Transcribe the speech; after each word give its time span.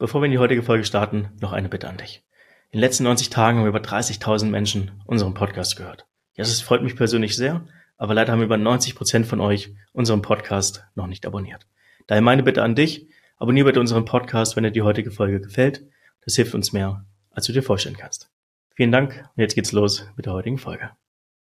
Bevor 0.00 0.22
wir 0.22 0.24
in 0.24 0.32
die 0.32 0.38
heutige 0.38 0.62
Folge 0.62 0.86
starten, 0.86 1.28
noch 1.42 1.52
eine 1.52 1.68
Bitte 1.68 1.86
an 1.86 1.98
dich. 1.98 2.22
In 2.70 2.78
den 2.78 2.80
letzten 2.80 3.04
90 3.04 3.28
Tagen 3.28 3.58
haben 3.58 3.66
über 3.66 3.80
30.000 3.80 4.46
Menschen 4.46 4.92
unseren 5.04 5.34
Podcast 5.34 5.76
gehört. 5.76 6.06
Ja, 6.36 6.44
das 6.44 6.62
freut 6.62 6.82
mich 6.82 6.96
persönlich 6.96 7.36
sehr, 7.36 7.66
aber 7.98 8.14
leider 8.14 8.32
haben 8.32 8.40
über 8.40 8.56
90 8.56 8.94
Prozent 8.94 9.26
von 9.26 9.40
euch 9.40 9.74
unseren 9.92 10.22
Podcast 10.22 10.86
noch 10.94 11.06
nicht 11.06 11.26
abonniert. 11.26 11.66
Daher 12.06 12.22
meine 12.22 12.42
Bitte 12.42 12.62
an 12.62 12.74
dich, 12.74 13.08
abonniere 13.36 13.66
bitte 13.66 13.80
unseren 13.80 14.06
Podcast, 14.06 14.56
wenn 14.56 14.64
dir 14.64 14.70
die 14.70 14.80
heutige 14.80 15.10
Folge 15.10 15.38
gefällt. 15.38 15.84
Das 16.24 16.34
hilft 16.34 16.54
uns 16.54 16.72
mehr, 16.72 17.04
als 17.32 17.44
du 17.44 17.52
dir 17.52 17.62
vorstellen 17.62 17.98
kannst. 17.98 18.30
Vielen 18.74 18.92
Dank 18.92 19.28
und 19.36 19.42
jetzt 19.42 19.54
geht's 19.54 19.72
los 19.72 20.06
mit 20.16 20.24
der 20.24 20.32
heutigen 20.32 20.56
Folge. 20.56 20.92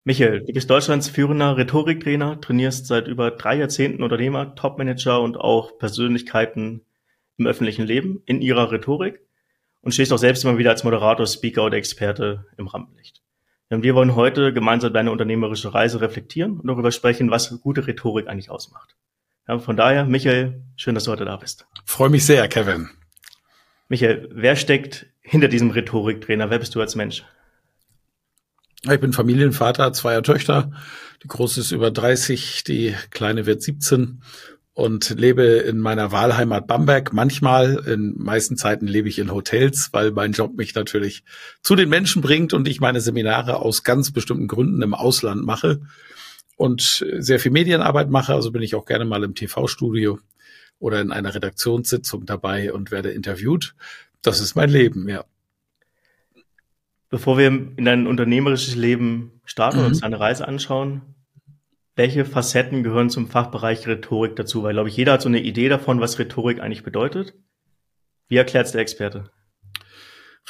Michael, 0.05 0.45
du 0.45 0.53
bist 0.53 0.69
Deutschlands 0.69 1.09
führender 1.09 1.57
Rhetoriktrainer, 1.57 2.43
trainierst 2.43 2.89
seit 2.89 3.09
über 3.09 3.31
drei 3.31 3.57
Jahrzehnten 3.57 4.03
Unternehmer, 4.03 4.55
Topmanager 4.55 5.23
und 5.23 5.39
auch 5.39 5.79
Persönlichkeiten 5.79 6.83
im 7.37 7.47
öffentlichen 7.47 7.87
Leben, 7.87 8.23
in 8.27 8.41
ihrer 8.41 8.71
Rhetorik 8.71 9.21
und 9.81 9.93
stehst 9.93 10.13
auch 10.13 10.19
selbst 10.19 10.45
immer 10.45 10.59
wieder 10.59 10.71
als 10.71 10.85
Moderator, 10.85 11.27
Speaker 11.27 11.65
oder 11.65 11.77
Experte 11.77 12.47
im 12.57 12.67
Rampenlicht. 12.67 13.23
Wir 13.71 13.95
wollen 13.95 14.15
heute 14.15 14.53
gemeinsam 14.53 14.93
deine 14.93 15.11
unternehmerische 15.11 15.75
Reise 15.75 16.01
reflektieren 16.01 16.61
und 16.61 16.67
darüber 16.69 16.93
sprechen, 16.93 17.31
was 17.31 17.61
gute 17.61 17.87
Rhetorik 17.87 18.29
eigentlich 18.29 18.51
ausmacht. 18.51 18.97
Ja, 19.49 19.59
von 19.59 19.77
daher, 19.77 20.05
Michael, 20.05 20.63
schön, 20.77 20.95
dass 20.95 21.05
du 21.05 21.11
heute 21.11 21.25
da 21.25 21.37
bist. 21.37 21.67
Freue 21.85 22.09
mich 22.09 22.25
sehr, 22.25 22.47
Kevin. 22.49 22.89
Michael, 23.89 24.29
wer 24.33 24.57
steckt 24.57 25.07
hinter 25.21 25.49
diesem 25.49 25.71
Rhetoriktrainer? 25.71 26.51
Wer 26.51 26.59
bist 26.59 26.75
du 26.75 26.81
als 26.81 26.95
Mensch? 26.95 27.25
Ich 28.91 29.01
bin 29.01 29.13
Familienvater 29.13 29.93
zweier 29.93 30.23
Töchter. 30.23 30.71
Die 31.23 31.29
große 31.29 31.61
ist 31.61 31.73
über 31.73 31.91
30, 31.91 32.65
die 32.65 32.95
kleine 33.11 33.47
wird 33.47 33.63
17 33.63 34.23
und 34.75 35.11
lebe 35.11 35.45
in 35.45 35.79
meiner 35.79 36.11
Wahlheimat 36.11 36.67
Bamberg. 36.67 37.13
Manchmal, 37.13 37.85
in 37.87 38.15
meisten 38.17 38.57
Zeiten 38.57 38.89
lebe 38.89 39.09
ich 39.09 39.21
in 39.21 39.33
Hotels, 39.33 39.91
weil 39.93 40.11
mein 40.11 40.33
Job 40.33 40.57
mich 40.57 40.75
natürlich 40.75 41.25
zu 41.63 41.77
den 41.77 41.89
Menschen 41.89 42.21
bringt 42.21 42.53
und 42.53 42.67
ich 42.67 42.81
meine 42.81 43.01
Seminare 43.01 43.57
aus 43.61 43.85
ganz 43.85 44.11
bestimmten 44.11 44.49
Gründen 44.49 44.83
im 44.83 44.93
Ausland 44.93 45.45
mache 45.45 45.81
und 46.57 47.07
sehr 47.19 47.39
viel 47.39 47.53
Medienarbeit 47.53 48.11
mache. 48.11 48.35
Also 48.35 48.51
bin 48.51 48.63
ich 48.63 48.75
auch 48.75 48.85
gerne 48.85 49.05
mal 49.05 49.23
im 49.23 49.37
TV-Studio 49.37 50.19
oder 50.81 51.01
in 51.01 51.13
einer 51.13 51.35
Redaktionssitzung 51.35 52.27
dabei 52.27 52.73
und 52.73 52.91
werde 52.91 53.13
interviewt. 53.13 53.77
Das 54.23 54.41
ist 54.41 54.57
mein 54.57 54.71
Leben, 54.71 55.09
ja. 55.09 55.25
Bevor 57.11 57.39
wir 57.39 57.47
in 57.47 57.85
dein 57.85 58.09
unternehmerisches 58.09 58.75
Leben 58.75 59.41
starten 59.45 59.79
und 59.79 59.85
uns 59.87 59.99
mhm. 59.99 60.03
deine 60.03 60.19
Reise 60.19 60.49
anschauen, 60.49 61.14
welche 61.97 62.25
Facetten 62.25 62.83
gehören 62.83 63.11
zum 63.11 63.29
Fachbereich 63.29 63.87
Rhetorik 63.87 64.37
dazu? 64.37 64.63
Weil, 64.63 64.75
glaube 64.75 64.89
ich, 64.89 64.97
jeder 64.97 65.13
hat 65.13 65.23
so 65.23 65.29
eine 65.29 65.43
Idee 65.43 65.69
davon, 65.69 66.01
was 66.01 66.19
Rhetorik 66.19 66.61
eigentlich 66.61 66.83
bedeutet. 66.83 67.35
Wie 68.29 68.37
erklärt 68.37 68.67
es 68.67 68.73
der 68.73 68.81
Experte? 68.81 69.31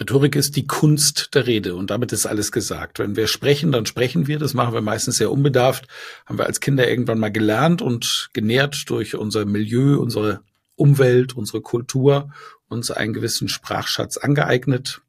Rhetorik 0.00 0.34
ist 0.34 0.56
die 0.56 0.66
Kunst 0.66 1.34
der 1.34 1.46
Rede 1.46 1.76
und 1.76 1.90
damit 1.90 2.12
ist 2.12 2.26
alles 2.26 2.50
gesagt. 2.50 2.98
Wenn 2.98 3.14
wir 3.14 3.28
sprechen, 3.28 3.70
dann 3.70 3.86
sprechen 3.86 4.26
wir. 4.26 4.38
Das 4.38 4.54
machen 4.54 4.74
wir 4.74 4.80
meistens 4.80 5.18
sehr 5.18 5.30
unbedarft. 5.30 5.86
Haben 6.26 6.38
wir 6.38 6.46
als 6.46 6.60
Kinder 6.60 6.88
irgendwann 6.88 7.20
mal 7.20 7.30
gelernt 7.30 7.80
und 7.80 8.30
genährt 8.32 8.90
durch 8.90 9.14
unser 9.14 9.44
Milieu, 9.44 9.98
unsere 10.00 10.40
Umwelt, 10.74 11.36
unsere 11.36 11.60
Kultur, 11.60 12.32
uns 12.68 12.90
einen 12.90 13.12
gewissen 13.12 13.48
Sprachschatz 13.48 14.16
angeeignet. 14.16 15.02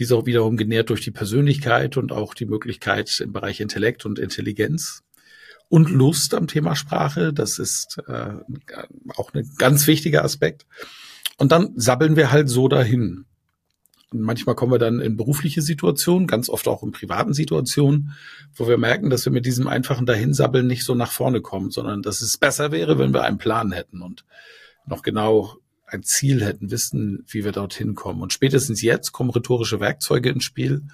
Dieser 0.00 0.26
wiederum 0.26 0.56
genährt 0.56 0.90
durch 0.90 1.02
die 1.02 1.10
Persönlichkeit 1.12 1.96
und 1.96 2.10
auch 2.10 2.34
die 2.34 2.46
Möglichkeit 2.46 3.20
im 3.20 3.32
Bereich 3.32 3.60
Intellekt 3.60 4.04
und 4.04 4.18
Intelligenz 4.18 5.04
und 5.68 5.90
Lust 5.90 6.34
am 6.34 6.46
Thema 6.46 6.76
Sprache. 6.76 7.32
Das 7.32 7.58
ist 7.58 7.98
äh, 8.06 8.34
auch 9.16 9.32
ein 9.34 9.48
ganz 9.58 9.86
wichtiger 9.86 10.24
Aspekt. 10.24 10.66
Und 11.36 11.52
dann 11.52 11.72
sabbeln 11.76 12.16
wir 12.16 12.32
halt 12.32 12.48
so 12.48 12.68
dahin. 12.68 13.26
Und 14.10 14.22
manchmal 14.22 14.54
kommen 14.54 14.72
wir 14.72 14.78
dann 14.78 15.00
in 15.00 15.16
berufliche 15.16 15.60
Situationen, 15.60 16.26
ganz 16.26 16.48
oft 16.48 16.66
auch 16.66 16.82
in 16.82 16.92
privaten 16.92 17.34
Situationen, 17.34 18.14
wo 18.54 18.66
wir 18.66 18.78
merken, 18.78 19.10
dass 19.10 19.26
wir 19.26 19.32
mit 19.32 19.44
diesem 19.44 19.68
einfachen 19.68 20.06
Dahinsabbeln 20.06 20.66
nicht 20.66 20.84
so 20.84 20.94
nach 20.94 21.12
vorne 21.12 21.42
kommen, 21.42 21.70
sondern 21.70 22.02
dass 22.02 22.22
es 22.22 22.38
besser 22.38 22.72
wäre, 22.72 22.98
wenn 22.98 23.12
wir 23.12 23.24
einen 23.24 23.38
Plan 23.38 23.70
hätten 23.72 24.00
und 24.00 24.24
noch 24.86 25.02
genau 25.02 25.56
ein 25.84 26.02
Ziel 26.02 26.42
hätten, 26.44 26.70
wissen, 26.70 27.24
wie 27.28 27.44
wir 27.44 27.52
dorthin 27.52 27.94
kommen. 27.94 28.22
Und 28.22 28.32
spätestens 28.32 28.80
jetzt 28.82 29.12
kommen 29.12 29.30
rhetorische 29.30 29.80
Werkzeuge 29.80 30.30
ins 30.30 30.44
Spiel, 30.44 30.84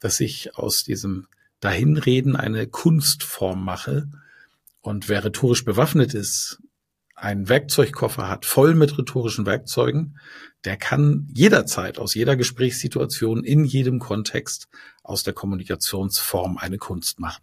dass 0.00 0.20
ich 0.20 0.56
aus 0.56 0.82
diesem 0.82 1.28
Dahinreden 1.60 2.36
eine 2.36 2.66
Kunstform 2.66 3.64
mache. 3.64 4.08
Und 4.80 5.08
wer 5.08 5.24
rhetorisch 5.24 5.64
bewaffnet 5.64 6.14
ist, 6.14 6.62
einen 7.14 7.48
Werkzeugkoffer 7.48 8.28
hat, 8.28 8.44
voll 8.44 8.74
mit 8.74 8.96
rhetorischen 8.98 9.46
Werkzeugen, 9.46 10.18
der 10.64 10.76
kann 10.76 11.28
jederzeit 11.32 11.98
aus 11.98 12.14
jeder 12.14 12.36
Gesprächssituation 12.36 13.42
in 13.42 13.64
jedem 13.64 13.98
Kontext 13.98 14.68
aus 15.02 15.22
der 15.22 15.32
Kommunikationsform 15.32 16.58
eine 16.58 16.78
Kunst 16.78 17.18
machen. 17.18 17.42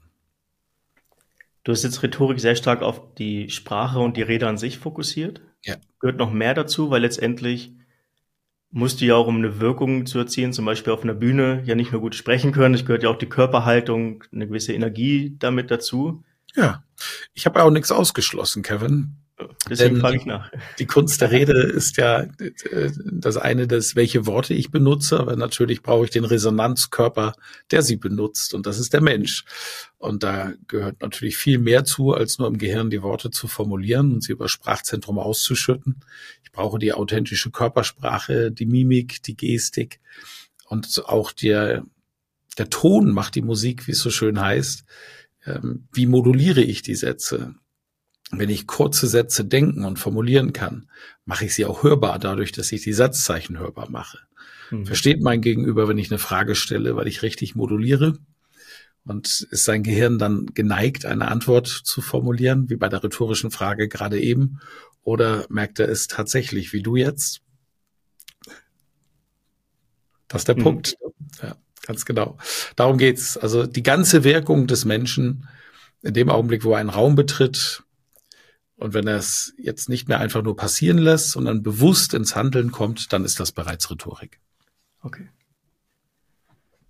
Du 1.64 1.72
hast 1.72 1.84
jetzt 1.84 2.04
Rhetorik 2.04 2.40
sehr 2.40 2.56
stark 2.56 2.82
auf 2.82 3.16
die 3.16 3.50
Sprache 3.50 4.00
und 4.00 4.18
die 4.18 4.22
Rede 4.22 4.48
an 4.48 4.58
sich 4.58 4.78
fokussiert. 4.78 5.42
Ja. 5.64 5.78
Gehört 6.00 6.18
noch 6.18 6.32
mehr 6.32 6.54
dazu, 6.54 6.90
weil 6.90 7.02
letztendlich 7.02 7.74
musst 8.74 9.00
du 9.00 9.06
ja 9.06 9.16
auch, 9.16 9.28
um 9.28 9.38
eine 9.38 9.60
Wirkung 9.60 10.06
zu 10.06 10.18
erzielen, 10.18 10.52
zum 10.52 10.66
Beispiel 10.66 10.92
auf 10.92 11.04
einer 11.04 11.14
Bühne, 11.14 11.62
ja 11.66 11.76
nicht 11.76 11.92
nur 11.92 12.02
gut 12.02 12.16
sprechen 12.16 12.52
können. 12.52 12.74
Es 12.74 12.86
gehört 12.86 13.04
ja 13.04 13.10
auch 13.10 13.18
die 13.18 13.30
Körperhaltung, 13.30 14.24
eine 14.34 14.48
gewisse 14.48 14.74
Energie 14.74 15.36
damit 15.40 15.72
dazu. 15.72 16.24
Ja, 16.56 16.84
ich 17.34 17.46
habe 17.46 17.64
auch 17.64 17.70
nichts 17.70 17.92
ausgeschlossen, 17.92 18.64
Kevin. 18.64 19.18
Deswegen 19.70 20.00
frage 20.00 20.18
ich 20.18 20.26
nach. 20.26 20.52
Die 20.80 20.86
Kunst 20.86 21.20
der 21.22 21.32
Rede 21.32 21.60
ist 21.64 21.98
ja 21.98 22.28
das 23.12 23.38
eine, 23.38 23.68
das 23.68 23.96
welche 23.96 24.26
Worte 24.26 24.54
ich 24.54 24.72
benutze, 24.72 25.20
aber 25.20 25.36
natürlich 25.36 25.82
brauche 25.82 26.06
ich 26.06 26.12
den 26.12 26.26
Resonanzkörper, 26.26 27.34
der 27.72 27.82
sie 27.82 27.98
benutzt, 27.98 28.54
und 28.54 28.68
das 28.68 28.80
ist 28.80 28.94
der 28.94 29.02
Mensch. 29.02 29.46
Und 29.98 30.24
da 30.24 30.54
gehört 30.68 31.02
natürlich 31.02 31.38
viel 31.38 31.58
mehr 31.58 31.84
zu, 31.84 32.14
als 32.14 32.38
nur 32.38 32.48
im 32.48 32.58
Gehirn 32.58 32.90
die 32.90 33.02
Worte 33.02 33.32
zu 33.32 33.48
formulieren 33.48 34.14
und 34.14 34.24
sie 34.24 34.34
über 34.34 34.48
Sprachzentrum 34.48 35.18
auszuschütten. 35.18 36.02
Ich 36.54 36.56
brauche 36.56 36.78
die 36.78 36.94
authentische 36.94 37.50
Körpersprache, 37.50 38.52
die 38.52 38.68
Mimik, 38.68 39.24
die 39.24 39.36
Gestik 39.36 40.00
und 40.68 41.04
auch 41.06 41.32
der 41.32 41.84
der 42.60 42.70
Ton 42.70 43.12
macht 43.12 43.34
die 43.34 43.42
Musik, 43.42 43.88
wie 43.88 43.94
es 43.94 44.00
so 44.00 44.12
schön 44.12 44.40
heißt. 44.40 44.86
Ähm, 45.48 45.88
wie 45.92 46.06
moduliere 46.06 46.62
ich 46.62 46.84
die 46.84 46.94
Sätze? 46.94 47.56
wenn 48.40 48.50
ich 48.50 48.68
kurze 48.68 49.08
Sätze 49.08 49.46
denken 49.46 49.86
und 49.86 50.00
formulieren 50.00 50.54
kann, 50.54 50.88
mache 51.26 51.46
ich 51.46 51.54
sie 51.54 51.66
auch 51.66 51.84
hörbar 51.84 52.20
dadurch, 52.20 52.52
dass 52.52 52.72
ich 52.72 52.82
die 52.82 52.94
Satzzeichen 52.94 53.60
hörbar 53.60 53.90
mache. 53.90 54.20
Mhm. 54.72 54.86
Versteht 54.86 55.22
mein 55.22 55.42
Gegenüber, 55.42 55.88
wenn 55.88 55.98
ich 55.98 56.12
eine 56.12 56.20
Frage 56.20 56.56
stelle, 56.56 56.96
weil 56.96 57.08
ich 57.08 57.22
richtig 57.22 57.56
moduliere? 57.56 58.18
Und 59.06 59.46
ist 59.52 59.66
sein 59.66 59.84
Gehirn 59.84 60.18
dann 60.18 60.46
geneigt, 60.54 61.06
eine 61.06 61.28
Antwort 61.28 61.68
zu 61.68 62.02
formulieren, 62.02 62.70
wie 62.70 62.78
bei 62.78 62.88
der 62.88 63.04
rhetorischen 63.04 63.52
Frage 63.52 63.90
gerade 63.90 64.20
eben? 64.20 64.62
Oder 65.04 65.46
merkt 65.50 65.80
er 65.80 65.90
es 65.90 66.08
tatsächlich, 66.08 66.74
wie 66.74 66.82
du 66.82 66.96
jetzt? 66.96 67.42
Das 70.28 70.42
ist 70.42 70.48
der 70.48 70.58
mhm. 70.58 70.64
Punkt. 70.64 70.98
Ja, 71.42 71.56
ganz 71.86 72.06
genau. 72.06 72.38
Darum 72.76 72.98
geht's. 72.98 73.38
Also 73.38 73.68
die 73.68 73.84
ganze 73.84 74.24
Wirkung 74.24 74.68
des 74.68 74.86
Menschen 74.86 75.48
in 76.02 76.14
dem 76.14 76.30
Augenblick, 76.30 76.64
wo 76.64 76.74
er 76.74 76.80
einen 76.80 76.90
Raum 76.90 77.16
betritt, 77.16 77.84
und 78.76 78.94
wenn 78.94 79.08
er 79.08 79.18
es 79.18 79.54
jetzt 79.58 79.88
nicht 79.88 80.10
mehr 80.10 80.20
einfach 80.20 80.42
nur 80.42 80.58
passieren 80.58 80.98
lässt, 80.98 81.32
sondern 81.32 81.64
bewusst 81.64 82.14
ins 82.14 82.36
Handeln 82.36 82.72
kommt, 82.72 83.14
dann 83.14 83.24
ist 83.24 83.40
das 83.40 83.54
bereits 83.54 83.90
Rhetorik. 83.90 84.42
Okay. 85.02 85.30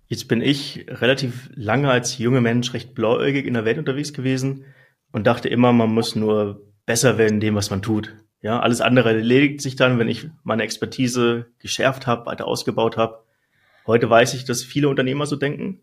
Jetzt 0.08 0.26
bin 0.26 0.40
ich 0.40 0.86
relativ 0.88 1.50
lange 1.54 1.90
als 1.90 2.18
junger 2.18 2.40
Mensch 2.40 2.72
recht 2.72 2.94
blauäugig 2.94 3.46
in 3.46 3.54
der 3.54 3.64
Welt 3.64 3.78
unterwegs 3.78 4.12
gewesen 4.12 4.64
und 5.12 5.26
dachte 5.26 5.48
immer, 5.48 5.72
man 5.72 5.92
muss 5.92 6.16
nur 6.16 6.66
besser 6.86 7.18
werden 7.18 7.34
in 7.34 7.40
dem, 7.40 7.54
was 7.54 7.70
man 7.70 7.82
tut. 7.82 8.14
Ja, 8.40 8.60
alles 8.60 8.80
andere 8.80 9.10
erledigt 9.10 9.60
sich 9.62 9.76
dann, 9.76 9.98
wenn 9.98 10.08
ich 10.08 10.28
meine 10.42 10.64
Expertise 10.64 11.46
geschärft 11.58 12.06
habe, 12.06 12.26
weiter 12.26 12.46
ausgebaut 12.46 12.96
habe. 12.96 13.24
Heute 13.86 14.08
weiß 14.08 14.34
ich, 14.34 14.44
dass 14.44 14.62
viele 14.62 14.88
Unternehmer 14.88 15.26
so 15.26 15.36
denken 15.36 15.80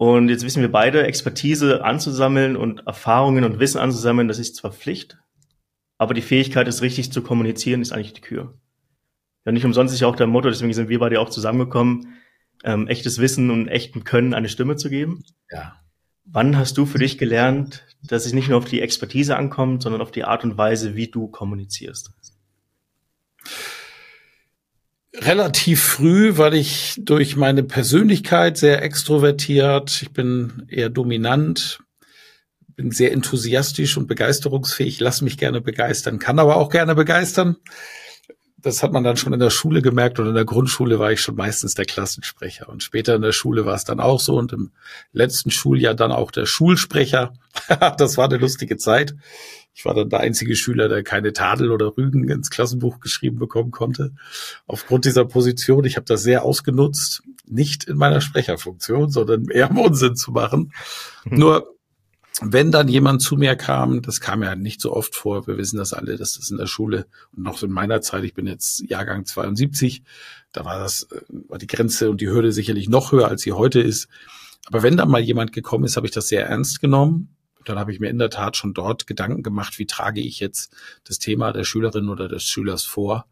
und 0.00 0.30
jetzt 0.30 0.46
wissen 0.46 0.62
wir 0.62 0.72
beide, 0.72 1.06
Expertise 1.06 1.84
anzusammeln 1.84 2.56
und 2.56 2.86
Erfahrungen 2.86 3.44
und 3.44 3.58
Wissen 3.58 3.78
anzusammeln, 3.78 4.28
das 4.28 4.38
ist 4.38 4.56
zwar 4.56 4.72
Pflicht, 4.72 5.18
aber 5.98 6.14
die 6.14 6.22
Fähigkeit, 6.22 6.66
es 6.68 6.80
richtig 6.80 7.12
zu 7.12 7.20
kommunizieren, 7.20 7.82
ist 7.82 7.92
eigentlich 7.92 8.14
die 8.14 8.22
Kür. 8.22 8.54
Ja, 9.44 9.52
nicht 9.52 9.66
umsonst 9.66 9.92
ist 9.92 10.00
ja 10.00 10.06
auch 10.06 10.16
der 10.16 10.26
Motto, 10.26 10.48
deswegen 10.48 10.72
sind 10.72 10.88
wir 10.88 11.00
beide 11.00 11.20
auch 11.20 11.28
zusammengekommen, 11.28 12.14
ähm, 12.64 12.88
echtes 12.88 13.18
Wissen 13.18 13.50
und 13.50 13.68
echten 13.68 14.02
Können 14.02 14.32
eine 14.32 14.48
Stimme 14.48 14.76
zu 14.76 14.88
geben. 14.88 15.22
Ja. 15.50 15.76
Wann 16.32 16.56
hast 16.56 16.78
du 16.78 16.86
für 16.86 16.98
dich 16.98 17.18
gelernt, 17.18 17.84
dass 18.02 18.26
es 18.26 18.32
nicht 18.32 18.48
nur 18.48 18.58
auf 18.58 18.64
die 18.64 18.80
Expertise 18.80 19.36
ankommt, 19.36 19.82
sondern 19.82 20.00
auf 20.00 20.10
die 20.10 20.24
Art 20.24 20.44
und 20.44 20.56
Weise, 20.56 20.94
wie 20.94 21.08
du 21.08 21.28
kommunizierst? 21.28 22.12
relativ 25.14 25.82
früh, 25.82 26.36
weil 26.36 26.54
ich 26.54 26.94
durch 26.98 27.36
meine 27.36 27.62
Persönlichkeit 27.62 28.56
sehr 28.56 28.82
extrovertiert, 28.82 30.02
ich 30.02 30.12
bin 30.12 30.66
eher 30.68 30.88
dominant, 30.88 31.80
bin 32.76 32.90
sehr 32.90 33.12
enthusiastisch 33.12 33.96
und 33.96 34.06
begeisterungsfähig, 34.06 35.00
lass 35.00 35.20
mich 35.20 35.36
gerne 35.36 35.60
begeistern, 35.60 36.18
kann 36.18 36.38
aber 36.38 36.56
auch 36.56 36.70
gerne 36.70 36.94
begeistern. 36.94 37.56
Das 38.62 38.82
hat 38.82 38.92
man 38.92 39.04
dann 39.04 39.16
schon 39.16 39.32
in 39.32 39.40
der 39.40 39.50
Schule 39.50 39.82
gemerkt 39.82 40.18
und 40.18 40.26
in 40.26 40.34
der 40.34 40.44
Grundschule 40.44 40.98
war 40.98 41.12
ich 41.12 41.20
schon 41.20 41.36
meistens 41.36 41.74
der 41.74 41.84
Klassensprecher 41.84 42.68
und 42.68 42.82
später 42.82 43.14
in 43.14 43.22
der 43.22 43.32
Schule 43.32 43.66
war 43.66 43.74
es 43.74 43.84
dann 43.84 44.00
auch 44.00 44.20
so 44.20 44.36
und 44.36 44.52
im 44.52 44.70
letzten 45.12 45.50
Schuljahr 45.50 45.94
dann 45.94 46.12
auch 46.12 46.30
der 46.30 46.46
Schulsprecher. 46.46 47.32
das 47.98 48.16
war 48.16 48.26
eine 48.26 48.36
lustige 48.38 48.76
Zeit. 48.76 49.14
Ich 49.72 49.84
war 49.84 49.94
dann 49.94 50.10
der 50.10 50.20
einzige 50.20 50.56
Schüler, 50.56 50.88
der 50.88 51.02
keine 51.02 51.32
Tadel 51.32 51.70
oder 51.70 51.96
Rügen 51.96 52.28
ins 52.28 52.50
Klassenbuch 52.50 53.00
geschrieben 53.00 53.38
bekommen 53.38 53.70
konnte. 53.70 54.12
Aufgrund 54.66 55.04
dieser 55.04 55.24
Position, 55.24 55.84
ich 55.84 55.96
habe 55.96 56.06
das 56.06 56.22
sehr 56.22 56.44
ausgenutzt, 56.44 57.22
nicht 57.46 57.84
in 57.84 57.96
meiner 57.96 58.20
Sprecherfunktion, 58.20 59.10
sondern 59.10 59.48
eher 59.48 59.70
im 59.70 59.78
Unsinn 59.78 60.16
zu 60.16 60.32
machen. 60.32 60.72
Nur 61.24 61.74
wenn 62.42 62.70
dann 62.70 62.88
jemand 62.88 63.22
zu 63.22 63.36
mir 63.36 63.54
kam, 63.54 64.02
das 64.02 64.20
kam 64.20 64.42
ja 64.42 64.54
nicht 64.56 64.80
so 64.80 64.92
oft 64.92 65.14
vor, 65.14 65.46
wir 65.46 65.58
wissen 65.58 65.76
das 65.76 65.92
alle, 65.92 66.16
dass 66.16 66.34
das 66.34 66.50
in 66.50 66.56
der 66.56 66.66
Schule 66.66 67.06
und 67.36 67.42
noch 67.42 67.62
in 67.62 67.70
meiner 67.70 68.00
Zeit, 68.00 68.24
ich 68.24 68.34
bin 68.34 68.46
jetzt 68.46 68.80
Jahrgang 68.88 69.26
72, 69.26 70.02
da 70.52 70.64
war 70.64 70.78
das, 70.78 71.04
äh, 71.12 71.20
war 71.48 71.58
die 71.58 71.66
Grenze 71.66 72.10
und 72.10 72.20
die 72.20 72.28
Hürde 72.28 72.52
sicherlich 72.52 72.88
noch 72.88 73.12
höher, 73.12 73.28
als 73.28 73.42
sie 73.42 73.52
heute 73.52 73.80
ist. 73.80 74.08
Aber 74.66 74.82
wenn 74.82 74.96
dann 74.96 75.10
mal 75.10 75.20
jemand 75.20 75.52
gekommen 75.52 75.84
ist, 75.84 75.96
habe 75.96 76.06
ich 76.06 76.12
das 76.12 76.28
sehr 76.28 76.46
ernst 76.46 76.80
genommen. 76.80 77.36
dann 77.66 77.78
habe 77.78 77.92
ich 77.92 78.00
mir 78.00 78.08
in 78.08 78.18
der 78.18 78.30
Tat 78.30 78.56
schon 78.56 78.72
dort 78.72 79.06
Gedanken 79.06 79.42
gemacht, 79.42 79.78
wie 79.78 79.84
trage 79.84 80.20
ich 80.20 80.40
jetzt 80.40 80.74
das 81.04 81.18
Thema 81.18 81.52
der 81.52 81.64
Schülerin 81.64 82.08
oder 82.08 82.26
des 82.26 82.44
Schülers 82.44 82.84
vor, 82.84 83.26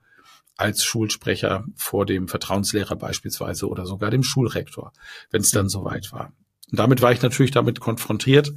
als 0.58 0.84
Schulsprecher 0.84 1.64
vor 1.76 2.04
dem 2.04 2.28
Vertrauenslehrer 2.28 2.96
beispielsweise 2.96 3.69
oder 3.69 3.87
sogar 3.87 4.11
dem 4.11 4.22
Schulrektor, 4.22 4.93
wenn 5.31 5.40
es 5.40 5.50
dann 5.50 5.70
soweit 5.70 6.12
war. 6.12 6.32
Und 6.70 6.78
damit 6.78 7.00
war 7.00 7.12
ich 7.12 7.22
natürlich 7.22 7.52
damit 7.52 7.81
konfrontiert. 7.81 8.52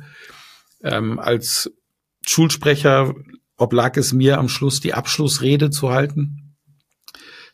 Ähm, 0.84 1.20
als 1.20 1.72
Schulsprecher 2.26 3.14
oblag 3.58 3.98
es 3.98 4.12
mir 4.14 4.40
am 4.40 4.50
Schluss, 4.50 4.80
die 4.80 4.94
Abschlussrede 4.94 5.70
zu 5.70 5.92
halten. 5.92 6.56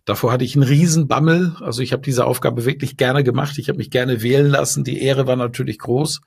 Davor 0.06 0.32
hatte 0.32 0.46
ich 0.46 0.56
einen 0.56 0.64
Riesenbammel. 0.64 1.58
Also 1.60 1.82
ich 1.82 1.92
habe 1.92 2.02
diese 2.02 2.26
Aufgabe 2.26 2.66
wirklich 2.66 2.96
gerne 2.96 3.26
gemacht. 3.26 3.58
Ich 3.58 3.68
habe 3.68 3.78
mich 3.78 3.92
gerne 3.92 4.24
wählen 4.24 4.48
lassen. 4.48 4.86
Die 4.86 5.02
Ehre 5.02 5.28
war 5.28 5.36
natürlich 5.36 5.80
groß. 5.80 6.22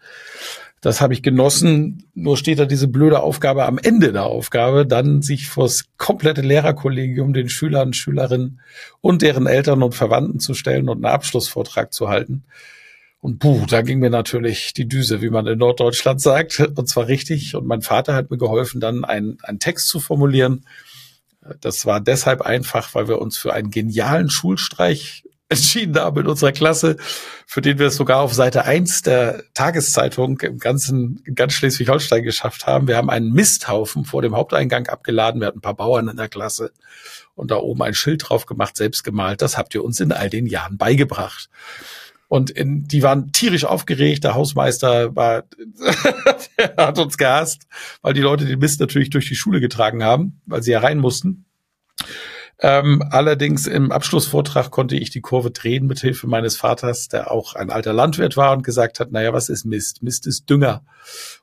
Das 0.82 1.00
habe 1.00 1.14
ich 1.14 1.22
genossen. 1.22 2.04
Nur 2.14 2.36
steht 2.36 2.58
da 2.58 2.66
diese 2.66 2.88
blöde 2.88 3.20
Aufgabe 3.20 3.64
am 3.64 3.78
Ende 3.78 4.12
der 4.12 4.24
Aufgabe, 4.24 4.86
dann 4.86 5.22
sich 5.22 5.48
vors 5.48 5.86
komplette 5.96 6.42
Lehrerkollegium, 6.42 7.32
den 7.32 7.48
Schülern, 7.48 7.94
Schülerinnen 7.94 8.60
und 9.00 9.22
deren 9.22 9.46
Eltern 9.46 9.82
und 9.82 9.94
Verwandten 9.94 10.40
zu 10.40 10.52
stellen 10.52 10.88
und 10.90 10.98
einen 10.98 11.14
Abschlussvortrag 11.14 11.92
zu 11.92 12.08
halten. 12.08 12.44
Und 13.20 13.38
puh, 13.38 13.66
da 13.66 13.82
ging 13.82 13.98
mir 13.98 14.10
natürlich 14.10 14.72
die 14.72 14.88
Düse, 14.88 15.20
wie 15.20 15.28
man 15.28 15.46
in 15.46 15.58
Norddeutschland 15.58 16.22
sagt, 16.22 16.60
und 16.60 16.88
zwar 16.88 17.06
richtig. 17.06 17.54
Und 17.54 17.66
mein 17.66 17.82
Vater 17.82 18.14
hat 18.14 18.30
mir 18.30 18.38
geholfen, 18.38 18.80
dann 18.80 19.04
einen, 19.04 19.38
einen 19.42 19.58
Text 19.58 19.88
zu 19.88 20.00
formulieren. 20.00 20.64
Das 21.60 21.84
war 21.84 22.00
deshalb 22.00 22.40
einfach, 22.40 22.94
weil 22.94 23.08
wir 23.08 23.20
uns 23.20 23.36
für 23.36 23.52
einen 23.52 23.70
genialen 23.70 24.30
Schulstreich 24.30 25.24
entschieden 25.50 25.98
haben 25.98 26.20
in 26.20 26.28
unserer 26.28 26.52
Klasse, 26.52 26.96
für 27.44 27.60
den 27.60 27.78
wir 27.80 27.88
es 27.88 27.96
sogar 27.96 28.20
auf 28.20 28.32
Seite 28.32 28.64
eins 28.64 29.02
der 29.02 29.42
Tageszeitung 29.52 30.38
im 30.40 30.58
ganzen, 30.58 31.20
in 31.26 31.34
ganz 31.34 31.54
Schleswig-Holstein 31.54 32.22
geschafft 32.22 32.68
haben. 32.68 32.86
Wir 32.86 32.96
haben 32.96 33.10
einen 33.10 33.32
Misthaufen 33.32 34.04
vor 34.04 34.22
dem 34.22 34.36
Haupteingang 34.36 34.86
abgeladen. 34.86 35.40
Wir 35.40 35.48
hatten 35.48 35.58
ein 35.58 35.62
paar 35.62 35.74
Bauern 35.74 36.08
in 36.08 36.16
der 36.16 36.28
Klasse 36.28 36.70
und 37.34 37.50
da 37.50 37.56
oben 37.56 37.82
ein 37.82 37.94
Schild 37.94 38.28
drauf 38.28 38.46
gemacht, 38.46 38.76
selbst 38.76 39.02
gemalt. 39.02 39.42
Das 39.42 39.58
habt 39.58 39.74
ihr 39.74 39.82
uns 39.82 39.98
in 39.98 40.12
all 40.12 40.30
den 40.30 40.46
Jahren 40.46 40.78
beigebracht. 40.78 41.50
Und 42.30 42.50
in, 42.50 42.84
die 42.84 43.02
waren 43.02 43.32
tierisch 43.32 43.64
aufgeregt. 43.64 44.22
Der 44.22 44.36
Hausmeister 44.36 45.16
war, 45.16 45.42
der 46.58 46.76
hat 46.76 47.00
uns 47.00 47.18
gehasst, 47.18 47.66
weil 48.02 48.14
die 48.14 48.20
Leute 48.20 48.44
den 48.44 48.60
Mist 48.60 48.78
natürlich 48.78 49.10
durch 49.10 49.26
die 49.26 49.34
Schule 49.34 49.60
getragen 49.60 50.04
haben, 50.04 50.40
weil 50.46 50.62
sie 50.62 50.70
ja 50.70 50.78
rein 50.78 50.98
mussten. 50.98 51.44
Ähm, 52.62 53.02
allerdings 53.10 53.66
im 53.66 53.90
Abschlussvortrag 53.90 54.70
konnte 54.70 54.94
ich 54.94 55.08
die 55.08 55.22
Kurve 55.22 55.50
drehen 55.50 55.86
mit 55.86 56.00
Hilfe 56.00 56.26
meines 56.26 56.56
Vaters, 56.56 57.08
der 57.08 57.30
auch 57.30 57.54
ein 57.54 57.70
alter 57.70 57.94
Landwirt 57.94 58.36
war 58.36 58.52
und 58.52 58.62
gesagt 58.62 59.00
hat, 59.00 59.12
naja, 59.12 59.32
was 59.32 59.48
ist 59.48 59.64
Mist? 59.64 60.02
Mist 60.02 60.26
ist 60.26 60.48
Dünger. 60.50 60.82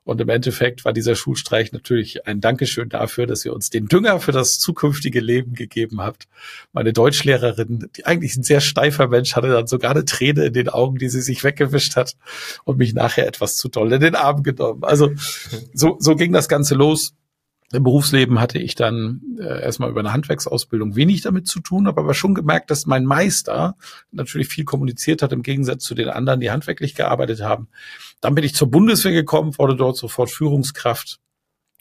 Und 0.03 0.21
im 0.21 0.29
Endeffekt 0.29 0.85
war 0.85 0.93
dieser 0.93 1.15
Schulstreich 1.15 1.71
natürlich 1.71 2.27
ein 2.27 2.39
Dankeschön 2.39 2.89
dafür, 2.89 3.25
dass 3.25 3.43
ihr 3.43 3.53
uns 3.53 3.71
den 3.71 3.87
Dünger 3.87 4.19
für 4.19 4.31
das 4.31 4.59
zukünftige 4.59 5.19
Leben 5.19 5.53
gegeben 5.53 6.01
habt. 6.01 6.27
Meine 6.71 6.93
Deutschlehrerin, 6.93 7.89
die 7.97 8.05
eigentlich 8.05 8.35
ein 8.37 8.43
sehr 8.43 8.61
steifer 8.61 9.07
Mensch, 9.07 9.35
hatte 9.35 9.49
dann 9.49 9.65
sogar 9.65 9.91
eine 9.91 10.05
Träne 10.05 10.45
in 10.45 10.53
den 10.53 10.69
Augen, 10.69 10.97
die 10.97 11.09
sie 11.09 11.21
sich 11.21 11.43
weggewischt 11.43 11.95
hat 11.95 12.15
und 12.63 12.77
mich 12.77 12.93
nachher 12.93 13.25
etwas 13.27 13.57
zu 13.57 13.69
doll 13.69 13.91
in 13.91 14.01
den 14.01 14.15
Arm 14.15 14.43
genommen. 14.43 14.83
Also 14.83 15.11
so, 15.73 15.97
so 15.99 16.15
ging 16.15 16.31
das 16.31 16.47
Ganze 16.47 16.75
los. 16.75 17.13
Im 17.73 17.83
Berufsleben 17.83 18.39
hatte 18.39 18.59
ich 18.59 18.75
dann 18.75 19.21
äh, 19.39 19.61
erstmal 19.61 19.89
über 19.89 19.99
eine 19.99 20.13
Handwerksausbildung 20.13 20.95
wenig 20.95 21.21
damit 21.21 21.47
zu 21.47 21.59
tun, 21.59 21.87
habe 21.87 21.99
aber 21.99 22.13
schon 22.13 22.33
gemerkt, 22.33 22.71
dass 22.71 22.85
mein 22.85 23.03
Meister 23.03 23.75
natürlich 24.11 24.47
viel 24.47 24.63
kommuniziert 24.63 25.21
hat 25.21 25.33
im 25.33 25.43
Gegensatz 25.43 25.83
zu 25.83 25.93
den 25.93 26.07
anderen, 26.07 26.39
die 26.39 26.49
handwerklich 26.49 26.95
gearbeitet 26.95 27.41
haben. 27.41 27.67
Dann 28.21 28.35
bin 28.35 28.45
ich 28.45 28.55
zur 28.55 28.71
Bundeswehr 28.71 29.11
gekommen, 29.11 29.57
wurde 29.57 29.75
dort 29.75 29.97
sofort 29.97 30.31
Führungskraft. 30.31 31.19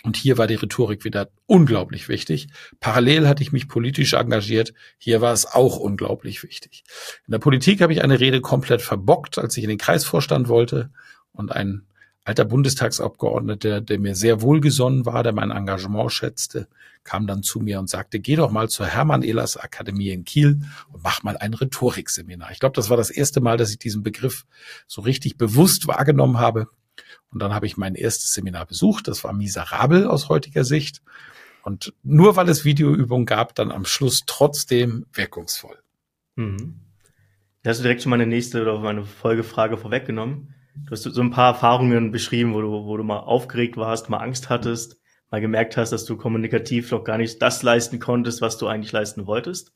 Und 0.02 0.16
hier 0.16 0.38
war 0.38 0.46
die 0.46 0.54
Rhetorik 0.54 1.04
wieder 1.04 1.30
unglaublich 1.46 2.08
wichtig. 2.08 2.48
Parallel 2.80 3.26
hatte 3.26 3.42
ich 3.42 3.52
mich 3.52 3.68
politisch 3.68 4.12
engagiert. 4.12 4.74
Hier 4.98 5.20
war 5.20 5.32
es 5.32 5.46
auch 5.46 5.78
unglaublich 5.78 6.42
wichtig. 6.42 6.84
In 7.26 7.32
der 7.32 7.38
Politik 7.38 7.80
habe 7.80 7.92
ich 7.92 8.02
eine 8.02 8.20
Rede 8.20 8.40
komplett 8.40 8.82
verbockt, 8.82 9.38
als 9.38 9.56
ich 9.56 9.64
in 9.64 9.70
den 9.70 9.78
Kreisvorstand 9.78 10.48
wollte 10.48 10.90
und 11.32 11.50
ein 11.52 11.86
alter 12.26 12.44
Bundestagsabgeordneter, 12.44 13.80
der 13.80 14.00
mir 14.00 14.16
sehr 14.16 14.42
wohlgesonnen 14.42 15.06
war, 15.06 15.22
der 15.22 15.32
mein 15.32 15.52
Engagement 15.52 16.12
schätzte, 16.12 16.66
kam 17.04 17.28
dann 17.28 17.44
zu 17.44 17.60
mir 17.60 17.78
und 17.78 17.88
sagte, 17.88 18.18
geh 18.18 18.34
doch 18.34 18.50
mal 18.50 18.68
zur 18.68 18.86
Hermann 18.86 19.22
Ehlers 19.22 19.56
Akademie 19.56 20.10
in 20.10 20.24
Kiel 20.24 20.60
und 20.92 21.04
mach 21.04 21.22
mal 21.22 21.36
ein 21.36 21.54
Rhetorikseminar. 21.54 22.50
Ich 22.50 22.58
glaube, 22.58 22.74
das 22.74 22.90
war 22.90 22.96
das 22.96 23.10
erste 23.10 23.40
Mal, 23.40 23.56
dass 23.56 23.70
ich 23.70 23.78
diesen 23.78 24.02
Begriff 24.02 24.44
so 24.88 25.02
richtig 25.02 25.36
bewusst 25.36 25.86
wahrgenommen 25.86 26.38
habe. 26.38 26.68
Und 27.30 27.40
dann 27.40 27.54
habe 27.54 27.66
ich 27.66 27.76
mein 27.76 27.94
erstes 27.94 28.34
Seminar 28.34 28.66
besucht. 28.66 29.06
Das 29.06 29.22
war 29.22 29.32
miserabel 29.32 30.08
aus 30.08 30.28
heutiger 30.28 30.64
Sicht. 30.64 31.02
Und 31.62 31.94
nur 32.02 32.34
weil 32.34 32.48
es 32.48 32.64
Videoübungen 32.64 33.26
gab, 33.26 33.54
dann 33.54 33.70
am 33.70 33.84
Schluss 33.84 34.24
trotzdem 34.26 35.06
wirkungsvoll. 35.12 35.78
Mhm. 36.34 36.80
Hast 37.64 37.78
du 37.78 37.82
direkt 37.84 38.02
schon 38.02 38.10
meine 38.10 38.26
nächste 38.26 38.62
oder 38.62 38.80
meine 38.80 39.04
Folgefrage 39.04 39.76
vorweggenommen. 39.76 40.55
Du 40.84 40.90
hast 40.90 41.02
so 41.02 41.20
ein 41.20 41.30
paar 41.30 41.54
Erfahrungen 41.54 42.10
beschrieben, 42.10 42.54
wo 42.54 42.60
du, 42.60 42.68
wo 42.68 42.96
du 42.96 43.02
mal 43.02 43.18
aufgeregt 43.18 43.76
warst, 43.76 44.10
mal 44.10 44.18
Angst 44.18 44.50
hattest, 44.50 45.00
mal 45.30 45.40
gemerkt 45.40 45.76
hast, 45.76 45.90
dass 45.90 46.04
du 46.04 46.16
kommunikativ 46.16 46.90
noch 46.90 47.04
gar 47.04 47.18
nicht 47.18 47.40
das 47.42 47.62
leisten 47.62 47.98
konntest, 47.98 48.40
was 48.40 48.58
du 48.58 48.66
eigentlich 48.66 48.92
leisten 48.92 49.26
wolltest. 49.26 49.72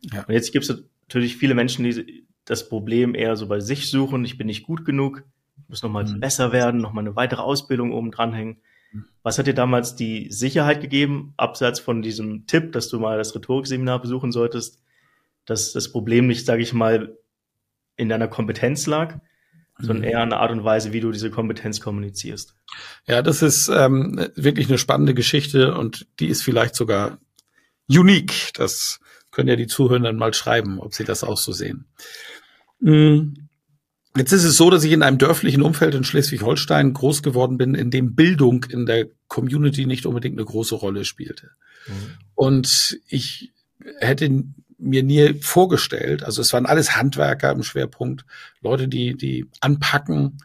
Ja. 0.00 0.24
Und 0.24 0.32
jetzt 0.32 0.52
gibt 0.52 0.68
es 0.68 0.84
natürlich 1.02 1.36
viele 1.36 1.54
Menschen, 1.54 1.84
die 1.84 2.26
das 2.44 2.68
Problem 2.68 3.14
eher 3.14 3.36
so 3.36 3.46
bei 3.46 3.60
sich 3.60 3.90
suchen. 3.90 4.24
Ich 4.24 4.38
bin 4.38 4.46
nicht 4.46 4.64
gut 4.64 4.84
genug, 4.84 5.24
muss 5.68 5.82
noch 5.82 5.90
mal 5.90 6.04
mhm. 6.04 6.20
besser 6.20 6.52
werden, 6.52 6.80
noch 6.80 6.92
mal 6.92 7.00
eine 7.00 7.16
weitere 7.16 7.42
Ausbildung 7.42 7.92
oben 7.92 8.10
dranhängen. 8.10 8.58
Mhm. 8.92 9.04
Was 9.22 9.38
hat 9.38 9.46
dir 9.46 9.54
damals 9.54 9.96
die 9.96 10.30
Sicherheit 10.30 10.80
gegeben, 10.80 11.34
abseits 11.36 11.80
von 11.80 12.02
diesem 12.02 12.46
Tipp, 12.46 12.72
dass 12.72 12.88
du 12.88 12.98
mal 12.98 13.18
das 13.18 13.34
Rhetorikseminar 13.34 14.00
besuchen 14.00 14.32
solltest, 14.32 14.82
dass 15.46 15.72
das 15.72 15.90
Problem 15.90 16.26
nicht, 16.26 16.46
sage 16.46 16.62
ich 16.62 16.72
mal, 16.72 17.16
in 17.96 18.08
deiner 18.08 18.28
Kompetenz 18.28 18.86
lag, 18.86 19.18
sondern 19.78 19.98
mhm. 19.98 20.04
eher 20.04 20.22
eine 20.22 20.36
Art 20.36 20.50
und 20.50 20.64
Weise, 20.64 20.92
wie 20.92 21.00
du 21.00 21.10
diese 21.10 21.30
Kompetenz 21.30 21.80
kommunizierst. 21.80 22.54
Ja, 23.06 23.22
das 23.22 23.42
ist 23.42 23.68
ähm, 23.68 24.28
wirklich 24.36 24.68
eine 24.68 24.78
spannende 24.78 25.14
Geschichte 25.14 25.74
und 25.74 26.06
die 26.20 26.28
ist 26.28 26.42
vielleicht 26.42 26.74
sogar 26.74 27.18
unique. 27.88 28.50
Das 28.54 29.00
können 29.30 29.48
ja 29.48 29.56
die 29.56 29.66
Zuhörenden 29.66 30.16
mal 30.16 30.32
schreiben, 30.32 30.78
ob 30.78 30.94
sie 30.94 31.04
das 31.04 31.24
auch 31.24 31.38
so 31.38 31.52
sehen. 31.52 31.86
Mhm. 32.80 33.48
Jetzt 34.16 34.30
ist 34.30 34.44
es 34.44 34.56
so, 34.56 34.70
dass 34.70 34.84
ich 34.84 34.92
in 34.92 35.02
einem 35.02 35.18
dörflichen 35.18 35.60
Umfeld 35.60 35.96
in 35.96 36.04
Schleswig-Holstein 36.04 36.92
groß 36.92 37.24
geworden 37.24 37.58
bin, 37.58 37.74
in 37.74 37.90
dem 37.90 38.14
Bildung 38.14 38.64
in 38.70 38.86
der 38.86 39.08
Community 39.26 39.86
nicht 39.86 40.06
unbedingt 40.06 40.38
eine 40.38 40.46
große 40.46 40.76
Rolle 40.76 41.04
spielte. 41.04 41.50
Mhm. 41.88 41.92
Und 42.36 43.00
ich 43.08 43.52
hätte 43.98 44.44
mir 44.84 45.02
nie 45.02 45.34
vorgestellt. 45.40 46.22
Also 46.22 46.42
es 46.42 46.52
waren 46.52 46.66
alles 46.66 46.96
Handwerker 46.96 47.50
im 47.50 47.62
Schwerpunkt, 47.62 48.24
Leute, 48.60 48.88
die, 48.88 49.16
die 49.16 49.46
anpacken 49.60 50.38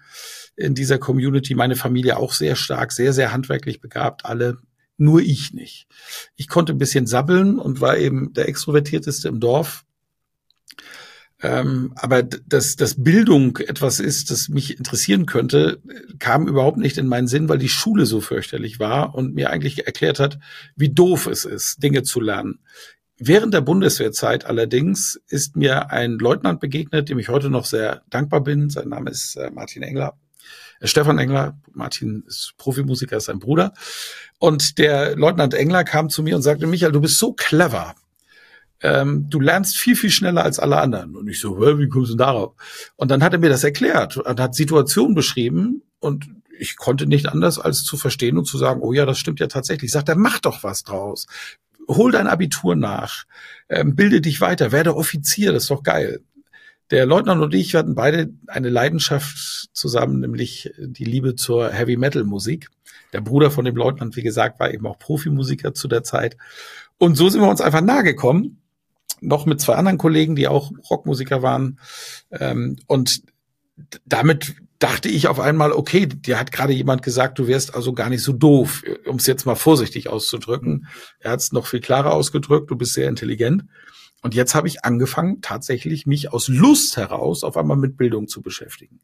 in 0.55 0.75
dieser 0.75 0.97
Community. 0.97 1.55
Meine 1.55 1.75
Familie 1.75 2.17
auch 2.17 2.33
sehr 2.33 2.55
stark, 2.55 2.91
sehr, 2.91 3.13
sehr 3.13 3.31
handwerklich 3.31 3.81
begabt, 3.81 4.25
alle. 4.25 4.57
Nur 5.01 5.21
ich 5.21 5.53
nicht. 5.53 5.87
Ich 6.35 6.49
konnte 6.49 6.73
ein 6.73 6.77
bisschen 6.77 7.07
sabbeln 7.07 7.57
und 7.57 7.79
war 7.79 7.97
eben 7.97 8.33
der 8.33 8.49
Extrovertierteste 8.49 9.29
im 9.29 9.39
Dorf. 9.39 9.85
Ähm, 11.41 11.93
aber 11.95 12.21
dass, 12.21 12.75
dass 12.75 13.01
Bildung 13.01 13.57
etwas 13.59 14.01
ist, 14.01 14.29
das 14.29 14.49
mich 14.49 14.77
interessieren 14.77 15.25
könnte, 15.25 15.81
kam 16.19 16.49
überhaupt 16.49 16.77
nicht 16.77 16.97
in 16.97 17.07
meinen 17.07 17.27
Sinn, 17.27 17.47
weil 17.47 17.59
die 17.59 17.69
Schule 17.69 18.05
so 18.05 18.19
fürchterlich 18.19 18.79
war 18.79 19.15
und 19.15 19.33
mir 19.35 19.49
eigentlich 19.49 19.85
erklärt 19.85 20.19
hat, 20.19 20.39
wie 20.75 20.89
doof 20.89 21.27
es 21.27 21.45
ist, 21.45 21.81
Dinge 21.81 22.03
zu 22.03 22.19
lernen. 22.19 22.59
Während 23.19 23.53
der 23.53 23.61
Bundeswehrzeit 23.61 24.45
allerdings 24.45 25.19
ist 25.27 25.57
mir 25.57 25.91
ein 25.91 26.13
Leutnant 26.13 26.61
begegnet, 26.61 27.09
dem 27.09 27.19
ich 27.19 27.27
heute 27.27 27.49
noch 27.49 27.65
sehr 27.65 28.01
dankbar 28.09 28.41
bin. 28.41 28.69
Sein 28.69 28.87
Name 28.87 29.09
ist 29.09 29.35
äh, 29.35 29.51
Martin 29.51 29.83
Engler. 29.83 30.17
Äh, 30.79 30.87
Stefan 30.87 31.19
Engler, 31.19 31.59
Martin 31.73 32.23
ist 32.27 32.53
Profimusiker, 32.57 33.17
ist 33.17 33.25
sein 33.25 33.39
Bruder. 33.39 33.73
Und 34.37 34.77
der 34.77 35.17
Leutnant 35.17 35.53
Engler 35.53 35.83
kam 35.83 36.09
zu 36.09 36.23
mir 36.23 36.37
und 36.37 36.43
sagte, 36.43 36.65
Michael, 36.65 36.93
du 36.93 37.01
bist 37.01 37.17
so 37.17 37.33
clever. 37.33 37.93
ähm, 38.81 39.29
du 39.29 39.39
lernst 39.41 39.77
viel, 39.77 39.95
viel 39.95 40.11
schneller 40.11 40.43
als 40.43 40.59
alle 40.59 40.77
anderen. 40.77 41.15
Und 41.15 41.27
ich 41.27 41.41
so, 41.41 41.59
wie 41.59 41.89
kommst 41.89 42.11
du 42.11 42.13
denn 42.13 42.25
darauf? 42.25 42.53
Und 42.95 43.11
dann 43.11 43.23
hat 43.23 43.33
er 43.33 43.39
mir 43.39 43.49
das 43.49 43.63
erklärt 43.63 44.15
und 44.17 44.39
hat 44.39 44.55
Situationen 44.55 45.15
beschrieben 45.15 45.83
und 45.99 46.29
ich 46.57 46.75
konnte 46.77 47.05
nicht 47.05 47.27
anders 47.27 47.59
als 47.59 47.83
zu 47.83 47.97
verstehen 47.97 48.37
und 48.37 48.45
zu 48.45 48.57
sagen, 48.57 48.81
oh 48.81 48.93
ja, 48.93 49.05
das 49.05 49.17
stimmt 49.19 49.39
ja 49.39 49.47
tatsächlich. 49.47 49.91
Sagt 49.91 50.09
er, 50.09 50.15
mach 50.15 50.39
doch 50.39 50.63
was 50.63 50.83
draus. 50.83 51.25
Hol 51.89 52.11
dein 52.11 52.27
Abitur 52.27 52.75
nach, 52.75 53.25
ähm, 53.67 53.95
bilde 53.95 54.21
dich 54.21 54.39
weiter, 54.39 54.71
werde 54.71 54.95
Offizier, 54.95 55.51
das 55.51 55.63
ist 55.63 55.71
doch 55.71 55.83
geil. 55.83 56.21
Der 56.91 57.05
Leutnant 57.05 57.41
und 57.41 57.53
ich 57.53 57.75
hatten 57.75 57.93
beide 57.93 58.29
eine 58.47 58.69
Leidenschaft 58.69 59.69
zusammen, 59.73 60.19
nämlich 60.19 60.71
die 60.77 61.03
Liebe 61.03 61.35
zur 61.35 61.69
Heavy 61.71 61.97
Metal 61.97 62.23
Musik. 62.23 62.69
Der 63.13 63.21
Bruder 63.21 63.51
von 63.51 63.65
dem 63.65 63.75
Leutnant, 63.75 64.15
wie 64.15 64.23
gesagt, 64.23 64.59
war 64.59 64.73
eben 64.73 64.87
auch 64.87 64.97
Profimusiker 64.97 65.73
zu 65.73 65.87
der 65.87 66.03
Zeit. 66.03 66.37
Und 66.97 67.15
so 67.15 67.29
sind 67.29 67.41
wir 67.41 67.49
uns 67.49 67.61
einfach 67.61 67.81
nahe 67.81 68.03
gekommen. 68.03 68.61
Noch 69.21 69.45
mit 69.45 69.61
zwei 69.61 69.75
anderen 69.75 69.97
Kollegen, 69.97 70.35
die 70.35 70.47
auch 70.47 70.71
Rockmusiker 70.89 71.41
waren. 71.41 71.79
Ähm, 72.31 72.77
und 72.87 73.21
damit 74.05 74.55
dachte 74.79 75.09
ich 75.09 75.27
auf 75.27 75.39
einmal, 75.39 75.73
okay, 75.73 76.05
dir 76.07 76.39
hat 76.39 76.51
gerade 76.51 76.73
jemand 76.73 77.03
gesagt, 77.03 77.37
du 77.37 77.47
wärst 77.47 77.75
also 77.75 77.93
gar 77.93 78.09
nicht 78.09 78.23
so 78.23 78.31
doof, 78.31 78.83
um 79.05 79.17
es 79.17 79.27
jetzt 79.27 79.45
mal 79.45 79.55
vorsichtig 79.55 80.09
auszudrücken. 80.09 80.87
Er 81.19 81.31
hat 81.31 81.41
es 81.41 81.51
noch 81.51 81.67
viel 81.67 81.81
klarer 81.81 82.13
ausgedrückt, 82.13 82.71
du 82.71 82.75
bist 82.77 82.93
sehr 82.93 83.09
intelligent. 83.09 83.65
Und 84.21 84.35
jetzt 84.35 84.55
habe 84.55 84.67
ich 84.67 84.83
angefangen, 84.83 85.41
tatsächlich 85.41 86.05
mich 86.05 86.33
aus 86.33 86.47
Lust 86.47 86.97
heraus 86.97 87.43
auf 87.43 87.55
einmal 87.55 87.77
mit 87.77 87.97
Bildung 87.97 88.27
zu 88.27 88.41
beschäftigen. 88.41 88.99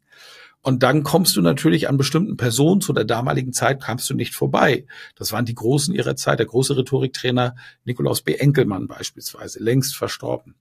Und 0.66 0.82
dann 0.82 1.04
kommst 1.04 1.36
du 1.36 1.42
natürlich 1.42 1.88
an 1.88 1.96
bestimmten 1.96 2.36
Personen 2.36 2.80
zu 2.80 2.92
der 2.92 3.04
damaligen 3.04 3.52
Zeit 3.52 3.80
kamst 3.80 4.10
du 4.10 4.14
nicht 4.14 4.34
vorbei. 4.34 4.84
Das 5.14 5.30
waren 5.30 5.44
die 5.44 5.54
Großen 5.54 5.94
ihrer 5.94 6.16
Zeit, 6.16 6.40
der 6.40 6.46
große 6.46 6.76
Rhetoriktrainer 6.76 7.54
Nikolaus 7.84 8.22
B. 8.22 8.34
Enkelmann 8.34 8.88
beispielsweise, 8.88 9.62
längst 9.62 9.96
verstorben. 9.96 10.56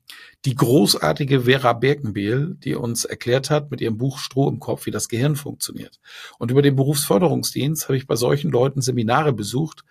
Die 0.46 0.54
großartige 0.54 1.42
Vera 1.42 1.74
Birkenbehl, 1.74 2.56
die 2.64 2.75
uns 2.75 3.06
erklärt 3.06 3.50
hat 3.50 3.72
mit 3.72 3.82
ihrem 3.82 3.98
Buch 3.98 4.20
Stroh 4.20 4.48
im 4.48 4.60
Kopf, 4.60 4.86
wie 4.86 4.92
das 4.92 5.10
Gehirn 5.10 5.36
funktioniert. 5.36 6.00
Und 6.38 6.52
über 6.52 6.62
den 6.62 6.75
Berufsförderungsdienst 6.75 7.86
habe 7.86 7.98
ich 7.98 8.06
bei 8.06 8.16
solchen 8.16 8.52
Leuten 8.52 8.82
Seminare 8.82 9.34
besucht, 9.34 9.86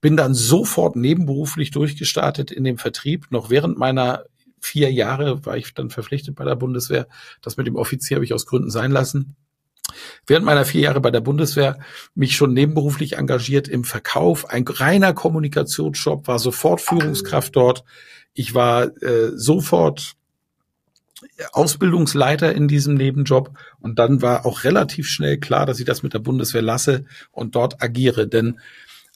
bin 0.00 0.16
dann 0.16 0.34
sofort 0.34 0.94
nebenberuflich 0.94 1.72
durchgestartet 1.72 2.52
in 2.52 2.62
dem 2.62 2.78
Vertrieb, 2.78 3.32
noch 3.32 3.50
während 3.50 3.78
meiner 3.78 4.26
vier 4.60 4.92
Jahre 4.92 5.44
war 5.44 5.56
ich 5.56 5.74
dann 5.74 5.90
verpflichtet 5.90 6.36
bei 6.36 6.44
der 6.44 6.54
Bundeswehr. 6.54 7.08
Das 7.42 7.56
mit 7.56 7.66
dem 7.66 7.74
Offizier 7.74 8.16
habe 8.16 8.24
ich 8.24 8.32
aus 8.32 8.46
Gründen 8.46 8.70
sein 8.70 8.92
lassen 8.92 9.34
während 10.26 10.44
meiner 10.44 10.64
vier 10.64 10.82
Jahre 10.82 11.00
bei 11.00 11.10
der 11.10 11.20
Bundeswehr 11.20 11.78
mich 12.14 12.36
schon 12.36 12.52
nebenberuflich 12.52 13.16
engagiert 13.16 13.68
im 13.68 13.84
Verkauf. 13.84 14.50
Ein 14.50 14.64
reiner 14.66 15.12
Kommunikationsjob, 15.14 16.26
war 16.28 16.38
sofort 16.38 16.80
Führungskraft 16.80 17.54
dort. 17.56 17.84
Ich 18.34 18.54
war 18.54 18.84
äh, 19.02 19.30
sofort 19.34 20.16
Ausbildungsleiter 21.52 22.54
in 22.54 22.68
diesem 22.68 22.94
Nebenjob 22.94 23.50
und 23.80 23.98
dann 23.98 24.22
war 24.22 24.46
auch 24.46 24.64
relativ 24.64 25.08
schnell 25.08 25.38
klar, 25.38 25.66
dass 25.66 25.78
ich 25.78 25.86
das 25.86 26.02
mit 26.02 26.14
der 26.14 26.18
Bundeswehr 26.18 26.62
lasse 26.62 27.04
und 27.32 27.54
dort 27.54 27.82
agiere. 27.82 28.28
Denn 28.28 28.60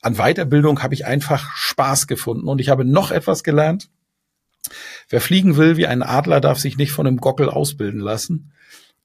an 0.02 0.14
Weiterbildung 0.14 0.82
habe 0.82 0.94
ich 0.94 1.06
einfach 1.06 1.54
Spaß 1.56 2.06
gefunden 2.06 2.48
und 2.48 2.60
ich 2.60 2.68
habe 2.68 2.84
noch 2.84 3.10
etwas 3.10 3.42
gelernt. 3.42 3.90
Wer 5.08 5.20
fliegen 5.20 5.56
will 5.56 5.76
wie 5.76 5.86
ein 5.86 6.02
Adler, 6.02 6.40
darf 6.40 6.58
sich 6.58 6.76
nicht 6.76 6.92
von 6.92 7.06
einem 7.06 7.18
Gockel 7.18 7.48
ausbilden 7.48 8.00
lassen. 8.00 8.52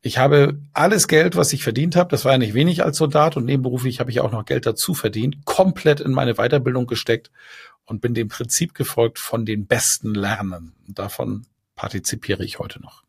Ich 0.05 0.19
habe 0.19 0.59
alles 0.73 1.07
Geld, 1.07 1.35
was 1.35 1.51
ich 1.51 1.63
verdient 1.63 1.95
habe, 1.95 2.11
das 2.11 2.25
war 2.25 2.33
ja 2.33 2.37
nicht 2.37 2.53
wenig 2.53 2.83
als 2.83 2.97
Soldat 2.97 3.37
und 3.37 3.45
nebenberuflich 3.45 3.99
habe 3.99 4.11
ich 4.11 4.19
auch 4.19 4.31
noch 4.31 4.45
Geld 4.45 4.67
dazu 4.67 4.93
verdient, 4.93 5.45
komplett 5.45 5.99
in 5.99 6.11
meine 6.11 6.35
Weiterbildung 6.35 6.85
gesteckt 6.85 7.31
und 7.85 8.01
bin 8.01 8.13
dem 8.13 8.27
Prinzip 8.27 8.75
gefolgt 8.75 9.17
von 9.17 9.47
den 9.47 9.65
Besten 9.65 10.13
lernen. 10.13 10.73
Davon 10.87 11.47
partizipiere 11.75 12.45
ich 12.45 12.59
heute 12.59 12.79
noch. 12.83 13.01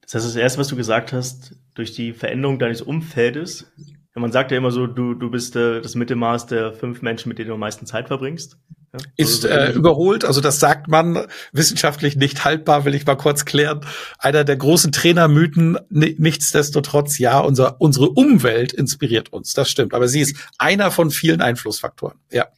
Das 0.00 0.14
heißt, 0.14 0.24
das 0.24 0.36
Erste, 0.36 0.58
was 0.58 0.68
du 0.68 0.76
gesagt 0.76 1.12
hast, 1.12 1.54
durch 1.74 1.92
die 1.92 2.14
Veränderung 2.14 2.58
deines 2.58 2.80
Umfeldes, 2.80 3.70
man 4.14 4.32
sagt 4.32 4.50
ja 4.50 4.56
immer 4.56 4.72
so, 4.72 4.86
du, 4.86 5.14
du 5.14 5.30
bist 5.30 5.54
äh, 5.56 5.80
das 5.80 5.94
Mittelmaß 5.94 6.46
der 6.46 6.72
fünf 6.72 7.00
Menschen, 7.00 7.28
mit 7.28 7.38
denen 7.38 7.48
du 7.48 7.54
am 7.54 7.60
meisten 7.60 7.86
Zeit 7.86 8.08
verbringst. 8.08 8.58
Ja, 8.92 8.98
ist 9.16 9.44
äh, 9.44 9.70
überholt, 9.70 10.24
also 10.24 10.40
das 10.40 10.58
sagt 10.58 10.88
man 10.88 11.26
wissenschaftlich 11.52 12.16
nicht 12.16 12.44
haltbar, 12.44 12.84
will 12.84 12.96
ich 12.96 13.06
mal 13.06 13.14
kurz 13.14 13.44
klären. 13.44 13.82
Einer 14.18 14.42
der 14.42 14.56
großen 14.56 14.90
Trainermythen, 14.90 15.78
nichtsdestotrotz, 15.90 17.18
ja, 17.18 17.38
unser, 17.38 17.80
unsere 17.80 18.10
Umwelt 18.10 18.72
inspiriert 18.72 19.32
uns, 19.32 19.54
das 19.54 19.70
stimmt, 19.70 19.94
aber 19.94 20.08
sie 20.08 20.20
ist 20.20 20.36
einer 20.58 20.90
von 20.90 21.12
vielen 21.12 21.40
Einflussfaktoren, 21.40 22.18
ja. 22.32 22.48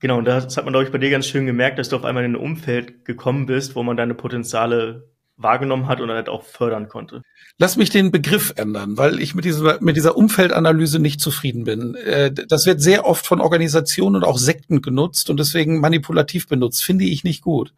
Genau, 0.00 0.18
und 0.18 0.26
das 0.26 0.54
hat 0.58 0.64
man, 0.64 0.72
glaube 0.72 0.84
ich, 0.84 0.92
bei 0.92 0.98
dir 0.98 1.08
ganz 1.08 1.26
schön 1.26 1.46
gemerkt, 1.46 1.78
dass 1.78 1.88
du 1.88 1.96
auf 1.96 2.04
einmal 2.04 2.24
in 2.24 2.32
ein 2.32 2.36
Umfeld 2.36 3.06
gekommen 3.06 3.46
bist, 3.46 3.74
wo 3.74 3.82
man 3.82 3.96
deine 3.96 4.14
Potenziale 4.14 5.09
wahrgenommen 5.42 5.88
hat 5.88 6.00
und 6.00 6.10
halt 6.10 6.28
auch 6.28 6.44
fördern 6.44 6.88
konnte. 6.88 7.22
Lass 7.58 7.76
mich 7.76 7.90
den 7.90 8.10
Begriff 8.10 8.52
ändern, 8.56 8.96
weil 8.96 9.20
ich 9.20 9.34
mit 9.34 9.44
dieser, 9.44 9.80
mit 9.80 9.96
dieser 9.96 10.16
Umfeldanalyse 10.16 10.98
nicht 10.98 11.20
zufrieden 11.20 11.64
bin. 11.64 11.94
Äh, 11.94 12.32
das 12.32 12.66
wird 12.66 12.80
sehr 12.80 13.06
oft 13.06 13.26
von 13.26 13.40
Organisationen 13.40 14.16
und 14.16 14.24
auch 14.24 14.38
Sekten 14.38 14.82
genutzt 14.82 15.30
und 15.30 15.38
deswegen 15.38 15.80
manipulativ 15.80 16.46
benutzt. 16.46 16.84
Finde 16.84 17.04
ich 17.04 17.24
nicht 17.24 17.42
gut. 17.42 17.72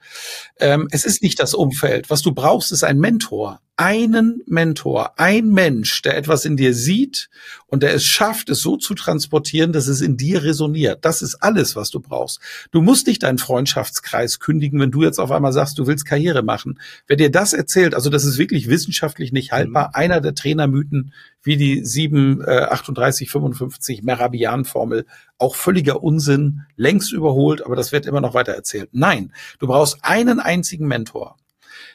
Ähm, 0.58 0.88
es 0.90 1.04
ist 1.04 1.22
nicht 1.22 1.38
das 1.40 1.54
Umfeld. 1.54 2.10
Was 2.10 2.22
du 2.22 2.32
brauchst, 2.32 2.72
ist 2.72 2.84
ein 2.84 2.98
Mentor 2.98 3.60
einen 3.82 4.42
Mentor, 4.46 5.18
ein 5.18 5.50
Mensch, 5.50 6.02
der 6.02 6.16
etwas 6.16 6.44
in 6.44 6.56
dir 6.56 6.72
sieht 6.72 7.28
und 7.66 7.82
der 7.82 7.92
es 7.94 8.04
schafft, 8.04 8.48
es 8.48 8.60
so 8.60 8.76
zu 8.76 8.94
transportieren, 8.94 9.72
dass 9.72 9.88
es 9.88 10.00
in 10.00 10.16
dir 10.16 10.44
resoniert. 10.44 11.04
Das 11.04 11.20
ist 11.20 11.42
alles, 11.42 11.74
was 11.74 11.90
du 11.90 11.98
brauchst. 11.98 12.38
Du 12.70 12.80
musst 12.80 13.08
nicht 13.08 13.24
deinen 13.24 13.38
Freundschaftskreis 13.38 14.38
kündigen, 14.38 14.78
wenn 14.78 14.92
du 14.92 15.02
jetzt 15.02 15.18
auf 15.18 15.32
einmal 15.32 15.52
sagst, 15.52 15.80
du 15.80 15.88
willst 15.88 16.06
Karriere 16.06 16.44
machen. 16.44 16.78
Wer 17.08 17.16
dir 17.16 17.32
das 17.32 17.54
erzählt, 17.54 17.96
also 17.96 18.08
das 18.08 18.24
ist 18.24 18.38
wirklich 18.38 18.68
wissenschaftlich 18.68 19.32
nicht 19.32 19.50
haltbar, 19.50 19.88
mhm. 19.88 19.94
einer 19.94 20.20
der 20.20 20.36
Trainermythen 20.36 21.12
wie 21.42 21.56
die 21.56 21.84
7, 21.84 22.40
äh, 22.40 22.66
38, 22.70 23.30
55 23.30 24.04
Merabian-Formel, 24.04 25.06
auch 25.38 25.56
völliger 25.56 26.04
Unsinn, 26.04 26.60
längst 26.76 27.12
überholt, 27.12 27.66
aber 27.66 27.74
das 27.74 27.90
wird 27.90 28.06
immer 28.06 28.20
noch 28.20 28.34
weiter 28.34 28.52
erzählt. 28.52 28.90
Nein, 28.92 29.32
du 29.58 29.66
brauchst 29.66 30.04
einen 30.04 30.38
einzigen 30.38 30.86
Mentor 30.86 31.36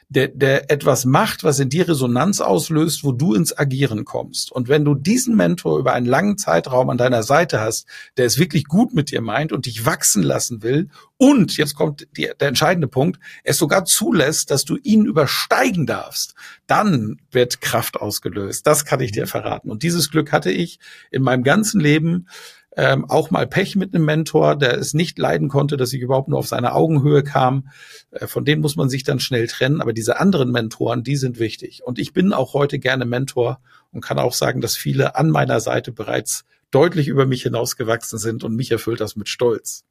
der, 0.10 0.30
der 0.30 0.72
etwas 0.72 1.04
macht, 1.04 1.44
was 1.44 1.60
in 1.60 1.70
dir 1.70 1.90
Resonanz 1.90 2.40
auslöst, 2.40 3.04
wo 3.04 3.12
du 3.12 3.34
ins 3.34 3.58
Agieren 3.58 4.06
kommst. 4.06 4.52
Und 4.52 4.70
wenn 4.70 4.86
du 4.86 4.96
diesen 4.96 5.36
Mentor 5.36 5.80
über 5.80 5.94
einen 5.94 6.06
langen 6.06 6.38
Zeitraum 6.38 6.90
an 6.90 6.98
deiner 6.98 7.24
Seite 7.24 7.60
hast, 7.60 7.88
der 8.16 8.26
es 8.26 8.40
wirklich 8.40 8.66
gut 8.66 8.94
mit 8.94 9.12
dir 9.12 9.22
meint 9.22 9.52
und 9.52 9.66
dich 9.66 9.86
wachsen 9.86 10.24
lassen 10.24 10.64
will 10.64 10.90
und, 11.18 11.58
jetzt 11.58 11.76
kommt 11.76 12.08
die, 12.16 12.30
der 12.40 12.48
entscheidende 12.48 12.88
Punkt, 12.88 13.20
es 13.44 13.58
sogar 13.58 13.84
zulässt, 13.84 14.50
dass 14.50 14.64
du 14.64 14.78
ihn 14.78 15.06
übersteigen 15.06 15.86
darfst, 15.86 16.36
dann 16.68 17.20
wird 17.32 17.60
Kraft 17.60 17.98
ausgelöst. 17.98 18.66
Das 18.66 18.86
kann 18.86 19.02
ich 19.02 19.12
dir 19.12 19.28
verraten. 19.28 19.70
Und 19.70 19.84
dieses 19.84 20.10
Glück 20.10 20.32
hatte 20.32 20.52
ich 20.52 20.80
in 21.12 21.22
meinem 21.22 21.44
ganzen 21.44 21.82
Leben 21.82 22.28
ähm, 22.78 23.10
auch 23.10 23.32
mal 23.32 23.48
Pech 23.48 23.76
mit 23.76 23.96
einem 23.96 24.06
Mentor, 24.06 24.56
der 24.56 24.78
es 24.78 24.94
nicht 24.94 25.18
leiden 25.18 25.50
konnte, 25.50 25.78
dass 25.78 25.94
ich 25.94 26.02
überhaupt 26.02 26.30
nur 26.30 26.38
auf 26.38 26.48
seine 26.48 26.74
Augenhöhe 26.74 27.24
kam. 27.24 27.70
Äh, 28.12 28.28
von 28.28 28.46
denen 28.46 28.62
muss 28.62 28.76
man 28.76 28.88
sich 28.88 29.04
dann 29.04 29.20
schnell 29.20 29.48
trennen. 29.48 29.82
Aber 29.82 29.94
diese 29.94 30.20
anderen 30.20 30.52
Mentoren, 30.52 31.04
die 31.04 31.16
sind 31.16 31.40
wichtig. 31.40 31.82
Und 31.84 31.98
ich 31.98 32.14
bin 32.14 32.34
auch 32.34 32.54
heute 32.54 32.78
gerne 32.78 33.06
Mentor 33.06 33.60
und 33.92 34.02
kann 34.02 34.20
auch 34.20 34.34
sagen, 34.34 34.62
dass 34.62 34.78
viele 34.78 35.16
an 35.16 35.32
meiner 35.32 35.60
Seite 35.60 35.92
bereits 35.92 36.46
deutlich 36.70 37.08
über 37.08 37.26
mich 37.26 37.42
hinausgewachsen 37.42 38.20
sind 38.20 38.44
und 38.44 38.56
mich 38.56 38.72
erfüllt 38.72 39.02
das 39.02 39.16
mit 39.16 39.28
Stolz. 39.28 39.84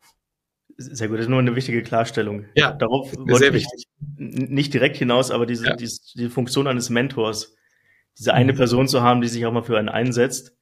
Sehr 0.78 1.09
gut, 1.09 1.16
das 1.16 1.25
ist 1.25 1.31
nur 1.31 1.40
eine 1.40 1.57
wichtige 1.57 1.83
Klarstellung. 1.83 2.45
Ja, 2.55 2.73
darauf 2.73 3.11
sehr 3.11 3.52
wichtig. 3.52 3.87
nicht 4.16 4.75
direkt 4.75 4.97
hinaus, 4.97 5.33
aber 5.33 5.47
diese, 5.47 5.66
ja. 5.66 5.75
diese, 5.75 6.00
diese 6.14 6.31
Funktion 6.31 6.66
eines 6.69 6.90
Mentors, 6.90 7.57
diese 8.16 8.33
eine 8.35 8.52
mhm. 8.52 8.59
Person 8.59 8.87
zu 8.87 9.02
haben, 9.02 9.23
die 9.23 9.28
sich 9.28 9.45
auch 9.45 9.52
mal 9.52 9.62
für 9.62 9.78
einen 9.78 9.88
einsetzt, 9.88 10.55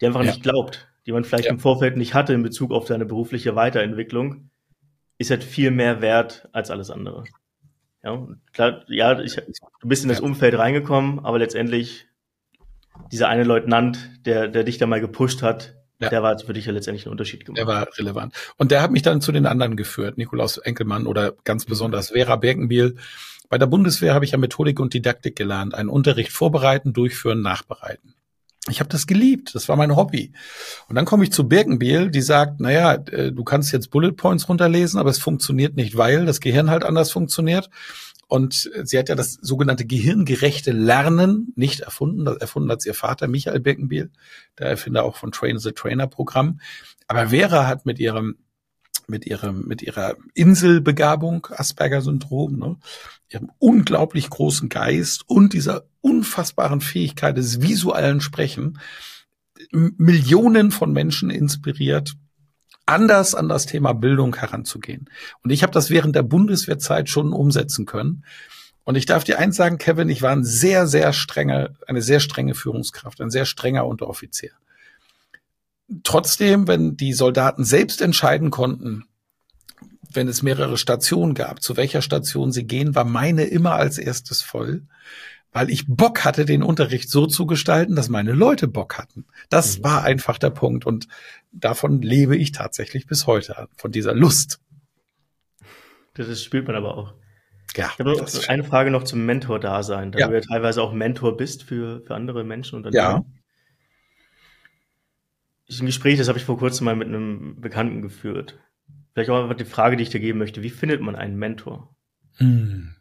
die 0.00 0.06
einfach 0.06 0.20
ja. 0.22 0.30
nicht 0.30 0.42
glaubt, 0.42 0.89
die 1.06 1.12
man 1.12 1.24
vielleicht 1.24 1.46
ja. 1.46 1.50
im 1.50 1.58
Vorfeld 1.58 1.96
nicht 1.96 2.14
hatte 2.14 2.32
in 2.32 2.42
Bezug 2.42 2.72
auf 2.72 2.86
seine 2.86 3.06
berufliche 3.06 3.56
Weiterentwicklung, 3.56 4.50
ist 5.18 5.30
halt 5.30 5.44
viel 5.44 5.70
mehr 5.70 6.00
wert 6.00 6.48
als 6.52 6.70
alles 6.70 6.90
andere. 6.90 7.24
Ja, 8.02 8.26
klar, 8.52 8.84
ja, 8.88 9.20
ich, 9.20 9.36
du 9.36 9.88
bist 9.88 10.02
in 10.02 10.08
das 10.08 10.20
Umfeld 10.20 10.56
reingekommen, 10.56 11.18
aber 11.20 11.38
letztendlich 11.38 12.06
dieser 13.12 13.28
eine 13.28 13.44
Leutnant, 13.44 14.10
der, 14.24 14.48
der 14.48 14.64
dich 14.64 14.78
da 14.78 14.86
mal 14.86 15.00
gepusht 15.00 15.42
hat, 15.42 15.74
ja. 16.00 16.08
der 16.08 16.22
war 16.22 16.38
für 16.38 16.52
dich 16.52 16.66
ja 16.66 16.72
letztendlich 16.72 17.06
ein 17.06 17.10
Unterschied 17.10 17.44
gemacht. 17.44 17.58
Der 17.58 17.66
war 17.66 17.86
relevant. 17.98 18.34
Und 18.56 18.70
der 18.70 18.82
hat 18.82 18.90
mich 18.90 19.02
dann 19.02 19.20
zu 19.20 19.32
den 19.32 19.46
anderen 19.46 19.76
geführt, 19.76 20.16
Nikolaus 20.16 20.56
Enkelmann 20.58 21.06
oder 21.06 21.34
ganz 21.44 21.66
besonders 21.66 22.10
Vera 22.10 22.36
Birkenbiel. 22.36 22.96
Bei 23.50 23.58
der 23.58 23.66
Bundeswehr 23.66 24.14
habe 24.14 24.24
ich 24.24 24.30
ja 24.30 24.38
Methodik 24.38 24.80
und 24.80 24.94
Didaktik 24.94 25.36
gelernt, 25.36 25.74
einen 25.74 25.88
Unterricht 25.88 26.32
vorbereiten, 26.32 26.92
durchführen, 26.92 27.42
nachbereiten. 27.42 28.14
Ich 28.70 28.80
habe 28.80 28.88
das 28.88 29.06
geliebt, 29.06 29.54
das 29.54 29.68
war 29.68 29.76
mein 29.76 29.96
Hobby. 29.96 30.32
Und 30.88 30.96
dann 30.96 31.04
komme 31.04 31.24
ich 31.24 31.32
zu 31.32 31.48
Birkenbiel, 31.48 32.10
die 32.10 32.22
sagt, 32.22 32.60
naja, 32.60 32.94
äh, 32.94 33.32
du 33.32 33.44
kannst 33.44 33.72
jetzt 33.72 33.90
Bullet 33.90 34.12
Points 34.12 34.48
runterlesen, 34.48 34.98
aber 34.98 35.10
es 35.10 35.18
funktioniert 35.18 35.76
nicht, 35.76 35.96
weil 35.96 36.24
das 36.24 36.40
Gehirn 36.40 36.70
halt 36.70 36.84
anders 36.84 37.10
funktioniert. 37.10 37.70
Und 38.28 38.70
sie 38.84 38.96
hat 38.96 39.08
ja 39.08 39.16
das 39.16 39.38
sogenannte 39.42 39.84
gehirngerechte 39.84 40.70
Lernen 40.70 41.52
nicht 41.56 41.80
erfunden. 41.80 42.24
Das 42.24 42.36
erfunden 42.36 42.70
hat 42.70 42.86
ihr 42.86 42.94
Vater 42.94 43.26
Michael 43.26 43.58
Birkenbiel, 43.58 44.10
der 44.56 44.68
Erfinder 44.68 45.02
auch 45.02 45.16
von 45.16 45.32
Train 45.32 45.58
the 45.58 45.72
Trainer 45.72 46.06
Programm. 46.06 46.60
Aber 47.08 47.30
Vera 47.30 47.66
hat 47.66 47.86
mit 47.86 47.98
ihrem 47.98 48.36
mit 49.08 49.26
ihrem, 49.26 49.66
mit 49.66 49.82
ihrer 49.82 50.14
Inselbegabung, 50.34 51.48
Asperger-Syndrom, 51.50 52.56
ne, 52.56 52.76
ihrem 53.30 53.50
unglaublich 53.58 54.28
großen 54.28 54.68
Geist 54.68 55.22
und 55.26 55.52
dieser 55.52 55.84
unfassbaren 56.00 56.80
Fähigkeit 56.80 57.36
des 57.36 57.62
visuellen 57.62 58.20
Sprechen 58.20 58.78
Millionen 59.72 60.70
von 60.70 60.92
Menschen 60.92 61.30
inspiriert, 61.30 62.14
anders 62.86 63.34
an 63.34 63.48
das 63.48 63.66
Thema 63.66 63.92
Bildung 63.92 64.34
heranzugehen. 64.34 65.08
Und 65.42 65.50
ich 65.50 65.62
habe 65.62 65.72
das 65.72 65.90
während 65.90 66.16
der 66.16 66.22
Bundeswehrzeit 66.22 67.08
schon 67.08 67.32
umsetzen 67.32 67.86
können. 67.86 68.24
Und 68.84 68.96
ich 68.96 69.06
darf 69.06 69.24
dir 69.24 69.38
eins 69.38 69.56
sagen, 69.56 69.78
Kevin, 69.78 70.08
ich 70.08 70.22
war 70.22 70.32
ein 70.32 70.44
sehr, 70.44 70.86
sehr 70.86 71.12
strenge, 71.12 71.76
eine 71.86 72.02
sehr 72.02 72.20
strenge 72.20 72.54
Führungskraft, 72.54 73.20
ein 73.20 73.30
sehr 73.30 73.44
strenger 73.44 73.86
Unteroffizier. 73.86 74.50
Trotzdem, 76.02 76.66
wenn 76.66 76.96
die 76.96 77.12
Soldaten 77.12 77.64
selbst 77.64 78.00
entscheiden 78.00 78.50
konnten, 78.50 79.04
wenn 80.12 80.28
es 80.28 80.42
mehrere 80.42 80.76
Stationen 80.76 81.34
gab, 81.34 81.62
zu 81.62 81.76
welcher 81.76 82.02
Station 82.02 82.52
sie 82.52 82.66
gehen, 82.66 82.94
war 82.94 83.04
meine 83.04 83.44
immer 83.44 83.74
als 83.74 83.98
erstes 83.98 84.42
voll 84.42 84.82
weil 85.52 85.70
ich 85.70 85.86
Bock 85.88 86.24
hatte, 86.24 86.44
den 86.44 86.62
Unterricht 86.62 87.10
so 87.10 87.26
zu 87.26 87.46
gestalten, 87.46 87.96
dass 87.96 88.08
meine 88.08 88.32
Leute 88.32 88.68
Bock 88.68 88.98
hatten. 88.98 89.26
Das 89.48 89.78
mhm. 89.78 89.84
war 89.84 90.04
einfach 90.04 90.38
der 90.38 90.50
Punkt 90.50 90.86
und 90.86 91.08
davon 91.52 92.02
lebe 92.02 92.36
ich 92.36 92.52
tatsächlich 92.52 93.06
bis 93.06 93.26
heute, 93.26 93.68
von 93.76 93.90
dieser 93.90 94.14
Lust. 94.14 94.60
Das 96.14 96.42
spürt 96.42 96.66
man 96.66 96.76
aber 96.76 96.96
auch. 96.96 97.14
Ja, 97.76 97.90
ich 97.92 98.00
habe 98.00 98.10
noch 98.16 98.48
eine 98.48 98.64
Frage 98.64 98.90
noch 98.90 99.04
zum 99.04 99.24
Mentor-Dasein, 99.26 100.10
da 100.12 100.18
ja. 100.18 100.28
du 100.28 100.34
ja 100.34 100.40
teilweise 100.40 100.82
auch 100.82 100.92
Mentor 100.92 101.36
bist 101.36 101.62
für, 101.62 102.00
für 102.02 102.14
andere 102.14 102.42
Menschen 102.42 102.76
und 102.84 102.92
Ja. 102.92 103.24
Ist 105.68 105.80
ein 105.80 105.86
Gespräch, 105.86 106.18
das 106.18 106.26
habe 106.26 106.36
ich 106.36 106.44
vor 106.44 106.58
kurzem 106.58 106.86
mal 106.86 106.96
mit 106.96 107.06
einem 107.06 107.60
Bekannten 107.60 108.02
geführt. 108.02 108.58
Vielleicht 109.12 109.30
auch 109.30 109.42
einfach 109.42 109.56
die 109.56 109.64
Frage, 109.64 109.96
die 109.96 110.02
ich 110.02 110.10
dir 110.10 110.20
geben 110.20 110.38
möchte. 110.38 110.62
Wie 110.62 110.70
findet 110.70 111.00
man 111.00 111.16
einen 111.16 111.36
Mentor? 111.36 111.94
Hm. 112.36 112.94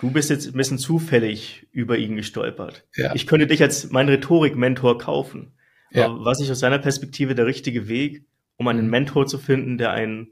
Du 0.00 0.10
bist 0.10 0.30
jetzt 0.30 0.46
ein 0.46 0.56
bisschen 0.56 0.78
zufällig 0.78 1.68
über 1.72 1.96
ihn 1.98 2.16
gestolpert. 2.16 2.84
Ja. 2.94 3.14
Ich 3.14 3.26
könnte 3.26 3.46
dich 3.46 3.62
als 3.62 3.90
mein 3.90 4.08
Rhetorik-Mentor 4.08 4.98
kaufen. 4.98 5.54
Ja. 5.90 6.06
Aber 6.06 6.24
was 6.24 6.40
ist 6.40 6.50
aus 6.50 6.60
seiner 6.60 6.78
Perspektive 6.78 7.34
der 7.34 7.46
richtige 7.46 7.88
Weg, 7.88 8.26
um 8.56 8.68
einen 8.68 8.88
Mentor 8.90 9.26
zu 9.26 9.38
finden, 9.38 9.78
der 9.78 9.92
einen 9.92 10.28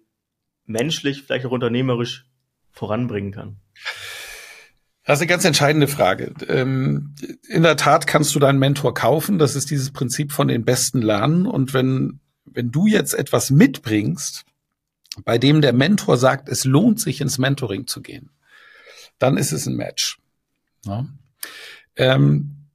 menschlich, 0.67 1.23
vielleicht 1.23 1.47
auch 1.47 1.53
unternehmerisch 1.53 2.27
voranbringen 2.71 3.33
kann? 3.33 3.61
Das 5.07 5.19
ist 5.19 5.23
eine 5.23 5.29
ganz 5.29 5.45
entscheidende 5.45 5.87
Frage. 5.87 6.33
Ähm, 6.49 7.15
in 7.49 7.63
der 7.63 7.77
Tat 7.77 8.07
kannst 8.07 8.35
du 8.35 8.39
deinen 8.39 8.59
Mentor 8.59 8.95
kaufen. 8.95 9.39
Das 9.39 9.55
ist 9.55 9.71
dieses 9.71 9.91
Prinzip 9.93 10.33
von 10.33 10.49
den 10.49 10.65
Besten 10.65 11.03
lernen. 11.03 11.47
Und 11.47 11.75
wenn, 11.75 12.21
wenn 12.47 12.71
du 12.71 12.87
jetzt 12.87 13.13
etwas 13.13 13.51
mitbringst, 13.51 14.47
bei 15.25 15.39
dem 15.39 15.61
der 15.61 15.73
Mentor 15.73 16.17
sagt, 16.17 16.49
es 16.49 16.65
lohnt 16.65 17.01
sich 17.01 17.21
ins 17.21 17.39
Mentoring 17.39 17.87
zu 17.87 18.03
gehen, 18.03 18.31
dann 19.19 19.37
ist 19.37 19.53
es 19.53 19.67
ein 19.67 19.77
Match. 19.77 20.19
Ja. 20.85 21.07
Ähm, 21.97 22.69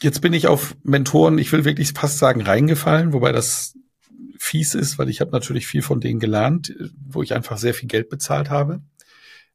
jetzt 0.00 0.20
bin 0.20 0.32
ich 0.32 0.46
auf 0.48 0.76
Mentoren, 0.82 1.38
ich 1.38 1.52
will 1.52 1.64
wirklich 1.64 1.92
fast 1.92 2.18
sagen, 2.18 2.42
reingefallen, 2.42 3.12
wobei 3.12 3.32
das 3.32 3.76
fies 4.38 4.74
ist, 4.74 4.98
weil 4.98 5.08
ich 5.08 5.20
habe 5.20 5.30
natürlich 5.30 5.66
viel 5.66 5.82
von 5.82 6.00
denen 6.00 6.20
gelernt, 6.20 6.74
wo 7.06 7.22
ich 7.22 7.34
einfach 7.34 7.58
sehr 7.58 7.74
viel 7.74 7.88
Geld 7.88 8.08
bezahlt 8.08 8.50
habe. 8.50 8.82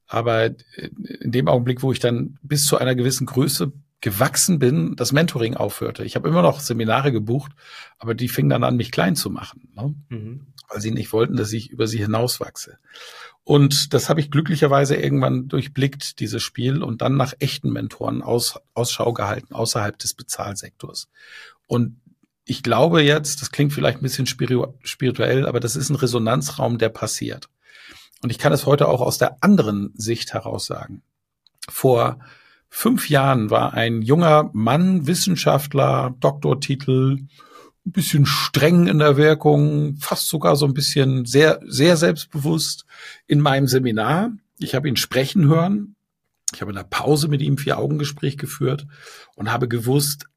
Aber 0.07 0.45
in 0.45 1.31
dem 1.31 1.49
Augenblick, 1.49 1.83
wo 1.83 1.91
ich 1.91 1.99
dann 1.99 2.37
bis 2.41 2.65
zu 2.65 2.77
einer 2.77 2.95
gewissen 2.95 3.25
Größe 3.25 3.73
gewachsen 4.01 4.59
bin, 4.59 4.95
das 4.95 5.11
Mentoring 5.11 5.55
aufhörte. 5.55 6.03
Ich 6.03 6.15
habe 6.15 6.29
immer 6.29 6.43
noch 6.43 6.59
Seminare 6.59 7.11
gebucht, 7.11 7.51
aber 7.97 8.13
die 8.13 8.29
fingen 8.29 8.49
dann 8.49 8.63
an, 8.63 8.75
mich 8.77 8.91
klein 8.91 9.15
zu 9.15 9.29
machen, 9.29 9.69
ne? 9.75 9.95
mhm. 10.09 10.47
weil 10.69 10.81
sie 10.81 10.91
nicht 10.91 11.13
wollten, 11.13 11.35
dass 11.35 11.51
ich 11.51 11.71
über 11.71 11.87
sie 11.87 11.97
hinauswachse. 11.97 12.77
Und 13.43 13.93
das 13.93 14.09
habe 14.09 14.19
ich 14.19 14.29
glücklicherweise 14.29 14.95
irgendwann 14.95 15.47
durchblickt, 15.47 16.19
dieses 16.19 16.43
Spiel, 16.43 16.83
und 16.83 17.01
dann 17.01 17.15
nach 17.15 17.33
echten 17.39 17.71
Mentoren 17.71 18.21
aus, 18.21 18.59
Ausschau 18.73 19.13
gehalten, 19.13 19.53
außerhalb 19.53 19.97
des 19.97 20.13
Bezahlsektors. 20.13 21.09
Und 21.65 21.99
ich 22.45 22.61
glaube 22.63 23.01
jetzt, 23.01 23.41
das 23.41 23.51
klingt 23.51 23.73
vielleicht 23.73 23.99
ein 23.99 24.03
bisschen 24.03 24.27
spirituell, 24.27 25.47
aber 25.47 25.59
das 25.59 25.75
ist 25.75 25.89
ein 25.89 25.95
Resonanzraum, 25.95 26.77
der 26.77 26.89
passiert. 26.89 27.49
Und 28.21 28.29
ich 28.29 28.37
kann 28.37 28.53
es 28.53 28.65
heute 28.65 28.87
auch 28.87 29.01
aus 29.01 29.17
der 29.17 29.43
anderen 29.43 29.93
Sicht 29.95 30.33
heraus 30.33 30.65
sagen. 30.65 31.01
Vor 31.69 32.19
fünf 32.69 33.09
Jahren 33.09 33.49
war 33.49 33.73
ein 33.73 34.01
junger 34.01 34.49
Mann, 34.53 35.07
Wissenschaftler, 35.07 36.15
Doktortitel, 36.19 37.19
ein 37.85 37.91
bisschen 37.91 38.25
streng 38.25 38.87
in 38.87 38.99
der 38.99 39.17
Wirkung, 39.17 39.95
fast 39.97 40.27
sogar 40.27 40.55
so 40.55 40.65
ein 40.65 40.73
bisschen 40.73 41.25
sehr, 41.25 41.59
sehr 41.65 41.97
selbstbewusst 41.97 42.85
in 43.27 43.39
meinem 43.39 43.67
Seminar. 43.67 44.31
Ich 44.59 44.75
habe 44.75 44.89
ihn 44.89 44.97
sprechen 44.97 45.47
hören. 45.47 45.95
Ich 46.53 46.61
habe 46.61 46.71
in 46.71 46.77
der 46.77 46.83
Pause 46.83 47.27
mit 47.27 47.41
ihm 47.41 47.57
vier 47.57 47.77
Augengespräch 47.77 48.37
geführt 48.37 48.87
und 49.35 49.51
habe 49.51 49.67
gewusst, 49.67 50.27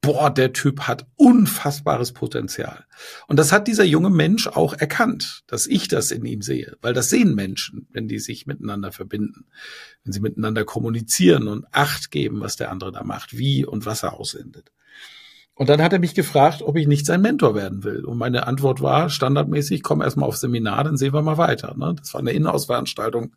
boah, 0.00 0.30
der 0.30 0.52
Typ 0.52 0.82
hat 0.82 1.06
unfassbares 1.16 2.12
Potenzial. 2.12 2.84
Und 3.26 3.38
das 3.38 3.52
hat 3.52 3.68
dieser 3.68 3.84
junge 3.84 4.10
Mensch 4.10 4.46
auch 4.46 4.74
erkannt, 4.74 5.42
dass 5.46 5.66
ich 5.66 5.88
das 5.88 6.10
in 6.10 6.24
ihm 6.24 6.42
sehe, 6.42 6.76
weil 6.80 6.94
das 6.94 7.10
sehen 7.10 7.34
Menschen, 7.34 7.88
wenn 7.90 8.08
die 8.08 8.18
sich 8.18 8.46
miteinander 8.46 8.92
verbinden, 8.92 9.46
wenn 10.04 10.12
sie 10.12 10.20
miteinander 10.20 10.64
kommunizieren 10.64 11.48
und 11.48 11.66
Acht 11.72 12.10
geben, 12.10 12.40
was 12.40 12.56
der 12.56 12.70
andere 12.70 12.92
da 12.92 13.04
macht, 13.04 13.36
wie 13.36 13.64
und 13.64 13.86
was 13.86 14.02
er 14.02 14.14
aussendet. 14.14 14.72
Und 15.58 15.68
dann 15.68 15.82
hat 15.82 15.92
er 15.92 15.98
mich 15.98 16.14
gefragt, 16.14 16.62
ob 16.62 16.76
ich 16.76 16.86
nicht 16.86 17.04
sein 17.04 17.20
Mentor 17.20 17.56
werden 17.56 17.82
will. 17.82 18.04
Und 18.04 18.16
meine 18.16 18.46
Antwort 18.46 18.80
war 18.80 19.10
standardmäßig, 19.10 19.82
komm 19.82 20.02
erstmal 20.02 20.28
auf 20.28 20.36
Seminar, 20.36 20.84
dann 20.84 20.96
sehen 20.96 21.12
wir 21.12 21.22
mal 21.22 21.36
weiter. 21.36 21.74
Ne? 21.76 21.96
Das 21.98 22.14
war 22.14 22.20
eine 22.20 22.30
Innenausveranstaltung. 22.30 23.34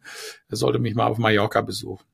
Er 0.48 0.56
sollte 0.56 0.78
mich 0.78 0.94
mal 0.94 1.08
auf 1.08 1.18
Mallorca 1.18 1.62
besuchen. 1.62 2.06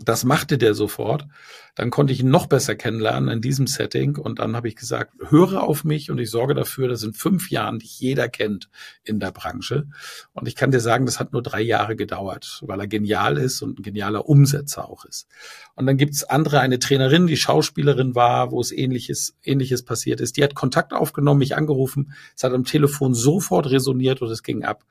Das 0.00 0.24
machte 0.24 0.58
der 0.58 0.74
sofort. 0.74 1.26
Dann 1.74 1.90
konnte 1.90 2.12
ich 2.12 2.20
ihn 2.20 2.30
noch 2.30 2.46
besser 2.46 2.76
kennenlernen 2.76 3.28
in 3.28 3.40
diesem 3.40 3.66
Setting. 3.66 4.16
Und 4.16 4.38
dann 4.38 4.54
habe 4.54 4.68
ich 4.68 4.76
gesagt, 4.76 5.14
höre 5.28 5.62
auf 5.62 5.82
mich 5.82 6.10
und 6.10 6.18
ich 6.18 6.30
sorge 6.30 6.54
dafür, 6.54 6.86
dass 6.86 7.02
in 7.02 7.14
fünf 7.14 7.50
Jahren 7.50 7.80
dich 7.80 7.98
jeder 7.98 8.28
kennt 8.28 8.70
in 9.02 9.18
der 9.18 9.32
Branche. 9.32 9.88
Und 10.32 10.46
ich 10.46 10.54
kann 10.54 10.70
dir 10.70 10.78
sagen, 10.78 11.04
das 11.04 11.18
hat 11.18 11.32
nur 11.32 11.42
drei 11.42 11.60
Jahre 11.60 11.96
gedauert, 11.96 12.62
weil 12.64 12.80
er 12.80 12.86
genial 12.86 13.38
ist 13.38 13.60
und 13.60 13.80
ein 13.80 13.82
genialer 13.82 14.28
Umsetzer 14.28 14.88
auch 14.88 15.04
ist. 15.04 15.26
Und 15.74 15.86
dann 15.86 15.96
gibt's 15.96 16.22
andere, 16.22 16.60
eine 16.60 16.78
Trainerin, 16.78 17.26
die 17.26 17.36
Schauspielerin 17.36 18.14
war, 18.14 18.52
wo 18.52 18.60
es 18.60 18.70
ähnliches, 18.70 19.36
ähnliches 19.42 19.84
passiert 19.84 20.20
ist. 20.20 20.36
Die 20.36 20.44
hat 20.44 20.54
Kontakt 20.54 20.92
aufgenommen, 20.92 21.38
mich 21.38 21.56
angerufen. 21.56 22.12
Es 22.36 22.44
hat 22.44 22.52
am 22.52 22.64
Telefon 22.64 23.14
sofort 23.14 23.70
resoniert 23.70 24.22
und 24.22 24.30
es 24.30 24.44
ging 24.44 24.64
ab. 24.64 24.84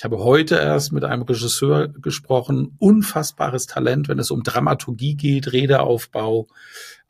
Ich 0.00 0.04
habe 0.04 0.24
heute 0.24 0.54
erst 0.54 0.92
mit 0.92 1.04
einem 1.04 1.24
Regisseur 1.24 1.88
gesprochen, 1.88 2.74
unfassbares 2.78 3.66
Talent, 3.66 4.08
wenn 4.08 4.18
es 4.18 4.30
um 4.30 4.42
Dramaturgie 4.42 5.14
geht, 5.14 5.52
Redeaufbau, 5.52 6.46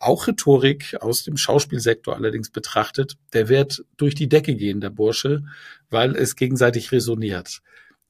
auch 0.01 0.27
Rhetorik 0.27 0.97
aus 0.99 1.23
dem 1.23 1.37
Schauspielsektor 1.37 2.17
allerdings 2.17 2.51
betrachtet. 2.51 3.17
Der 3.33 3.49
wird 3.49 3.85
durch 3.97 4.17
die 4.17 4.29
Decke 4.29 4.57
gehen, 4.57 4.81
der 4.81 4.91
Bursche, 4.91 5.45
weil 5.89 6.17
es 6.17 6.35
gegenseitig 6.35 6.91
resoniert. 6.91 7.63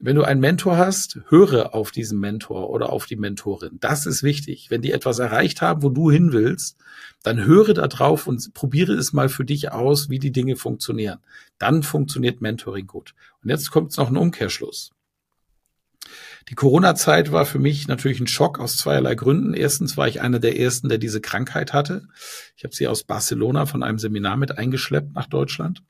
Wenn 0.03 0.17
du 0.17 0.23
einen 0.23 0.41
Mentor 0.41 0.79
hast, 0.79 1.21
höre 1.29 1.75
auf 1.75 1.91
diesen 1.91 2.19
Mentor 2.19 2.71
oder 2.71 2.91
auf 2.91 3.05
die 3.05 3.17
Mentorin. 3.17 3.77
Das 3.81 4.07
ist 4.07 4.23
wichtig. 4.23 4.71
Wenn 4.71 4.81
die 4.81 4.93
etwas 4.93 5.19
erreicht 5.19 5.61
haben, 5.61 5.83
wo 5.83 5.91
du 5.91 6.11
hin 6.11 6.33
willst, 6.33 6.79
dann 7.23 7.45
höre 7.45 7.75
da 7.75 7.87
drauf 7.87 8.27
und 8.27 8.55
probiere 8.55 8.95
es 8.95 9.13
mal 9.13 9.29
für 9.29 9.45
dich 9.45 9.73
aus, 9.73 10.09
wie 10.09 10.19
die 10.19 10.33
Dinge 10.33 10.57
funktionieren. 10.57 11.19
Dann 11.59 11.83
funktioniert 11.83 12.41
Mentoring 12.41 12.87
gut. 12.87 13.15
Und 13.43 13.51
jetzt 13.51 13.71
kommt 13.71 13.95
noch 13.99 14.09
ein 14.09 14.17
Umkehrschluss. 14.17 14.93
Die 16.49 16.55
Corona-Zeit 16.55 17.31
war 17.31 17.45
für 17.45 17.59
mich 17.59 17.87
natürlich 17.87 18.21
ein 18.21 18.27
Schock 18.27 18.59
aus 18.59 18.79
zweierlei 18.79 19.15
Gründen. 19.15 19.53
Erstens 19.53 19.99
war 19.99 20.09
ich 20.09 20.23
einer 20.23 20.39
der 20.39 20.59
ersten, 20.59 20.89
der 20.89 20.97
diese 20.97 21.21
Krankheit 21.21 21.75
hatte. 21.75 22.09
Ich 22.57 22.65
habe 22.65 22.75
sie 22.75 22.89
aus 22.89 23.05
Barcelona 23.05 23.67
von 23.67 23.83
einem 23.83 23.99
Seminar 23.99 24.39
mit 24.39 24.57
eingeschleppt 24.57 25.15
nach 25.15 25.27
Deutschland. 25.27 25.83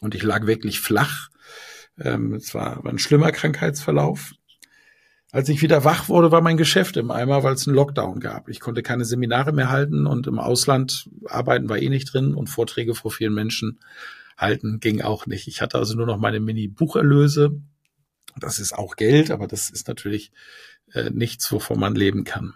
Und 0.00 0.14
ich 0.14 0.22
lag 0.22 0.46
wirklich 0.46 0.78
flach 0.78 1.28
ähm, 2.00 2.34
es 2.34 2.54
war, 2.54 2.82
war 2.84 2.92
ein 2.92 2.98
schlimmer 2.98 3.32
Krankheitsverlauf. 3.32 4.32
Als 5.30 5.48
ich 5.48 5.62
wieder 5.62 5.84
wach 5.84 6.08
wurde, 6.08 6.30
war 6.30 6.42
mein 6.42 6.58
Geschäft 6.58 6.98
im 6.98 7.10
Eimer, 7.10 7.42
weil 7.42 7.54
es 7.54 7.66
einen 7.66 7.74
Lockdown 7.74 8.20
gab. 8.20 8.48
Ich 8.50 8.60
konnte 8.60 8.82
keine 8.82 9.06
Seminare 9.06 9.52
mehr 9.52 9.70
halten 9.70 10.06
und 10.06 10.26
im 10.26 10.38
Ausland 10.38 11.08
arbeiten 11.26 11.70
war 11.70 11.78
eh 11.78 11.88
nicht 11.88 12.12
drin 12.12 12.34
und 12.34 12.50
Vorträge 12.50 12.94
vor 12.94 13.10
vielen 13.10 13.32
Menschen 13.32 13.80
halten 14.36 14.80
ging 14.80 15.00
auch 15.00 15.26
nicht. 15.26 15.48
Ich 15.48 15.62
hatte 15.62 15.78
also 15.78 15.96
nur 15.96 16.06
noch 16.06 16.18
meine 16.18 16.40
Mini-Bucherlöse. 16.40 17.60
Das 18.38 18.58
ist 18.58 18.74
auch 18.74 18.96
Geld, 18.96 19.30
aber 19.30 19.46
das 19.46 19.70
ist 19.70 19.88
natürlich 19.88 20.32
äh, 20.92 21.10
nichts, 21.10 21.50
wovon 21.50 21.80
man 21.80 21.94
leben 21.94 22.24
kann. 22.24 22.54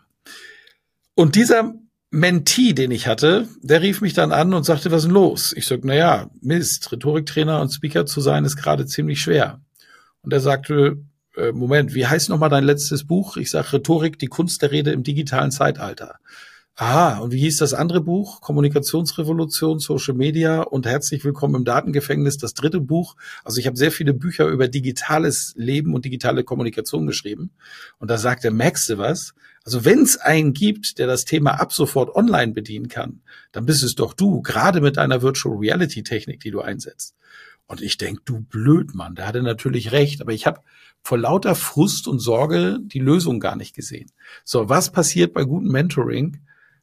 Und 1.14 1.34
dieser 1.34 1.74
Mentee, 2.16 2.72
den 2.72 2.90
ich 2.90 3.06
hatte, 3.06 3.46
der 3.62 3.82
rief 3.82 4.00
mich 4.00 4.14
dann 4.14 4.32
an 4.32 4.54
und 4.54 4.64
sagte, 4.64 4.90
was 4.90 5.02
ist 5.02 5.04
denn 5.04 5.14
los? 5.14 5.52
Ich 5.54 5.66
sag, 5.66 5.80
na 5.84 5.94
ja, 5.94 6.30
Mist, 6.40 6.90
Rhetoriktrainer 6.90 7.60
und 7.60 7.70
Speaker 7.70 8.06
zu 8.06 8.22
sein 8.22 8.44
ist 8.44 8.56
gerade 8.56 8.86
ziemlich 8.86 9.20
schwer. 9.20 9.60
Und 10.22 10.32
er 10.32 10.40
sagte, 10.40 10.96
äh, 11.36 11.52
Moment, 11.52 11.94
wie 11.94 12.06
heißt 12.06 12.30
nochmal 12.30 12.48
dein 12.48 12.64
letztes 12.64 13.06
Buch? 13.06 13.36
Ich 13.36 13.50
sag 13.50 13.72
Rhetorik, 13.72 14.18
die 14.18 14.28
Kunst 14.28 14.62
der 14.62 14.72
Rede 14.72 14.92
im 14.92 15.02
digitalen 15.02 15.50
Zeitalter. 15.50 16.16
Aha, 16.78 17.18
und 17.18 17.32
wie 17.32 17.38
hieß 17.38 17.58
das 17.58 17.74
andere 17.74 18.00
Buch? 18.00 18.40
Kommunikationsrevolution, 18.40 19.78
Social 19.78 20.14
Media 20.14 20.60
und 20.60 20.86
herzlich 20.86 21.24
willkommen 21.24 21.54
im 21.54 21.64
Datengefängnis, 21.64 22.38
das 22.38 22.52
dritte 22.52 22.80
Buch. 22.80 23.16
Also 23.44 23.60
ich 23.60 23.66
habe 23.66 23.76
sehr 23.76 23.92
viele 23.92 24.12
Bücher 24.12 24.46
über 24.46 24.68
digitales 24.68 25.54
Leben 25.56 25.94
und 25.94 26.04
digitale 26.04 26.44
Kommunikation 26.44 27.06
geschrieben. 27.06 27.50
Und 27.98 28.10
da 28.10 28.18
sagt 28.18 28.44
der 28.44 28.52
Max 28.52 28.90
was. 28.96 29.34
Also 29.66 29.84
wenn 29.84 30.02
es 30.02 30.16
einen 30.16 30.52
gibt, 30.52 30.98
der 30.98 31.08
das 31.08 31.24
Thema 31.24 31.60
ab 31.60 31.72
sofort 31.72 32.14
online 32.14 32.52
bedienen 32.52 32.86
kann, 32.86 33.22
dann 33.50 33.66
bist 33.66 33.82
es 33.82 33.96
doch 33.96 34.14
du, 34.14 34.40
gerade 34.40 34.80
mit 34.80 34.96
deiner 34.96 35.22
Virtual 35.22 35.56
Reality 35.56 36.04
Technik, 36.04 36.38
die 36.38 36.52
du 36.52 36.60
einsetzt. 36.60 37.16
Und 37.66 37.82
ich 37.82 37.98
denk, 37.98 38.24
du 38.24 38.38
blöd 38.42 38.94
Mann, 38.94 39.16
der 39.16 39.26
hatte 39.26 39.42
natürlich 39.42 39.90
recht, 39.90 40.20
aber 40.20 40.32
ich 40.32 40.46
habe 40.46 40.60
vor 41.02 41.18
lauter 41.18 41.56
Frust 41.56 42.06
und 42.06 42.20
Sorge 42.20 42.78
die 42.80 43.00
Lösung 43.00 43.40
gar 43.40 43.56
nicht 43.56 43.74
gesehen. 43.74 44.08
So, 44.44 44.68
was 44.68 44.92
passiert 44.92 45.34
bei 45.34 45.42
gutem 45.42 45.72
Mentoring? 45.72 46.38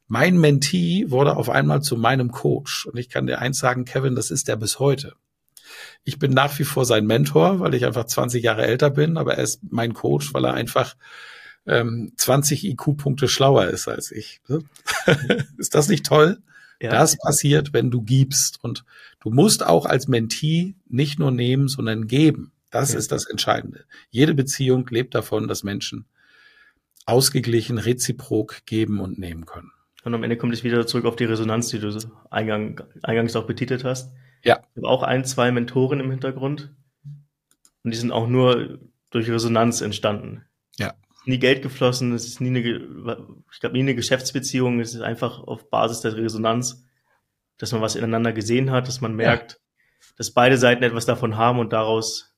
Mein 0.07 0.37
Mentee 0.37 1.05
wurde 1.07 1.37
auf 1.37 1.49
einmal 1.49 1.81
zu 1.81 1.95
meinem 1.95 2.31
Coach. 2.31 2.85
Und 2.85 2.97
ich 2.97 3.07
kann 3.07 3.27
dir 3.27 3.39
eins 3.39 3.59
sagen, 3.59 3.85
Kevin, 3.85 4.15
das 4.15 4.29
ist 4.29 4.49
er 4.49 4.57
bis 4.57 4.79
heute. 4.79 5.15
Ich 6.03 6.19
bin 6.19 6.33
nach 6.33 6.59
wie 6.59 6.65
vor 6.65 6.83
sein 6.83 7.05
Mentor, 7.05 7.61
weil 7.61 7.75
ich 7.75 7.85
einfach 7.85 8.03
20 8.03 8.43
Jahre 8.43 8.67
älter 8.67 8.89
bin, 8.89 9.15
aber 9.15 9.35
er 9.35 9.43
ist 9.43 9.61
mein 9.71 9.93
Coach, 9.93 10.33
weil 10.33 10.43
er 10.43 10.53
einfach 10.53 10.97
ähm, 11.65 12.13
20 12.17 12.65
IQ-Punkte 12.65 13.27
schlauer 13.27 13.67
ist 13.67 13.87
als 13.87 14.11
ich. 14.11 14.41
ist 15.57 15.75
das 15.75 15.87
nicht 15.87 16.05
toll? 16.05 16.39
Ja. 16.81 16.91
Das 16.91 17.17
passiert, 17.17 17.73
wenn 17.73 17.91
du 17.91 18.01
gibst. 18.01 18.61
Und 18.61 18.83
du 19.21 19.29
musst 19.29 19.65
auch 19.65 19.85
als 19.85 20.07
Mentee 20.07 20.75
nicht 20.87 21.19
nur 21.19 21.31
nehmen, 21.31 21.67
sondern 21.67 22.07
geben. 22.07 22.51
Das 22.71 22.93
ja. 22.93 22.99
ist 22.99 23.11
das 23.11 23.25
Entscheidende. 23.25 23.85
Jede 24.09 24.33
Beziehung 24.33 24.87
lebt 24.89 25.15
davon, 25.15 25.47
dass 25.47 25.63
Menschen 25.63 26.05
ausgeglichen, 27.05 27.77
reziprok 27.77 28.65
geben 28.65 28.99
und 28.99 29.19
nehmen 29.19 29.45
können. 29.45 29.71
Und 30.03 30.13
am 30.13 30.23
Ende 30.23 30.37
kommt 30.37 30.53
es 30.53 30.63
wieder 30.63 30.85
zurück 30.85 31.05
auf 31.05 31.15
die 31.15 31.25
Resonanz, 31.25 31.69
die 31.69 31.79
du 31.79 31.97
eingang, 32.29 32.81
eingangs 33.03 33.35
auch 33.35 33.47
betitelt 33.47 33.83
hast. 33.83 34.11
Ja. 34.43 34.59
Ich 34.71 34.77
habe 34.77 34.89
auch 34.89 35.03
ein, 35.03 35.23
zwei 35.23 35.51
Mentoren 35.51 35.99
im 35.99 36.11
Hintergrund. 36.11 36.73
Und 37.83 37.93
die 37.93 37.97
sind 37.97 38.11
auch 38.11 38.27
nur 38.27 38.79
durch 39.09 39.29
Resonanz 39.29 39.81
entstanden. 39.81 40.43
Nie 41.25 41.39
Geld 41.39 41.61
geflossen, 41.61 42.13
es 42.13 42.25
ist 42.25 42.41
nie 42.41 42.49
eine, 42.49 42.59
ich 43.51 43.59
glaube, 43.59 43.75
nie 43.75 43.81
eine 43.81 43.95
Geschäftsbeziehung, 43.95 44.79
es 44.79 44.93
ist 44.93 45.01
einfach 45.01 45.39
auf 45.39 45.69
Basis 45.69 46.01
der 46.01 46.15
Resonanz, 46.17 46.85
dass 47.57 47.71
man 47.71 47.81
was 47.81 47.95
ineinander 47.95 48.33
gesehen 48.33 48.71
hat, 48.71 48.87
dass 48.87 48.99
man 48.99 49.15
merkt, 49.15 49.53
ja. 49.53 50.07
dass 50.17 50.31
beide 50.31 50.57
Seiten 50.57 50.83
etwas 50.83 51.05
davon 51.05 51.37
haben 51.37 51.59
und 51.59 51.71
daraus 51.71 52.35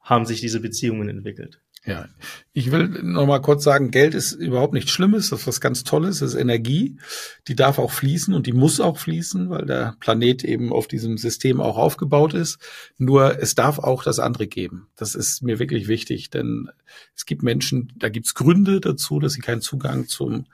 haben 0.00 0.26
sich 0.26 0.40
diese 0.40 0.60
Beziehungen 0.60 1.08
entwickelt. 1.08 1.60
Ja, 1.84 2.08
ich 2.52 2.70
will 2.72 2.88
noch 2.88 3.26
mal 3.26 3.40
kurz 3.40 3.64
sagen, 3.64 3.90
Geld 3.90 4.14
ist 4.14 4.32
überhaupt 4.32 4.74
nichts 4.74 4.90
Schlimmes, 4.90 5.30
das 5.30 5.40
ist 5.40 5.46
was 5.46 5.60
ganz 5.60 5.84
Tolles, 5.84 6.18
das 6.18 6.34
ist 6.34 6.40
Energie, 6.40 6.98
die 7.46 7.54
darf 7.54 7.78
auch 7.78 7.92
fließen 7.92 8.34
und 8.34 8.46
die 8.46 8.52
muss 8.52 8.80
auch 8.80 8.98
fließen, 8.98 9.48
weil 9.48 9.64
der 9.64 9.94
Planet 10.00 10.44
eben 10.44 10.72
auf 10.72 10.88
diesem 10.88 11.16
System 11.18 11.60
auch 11.60 11.78
aufgebaut 11.78 12.34
ist. 12.34 12.58
Nur 12.98 13.40
es 13.40 13.54
darf 13.54 13.78
auch 13.78 14.02
das 14.02 14.18
andere 14.18 14.48
geben. 14.48 14.88
Das 14.96 15.14
ist 15.14 15.42
mir 15.42 15.58
wirklich 15.58 15.88
wichtig, 15.88 16.30
denn 16.30 16.68
es 17.14 17.26
gibt 17.26 17.42
Menschen, 17.42 17.92
da 17.96 18.08
gibt's 18.08 18.34
Gründe 18.34 18.80
dazu, 18.80 19.20
dass 19.20 19.34
sie 19.34 19.40
keinen 19.40 19.62
Zugang 19.62 20.08
zum 20.08 20.46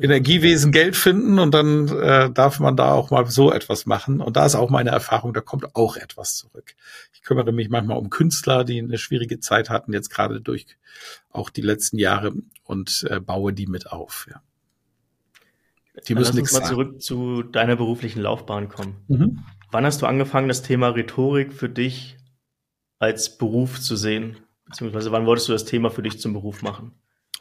Energiewesen 0.00 0.72
Geld 0.72 0.96
finden 0.96 1.38
und 1.38 1.52
dann 1.52 1.88
äh, 1.88 2.30
darf 2.30 2.58
man 2.58 2.76
da 2.76 2.92
auch 2.92 3.10
mal 3.10 3.26
so 3.26 3.52
etwas 3.52 3.84
machen. 3.84 4.20
Und 4.20 4.36
da 4.36 4.46
ist 4.46 4.54
auch 4.54 4.70
meine 4.70 4.90
Erfahrung, 4.90 5.34
da 5.34 5.40
kommt 5.40 5.76
auch 5.76 5.96
etwas 5.96 6.36
zurück. 6.36 6.74
Ich 7.12 7.22
kümmere 7.22 7.52
mich 7.52 7.68
manchmal 7.68 7.98
um 7.98 8.08
Künstler, 8.08 8.64
die 8.64 8.78
eine 8.78 8.98
schwierige 8.98 9.40
Zeit 9.40 9.68
hatten, 9.68 9.92
jetzt 9.92 10.08
gerade 10.08 10.40
durch 10.40 10.66
auch 11.30 11.50
die 11.50 11.60
letzten 11.60 11.98
Jahre 11.98 12.32
und 12.64 13.06
äh, 13.10 13.20
baue 13.20 13.52
die 13.52 13.66
mit 13.66 13.92
auf. 13.92 14.26
Ja. 14.30 14.42
Die 16.08 16.14
müssen 16.14 16.36
Lass 16.36 16.40
uns 16.40 16.52
mal 16.52 16.58
sagen. 16.60 16.70
zurück 16.70 17.02
zu 17.02 17.42
deiner 17.42 17.76
beruflichen 17.76 18.22
Laufbahn 18.22 18.68
kommen. 18.68 18.96
Mhm. 19.08 19.44
Wann 19.70 19.84
hast 19.84 20.02
du 20.02 20.06
angefangen, 20.06 20.48
das 20.48 20.62
Thema 20.62 20.88
Rhetorik 20.88 21.52
für 21.52 21.68
dich 21.68 22.16
als 22.98 23.36
Beruf 23.36 23.80
zu 23.80 23.96
sehen? 23.96 24.38
Beziehungsweise 24.64 25.12
wann 25.12 25.26
wolltest 25.26 25.48
du 25.48 25.52
das 25.52 25.64
Thema 25.64 25.90
für 25.90 26.02
dich 26.02 26.20
zum 26.20 26.32
Beruf 26.32 26.62
machen? 26.62 26.92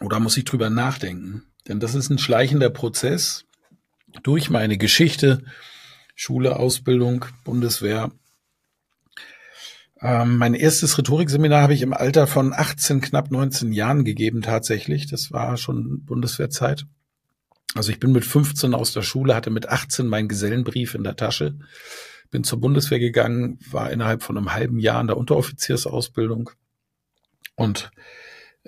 Oder 0.02 0.20
muss 0.20 0.38
ich 0.38 0.46
drüber 0.46 0.70
nachdenken? 0.70 1.44
Denn 1.70 1.80
das 1.80 1.96
ist 1.96 2.10
ein 2.10 2.18
schleichender 2.18 2.70
Prozess 2.70 3.46
durch 4.24 4.50
meine 4.50 4.78
Geschichte, 4.78 5.44
Schule, 6.16 6.58
Ausbildung, 6.58 7.26
Bundeswehr. 7.46 8.12
Ähm, 10.02 10.38
mein 10.38 10.56
erstes 10.56 10.98
Rhetorikseminar 10.98 11.62
habe 11.62 11.74
ich 11.74 11.84
im 11.84 11.94
Alter 11.94 12.26
von 12.26 12.54
18, 12.54 13.02
knapp 13.02 13.32
19 13.32 13.72
Jahren 13.72 14.04
gegeben 14.04 14.42
tatsächlich. 14.42 15.08
Das 15.08 15.32
war 15.32 15.58
schon 15.58 16.04
Bundeswehrzeit. 16.06 16.86
Also 17.76 17.92
ich 17.92 18.00
bin 18.00 18.12
mit 18.12 18.26
15 18.26 18.74
aus 18.74 18.94
der 18.94 19.04
Schule, 19.04 19.36
hatte 19.36 19.52
mit 19.52 19.70
18 19.70 20.08
meinen 20.08 20.28
Gesellenbrief 20.28 20.96
in 20.96 21.04
der 21.04 21.16
Tasche, 21.16 21.60
bin 22.32 22.44
zur 22.44 22.60
Bundeswehr 22.60 23.00
gegangen, 23.00 23.60
war 23.70 23.92
innerhalb 23.92 24.24
von 24.24 24.38
einem 24.38 24.54
halben 24.54 24.80
Jahr 24.80 25.00
in 25.02 25.08
der 25.08 25.18
Unteroffiziersausbildung 25.18 26.50
und 27.56 27.92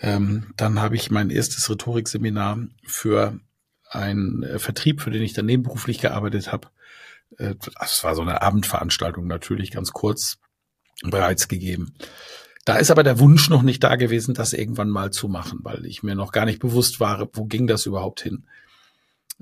ähm, 0.01 0.53
dann 0.57 0.81
habe 0.81 0.95
ich 0.95 1.11
mein 1.11 1.29
erstes 1.29 1.69
Rhetorikseminar 1.69 2.57
für 2.83 3.39
einen 3.89 4.43
äh, 4.43 4.59
Vertrieb, 4.59 5.01
für 5.01 5.11
den 5.11 5.21
ich 5.21 5.33
dann 5.33 5.45
nebenberuflich 5.45 5.99
gearbeitet 5.99 6.51
habe. 6.51 6.69
Äh, 7.37 7.55
das 7.79 8.03
war 8.03 8.15
so 8.15 8.23
eine 8.23 8.41
Abendveranstaltung 8.41 9.27
natürlich, 9.27 9.71
ganz 9.71 9.91
kurz 9.91 10.39
bereits 11.03 11.47
gegeben. 11.47 11.93
Da 12.65 12.77
ist 12.77 12.91
aber 12.91 13.03
der 13.03 13.19
Wunsch 13.19 13.49
noch 13.49 13.61
nicht 13.61 13.83
da 13.83 13.95
gewesen, 13.95 14.33
das 14.33 14.53
irgendwann 14.53 14.89
mal 14.89 15.11
zu 15.11 15.27
machen, 15.27 15.59
weil 15.63 15.85
ich 15.85 16.03
mir 16.03 16.15
noch 16.15 16.31
gar 16.31 16.45
nicht 16.45 16.59
bewusst 16.59 16.99
war, 16.99 17.27
wo 17.33 17.45
ging 17.45 17.67
das 17.67 17.85
überhaupt 17.85 18.21
hin. 18.21 18.45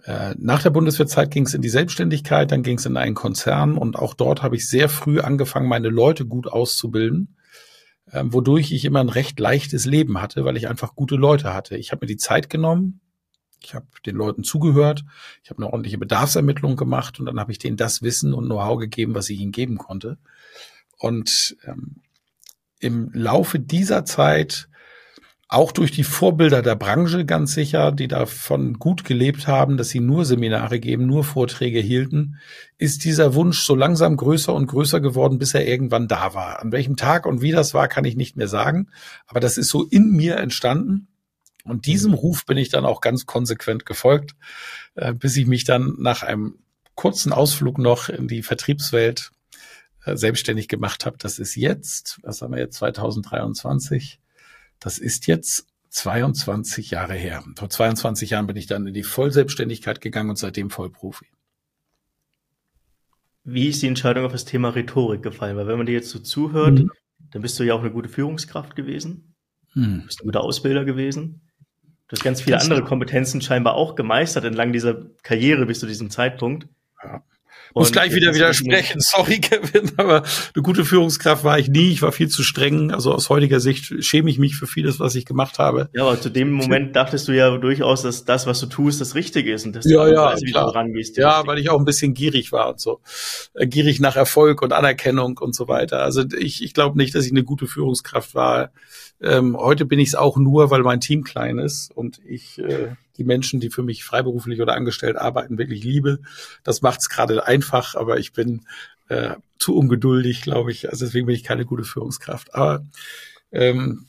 Äh, 0.03 0.35
nach 0.37 0.61
der 0.61 0.69
Bundeswehrzeit 0.71 1.31
ging 1.31 1.45
es 1.45 1.53
in 1.53 1.61
die 1.61 1.69
Selbstständigkeit, 1.69 2.51
dann 2.51 2.63
ging 2.63 2.77
es 2.77 2.85
in 2.85 2.97
einen 2.97 3.15
Konzern 3.15 3.77
und 3.77 3.97
auch 3.97 4.13
dort 4.13 4.41
habe 4.41 4.57
ich 4.57 4.67
sehr 4.67 4.89
früh 4.89 5.21
angefangen, 5.21 5.69
meine 5.69 5.89
Leute 5.89 6.25
gut 6.25 6.47
auszubilden 6.47 7.37
ähm, 8.11 8.33
wodurch 8.33 8.71
ich 8.71 8.85
immer 8.85 8.99
ein 8.99 9.09
recht 9.09 9.39
leichtes 9.39 9.85
Leben 9.85 10.21
hatte, 10.21 10.45
weil 10.45 10.57
ich 10.57 10.67
einfach 10.67 10.95
gute 10.95 11.15
Leute 11.15 11.53
hatte. 11.53 11.77
Ich 11.77 11.91
habe 11.91 12.05
mir 12.05 12.07
die 12.07 12.17
Zeit 12.17 12.49
genommen, 12.49 13.01
ich 13.61 13.75
habe 13.75 13.85
den 14.05 14.15
Leuten 14.15 14.43
zugehört, 14.43 15.03
ich 15.43 15.49
habe 15.49 15.61
eine 15.61 15.71
ordentliche 15.71 15.97
Bedarfsermittlung 15.97 16.75
gemacht 16.75 17.19
und 17.19 17.25
dann 17.25 17.39
habe 17.39 17.51
ich 17.51 17.59
denen 17.59 17.77
das 17.77 18.01
Wissen 18.01 18.33
und 18.33 18.45
Know-how 18.45 18.79
gegeben, 18.79 19.15
was 19.15 19.29
ich 19.29 19.39
ihnen 19.39 19.51
geben 19.51 19.77
konnte. 19.77 20.17
Und 20.97 21.57
ähm, 21.65 21.97
im 22.79 23.11
Laufe 23.13 23.59
dieser 23.59 24.05
Zeit 24.05 24.69
auch 25.51 25.71
durch 25.71 25.91
die 25.91 26.03
Vorbilder 26.03 26.61
der 26.61 26.75
Branche 26.75 27.25
ganz 27.25 27.55
sicher, 27.55 27.91
die 27.91 28.07
davon 28.07 28.75
gut 28.75 29.03
gelebt 29.03 29.47
haben, 29.47 29.77
dass 29.77 29.89
sie 29.89 29.99
nur 29.99 30.23
Seminare 30.23 30.79
geben, 30.79 31.07
nur 31.07 31.23
Vorträge 31.23 31.79
hielten, 31.79 32.37
ist 32.77 33.03
dieser 33.03 33.33
Wunsch 33.33 33.63
so 33.63 33.73
langsam 33.73 34.15
größer 34.15 34.53
und 34.53 34.67
größer 34.67 35.01
geworden, 35.01 35.39
bis 35.39 35.55
er 35.55 35.67
irgendwann 35.67 36.07
da 36.07 36.35
war. 36.35 36.61
An 36.61 36.71
welchem 36.71 36.97
Tag 36.97 37.25
und 37.25 37.41
wie 37.41 37.51
das 37.51 37.73
war, 37.73 37.87
kann 37.87 38.05
ich 38.05 38.15
nicht 38.15 38.37
mehr 38.37 38.47
sagen, 38.47 38.89
aber 39.25 39.39
das 39.39 39.57
ist 39.57 39.69
so 39.69 39.83
in 39.83 40.11
mir 40.11 40.37
entstanden. 40.37 41.07
Und 41.63 41.87
diesem 41.87 42.13
Ruf 42.13 42.45
bin 42.45 42.57
ich 42.57 42.69
dann 42.69 42.85
auch 42.85 43.01
ganz 43.01 43.25
konsequent 43.25 43.87
gefolgt, 43.87 44.35
äh, 44.93 45.15
bis 45.15 45.35
ich 45.35 45.47
mich 45.47 45.63
dann 45.63 45.95
nach 45.97 46.21
einem 46.21 46.59
kurzen 46.93 47.33
Ausflug 47.33 47.79
noch 47.79 48.09
in 48.09 48.27
die 48.27 48.43
Vertriebswelt 48.43 49.31
äh, 50.05 50.15
selbstständig 50.15 50.67
gemacht 50.67 51.07
habe. 51.07 51.17
Das 51.17 51.39
ist 51.39 51.55
jetzt, 51.55 52.19
was 52.21 52.43
haben 52.43 52.53
wir 52.53 52.59
jetzt, 52.59 52.77
2023, 52.77 54.19
das 54.79 54.97
ist 54.97 55.27
jetzt 55.27 55.67
22 55.89 56.91
Jahre 56.91 57.15
her. 57.15 57.43
Vor 57.55 57.69
22 57.69 58.31
Jahren 58.31 58.47
bin 58.47 58.55
ich 58.55 58.67
dann 58.67 58.85
in 58.87 58.93
die 58.93 59.03
Vollselbstständigkeit 59.03 60.01
gegangen 60.01 60.29
und 60.29 60.37
seitdem 60.37 60.69
Vollprofi. 60.69 61.25
Wie 63.43 63.67
ist 63.67 63.81
die 63.81 63.87
Entscheidung 63.87 64.25
auf 64.25 64.31
das 64.31 64.45
Thema 64.45 64.69
Rhetorik 64.69 65.23
gefallen? 65.23 65.57
Weil 65.57 65.67
wenn 65.67 65.77
man 65.77 65.87
dir 65.87 65.93
jetzt 65.93 66.09
so 66.09 66.19
zuhört, 66.19 66.79
mhm. 66.79 66.91
dann 67.31 67.41
bist 67.41 67.59
du 67.59 67.63
ja 67.63 67.73
auch 67.73 67.81
eine 67.81 67.91
gute 67.91 68.09
Führungskraft 68.09 68.75
gewesen. 68.75 69.33
Mhm. 69.73 70.01
Du 70.01 70.05
bist 70.05 70.21
ein 70.21 70.25
guter 70.25 70.41
Ausbilder 70.41 70.85
gewesen. 70.85 71.41
Du 72.07 72.15
hast 72.15 72.23
ganz 72.23 72.41
viele 72.41 72.57
das 72.57 72.63
andere 72.63 72.83
Kompetenzen 72.83 73.41
scheinbar 73.41 73.75
auch 73.75 73.95
gemeistert 73.95 74.43
entlang 74.43 74.73
dieser 74.73 75.05
Karriere 75.23 75.65
bis 75.65 75.79
zu 75.79 75.87
diesem 75.87 76.09
Zeitpunkt. 76.09 76.67
Ja. 77.03 77.23
Muss 77.75 77.91
gleich 77.91 78.13
wieder 78.13 78.33
widersprechen. 78.33 78.99
Sorry, 78.99 79.39
Kevin, 79.39 79.91
aber 79.97 80.23
eine 80.55 80.63
gute 80.63 80.85
Führungskraft 80.85 81.43
war 81.43 81.59
ich 81.59 81.69
nie. 81.69 81.91
Ich 81.91 82.01
war 82.01 82.11
viel 82.11 82.29
zu 82.29 82.43
streng. 82.43 82.91
Also 82.91 83.13
aus 83.13 83.29
heutiger 83.29 83.59
Sicht 83.59 84.03
schäme 84.03 84.29
ich 84.29 84.39
mich 84.39 84.55
für 84.55 84.67
vieles, 84.67 84.99
was 84.99 85.15
ich 85.15 85.25
gemacht 85.25 85.59
habe. 85.59 85.89
Ja, 85.93 86.03
aber 86.03 86.19
zu 86.19 86.29
dem 86.29 86.51
Moment 86.51 86.95
dachtest 86.95 87.27
du 87.27 87.31
ja 87.31 87.55
durchaus, 87.57 88.01
dass 88.01 88.25
das, 88.25 88.47
was 88.47 88.59
du 88.59 88.65
tust, 88.65 89.01
das 89.01 89.15
Richtige 89.15 89.53
ist 89.53 89.65
und 89.65 89.75
dass 89.75 89.85
ja, 89.89 90.05
du 90.05 90.13
ja, 90.13 90.25
weißt, 90.25 90.43
wie 90.43 90.51
klar. 90.51 90.65
du 90.65 90.71
rangehst. 90.71 91.17
Ja, 91.17 91.45
weil 91.45 91.59
ich 91.59 91.69
auch 91.69 91.79
ein 91.79 91.85
bisschen 91.85 92.13
gierig 92.13 92.51
war 92.51 92.69
und 92.69 92.79
so. 92.79 93.01
Äh, 93.53 93.67
gierig 93.67 93.99
nach 93.99 94.15
Erfolg 94.15 94.61
und 94.61 94.73
Anerkennung 94.73 95.37
und 95.37 95.55
so 95.55 95.67
weiter. 95.67 95.99
Also 95.99 96.23
ich, 96.37 96.63
ich 96.63 96.73
glaube 96.73 96.97
nicht, 96.97 97.13
dass 97.15 97.25
ich 97.25 97.31
eine 97.31 97.43
gute 97.43 97.67
Führungskraft 97.67 98.35
war. 98.35 98.71
Ähm, 99.21 99.57
heute 99.57 99.85
bin 99.85 99.99
ich 99.99 100.09
es 100.09 100.15
auch 100.15 100.37
nur, 100.37 100.71
weil 100.71 100.81
mein 100.81 101.01
Team 101.01 101.23
klein 101.23 101.59
ist 101.59 101.91
und 101.95 102.19
ich 102.25 102.59
äh, 102.59 102.95
die 103.19 103.25
Menschen, 103.25 103.59
die 103.59 103.69
für 103.69 103.83
mich 103.83 104.03
freiberuflich 104.03 104.61
oder 104.61 104.73
angestellt 104.73 105.17
arbeiten, 105.17 105.57
wirklich 105.57 105.83
liebe. 105.83 106.19
Das 106.63 106.81
macht 106.81 107.01
es 107.01 107.09
gerade 107.09 107.45
einfach, 107.45 107.95
aber 107.95 108.17
ich 108.17 108.33
bin 108.33 108.65
äh, 109.09 109.35
zu 109.59 109.75
ungeduldig, 109.75 110.41
glaube 110.41 110.71
ich. 110.71 110.89
Also 110.89 111.05
deswegen 111.05 111.27
bin 111.27 111.35
ich 111.35 111.43
keine 111.43 111.65
gute 111.65 111.83
Führungskraft. 111.83 112.55
Aber 112.55 112.85
ähm, 113.51 114.07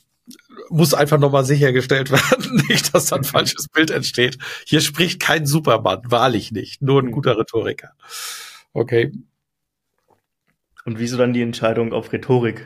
muss 0.69 0.93
einfach 0.93 1.19
nochmal 1.19 1.45
sichergestellt 1.45 2.11
werden, 2.11 2.63
nicht, 2.67 2.93
dass 2.93 3.07
da 3.07 3.17
ein 3.17 3.23
falsches 3.23 3.67
Bild 3.67 3.91
entsteht. 3.91 4.37
Hier 4.65 4.81
spricht 4.81 5.19
kein 5.19 5.45
Supermann, 5.45 6.01
wahrlich 6.05 6.51
nicht, 6.51 6.81
nur 6.81 7.01
ein 7.01 7.07
mhm. 7.07 7.11
guter 7.11 7.37
Rhetoriker. 7.37 7.91
Okay. 8.73 9.11
Und 10.85 10.99
wieso 10.99 11.17
dann 11.17 11.33
die 11.33 11.41
Entscheidung 11.41 11.93
auf 11.93 12.11
Rhetorik? 12.11 12.65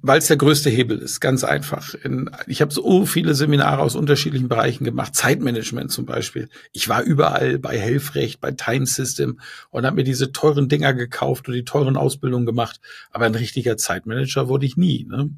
Weil 0.00 0.18
es 0.18 0.26
der 0.28 0.38
größte 0.38 0.70
Hebel 0.70 0.98
ist, 0.98 1.20
ganz 1.20 1.44
einfach. 1.44 1.94
In, 1.94 2.30
ich 2.46 2.62
habe 2.62 2.72
so 2.72 3.04
viele 3.04 3.34
Seminare 3.34 3.82
aus 3.82 3.94
unterschiedlichen 3.94 4.48
Bereichen 4.48 4.84
gemacht, 4.84 5.14
Zeitmanagement 5.14 5.92
zum 5.92 6.06
Beispiel. 6.06 6.48
Ich 6.72 6.88
war 6.88 7.02
überall 7.02 7.58
bei 7.58 7.78
Helfrecht, 7.78 8.40
bei 8.40 8.52
Time 8.52 8.86
System 8.86 9.38
und 9.70 9.84
habe 9.84 9.96
mir 9.96 10.04
diese 10.04 10.32
teuren 10.32 10.70
Dinger 10.70 10.94
gekauft 10.94 11.48
und 11.48 11.54
die 11.54 11.64
teuren 11.64 11.98
Ausbildungen 11.98 12.46
gemacht. 12.46 12.80
Aber 13.10 13.26
ein 13.26 13.34
richtiger 13.34 13.76
Zeitmanager 13.76 14.48
wurde 14.48 14.64
ich 14.64 14.78
nie. 14.78 15.04
Ne? 15.04 15.30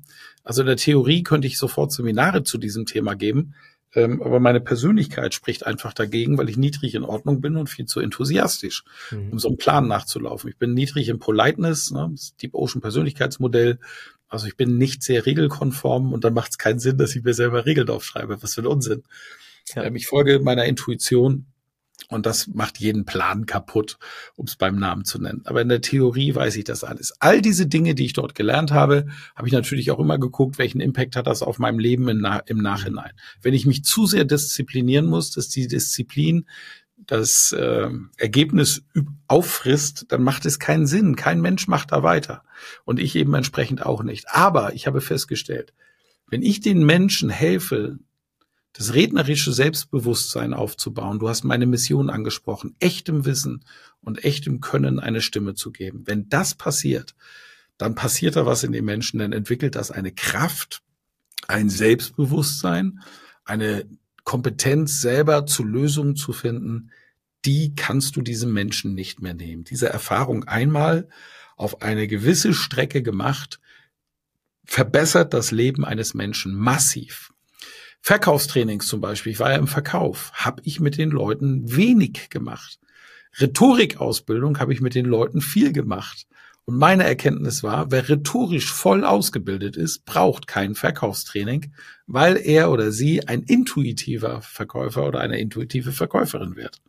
Also 0.45 0.61
in 0.61 0.69
der 0.69 0.77
Theorie 0.77 1.25
könnte 1.25 1.49
ich 1.49 1.59
sofort 1.59 1.91
Seminare 1.91 2.45
zu 2.45 2.59
diesem 2.59 2.87
Thema 2.87 3.15
geben, 3.15 3.55
ähm, 3.95 4.23
aber 4.23 4.39
meine 4.39 4.61
Persönlichkeit 4.61 5.35
spricht 5.35 5.67
einfach 5.67 5.93
dagegen, 5.95 6.37
weil 6.37 6.49
ich 6.51 6.57
niedrig 6.57 6.95
in 6.95 7.05
Ordnung 7.05 7.41
bin 7.41 7.57
und 7.57 7.69
viel 7.69 7.87
zu 7.87 8.01
enthusiastisch, 8.01 8.85
mhm. 9.11 9.33
um 9.33 9.39
so 9.39 9.49
einem 9.49 9.57
Plan 9.57 9.89
nachzulaufen. 9.89 10.51
Ich 10.51 10.59
bin 10.59 10.75
niedrig 10.75 11.09
in 11.09 11.19
Politeness, 11.19 11.91
ne, 11.91 12.09
das 12.13 12.37
Deep 12.37 12.55
Ocean 12.55 12.83
Persönlichkeitsmodell. 12.83 13.79
Also 14.29 14.47
ich 14.47 14.57
bin 14.57 14.77
nicht 14.77 15.03
sehr 15.03 15.27
regelkonform 15.27 16.13
und 16.13 16.25
dann 16.25 16.35
macht 16.35 16.53
es 16.53 16.59
keinen 16.59 16.79
Sinn, 16.79 16.99
dass 16.99 17.17
ich 17.17 17.25
mir 17.25 17.35
selber 17.35 17.67
Regeln 17.67 17.89
aufschreibe. 17.89 18.43
Was 18.43 18.55
für 18.55 18.63
ein 18.63 18.67
Unsinn. 18.67 19.03
Ja. 19.75 19.85
Ähm, 19.85 19.97
ich 19.97 20.07
folge 20.07 20.41
meiner 20.41 20.65
Intuition 20.65 21.47
und 22.09 22.27
das 22.27 22.47
macht 22.47 22.79
jeden 22.79 23.05
Plan 23.05 23.45
kaputt, 23.45 23.99
um 24.37 24.47
es 24.47 24.57
beim 24.57 24.77
Namen 24.77 25.05
zu 25.05 25.21
nennen. 25.21 25.43
Aber 25.45 25.61
in 25.61 25.69
der 25.69 25.81
Theorie 25.81 26.35
weiß 26.35 26.57
ich 26.57 26.65
das 26.65 26.85
alles. 26.85 27.13
All 27.21 27.43
diese 27.43 27.67
Dinge, 27.67 27.95
die 27.95 28.07
ich 28.07 28.13
dort 28.13 28.35
gelernt 28.35 28.71
habe, 28.71 29.07
habe 29.35 29.49
ich 29.49 29.53
natürlich 29.53 29.91
auch 29.91 29.99
immer 29.99 30.19
geguckt, 30.19 30.59
welchen 30.59 30.81
Impact 30.81 31.17
hat 31.17 31.27
das 31.27 31.43
auf 31.43 31.59
meinem 31.59 31.79
Leben 31.79 32.09
im, 32.09 32.27
im 32.47 32.59
Nachhinein. 32.59 33.13
Wenn 33.43 33.53
ich 33.53 33.67
mich 33.67 33.85
zu 33.85 34.07
sehr 34.07 34.25
disziplinieren 34.25 35.07
muss, 35.07 35.33
dass 35.33 35.49
die 35.49 35.67
Disziplin 35.67 36.47
das 37.09 37.53
äh, 37.53 37.89
Ergebnis 38.19 38.83
auffrisst, 39.29 40.07
dann 40.11 40.23
macht 40.23 40.45
es 40.45 40.59
keinen 40.59 40.87
Sinn. 40.87 41.17
Kein 41.17 41.41
Mensch 41.41 41.67
macht 41.67 41.91
da 41.91 42.03
weiter. 42.03 42.45
Und 42.85 43.01
ich 43.01 43.17
eben 43.17 43.35
entsprechend 43.35 43.85
auch 43.85 44.03
nicht. 44.03 44.27
Aber 44.29 44.75
ich 44.75 44.87
habe 44.87 45.01
festgestellt, 45.01 45.73
wenn 46.29 46.43
ich 46.43 46.61
den 46.61 46.85
Menschen 46.85 47.31
helfe, 47.31 47.99
das 48.75 48.93
rednerische 48.93 49.55
Selbstbewusstsein 49.55 50.53
aufzubauen, 50.53 51.19
du 51.19 51.31
hast 51.31 51.45
meine 51.45 51.65
Mission 51.65 52.11
angesprochen, 52.11 52.77
echtem 52.79 53.25
Wissen 53.25 53.65
und 54.03 54.23
echtem 54.23 54.61
Können 54.61 55.01
eine 55.01 55.23
Stimme 55.23 55.55
zu 55.55 55.73
geben. 55.73 56.03
Wenn 56.05 56.29
das 56.29 56.55
passiert, 56.55 57.15
dann 57.79 57.95
passiert 57.95 58.37
da 58.37 58.45
was 58.45 58.65
in 58.65 58.73
den 58.73 58.85
Menschen, 58.85 59.19
dann 59.19 59.33
entwickelt 59.33 59.77
das 59.77 59.91
eine 59.91 60.13
Kraft, 60.13 60.83
ein 61.47 61.71
Selbstbewusstsein, 61.71 63.01
eine 63.47 63.87
Kompetenz 64.25 65.01
selber 65.01 65.47
zu 65.47 65.65
Lösungen 65.65 66.15
zu 66.15 66.35
finden, 66.35 66.91
die 67.49 67.75
kannst 67.75 68.15
du 68.15 68.21
diesem 68.21 68.53
Menschen 68.53 68.95
nicht 68.95 69.23
mehr 69.23 69.33
nehmen. 69.33 69.65
Diese 69.65 69.89
Erfahrung 69.89 70.45
einmal 70.45 71.09
auf 71.57 71.81
eine 71.81 72.07
gewisse 72.07 72.53
Strecke 72.53 73.03
gemacht, 73.03 73.59
verbessert 74.67 75.33
das 75.33 75.51
Leben 75.51 75.83
eines 75.83 76.13
Menschen 76.13 76.55
massiv. 76.55 77.33
Verkaufstrainings 78.03 78.87
zum 78.87 79.01
Beispiel, 79.01 79.33
ich 79.33 79.41
war 79.41 79.51
ja 79.51 79.57
im 79.57 79.67
Verkauf, 79.67 80.31
habe 80.35 80.61
ich 80.67 80.79
mit 80.79 80.99
den 80.99 81.09
Leuten 81.09 81.75
wenig 81.75 82.29
gemacht. 82.29 82.79
Rhetorikausbildung 83.41 84.61
habe 84.61 84.75
ich 84.75 84.83
mit 84.83 84.95
den 84.95 85.07
Leuten 85.07 85.41
viel 85.41 85.73
gemacht. 85.73 86.27
Und 86.67 86.77
meine 86.77 87.05
Erkenntnis 87.05 87.63
war, 87.63 87.91
wer 87.91 88.11
rhetorisch 88.11 88.71
voll 88.71 89.07
ausgebildet 89.07 89.79
ist, 89.79 90.05
braucht 90.05 90.47
kein 90.47 90.75
Verkaufstraining, 90.75 91.73
weil 92.07 92.37
er 92.37 92.71
oder 92.71 92.93
sie 92.93 93.27
ein 93.27 93.43
intuitiver 93.45 94.43
Verkäufer 94.43 95.07
oder 95.07 95.21
eine 95.21 95.41
intuitive 95.41 95.93
Verkäuferin 95.93 96.57
wird. 96.57 96.83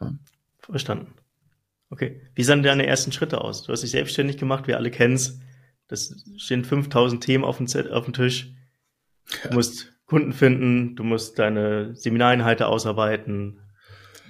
Ja. 0.00 0.12
Verstanden. 0.60 1.14
Okay. 1.90 2.20
Wie 2.34 2.42
sahen 2.42 2.62
deine 2.62 2.86
ersten 2.86 3.12
Schritte 3.12 3.40
aus? 3.40 3.62
Du 3.62 3.72
hast 3.72 3.82
dich 3.82 3.92
selbstständig 3.92 4.38
gemacht, 4.38 4.66
wir 4.66 4.76
alle 4.76 4.90
kennen 4.90 5.14
es. 5.14 5.38
Das 5.88 6.24
stehen 6.36 6.64
5000 6.64 7.22
Themen 7.22 7.44
auf 7.44 7.58
dem, 7.58 7.68
auf 7.92 8.04
dem 8.04 8.14
Tisch. 8.14 8.52
Du 9.44 9.54
musst 9.54 9.92
Kunden 10.06 10.32
finden, 10.32 10.96
du 10.96 11.04
musst 11.04 11.38
deine 11.38 11.94
Seminareinheiten 11.94 12.66
ausarbeiten. 12.66 13.60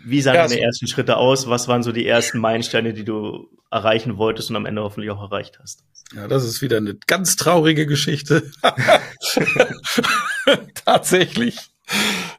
Wie 0.05 0.21
sahen 0.21 0.35
ja, 0.35 0.43
deine 0.43 0.55
so 0.55 0.61
ersten 0.61 0.87
Schritte 0.87 1.17
aus? 1.17 1.49
Was 1.49 1.69
waren 1.69 1.83
so 1.83 1.93
die 1.93 2.07
ersten 2.07 2.39
Meilensteine, 2.39 2.93
die 2.93 3.05
du 3.05 3.49
erreichen 3.71 4.17
wolltest 4.17 4.51
und 4.51 4.57
am 4.57 4.67
Ende 4.67 4.83
hoffentlich 4.83 5.11
auch 5.11 5.23
erreicht 5.23 5.59
hast. 5.61 5.85
Ja, 6.15 6.29
das 6.29 6.45
ist 6.45 6.63
wieder 6.63 6.77
eine 6.77 6.97
ganz 7.07 7.37
traurige 7.37 7.87
Geschichte. 7.87 8.51
Tatsächlich. 10.75 11.59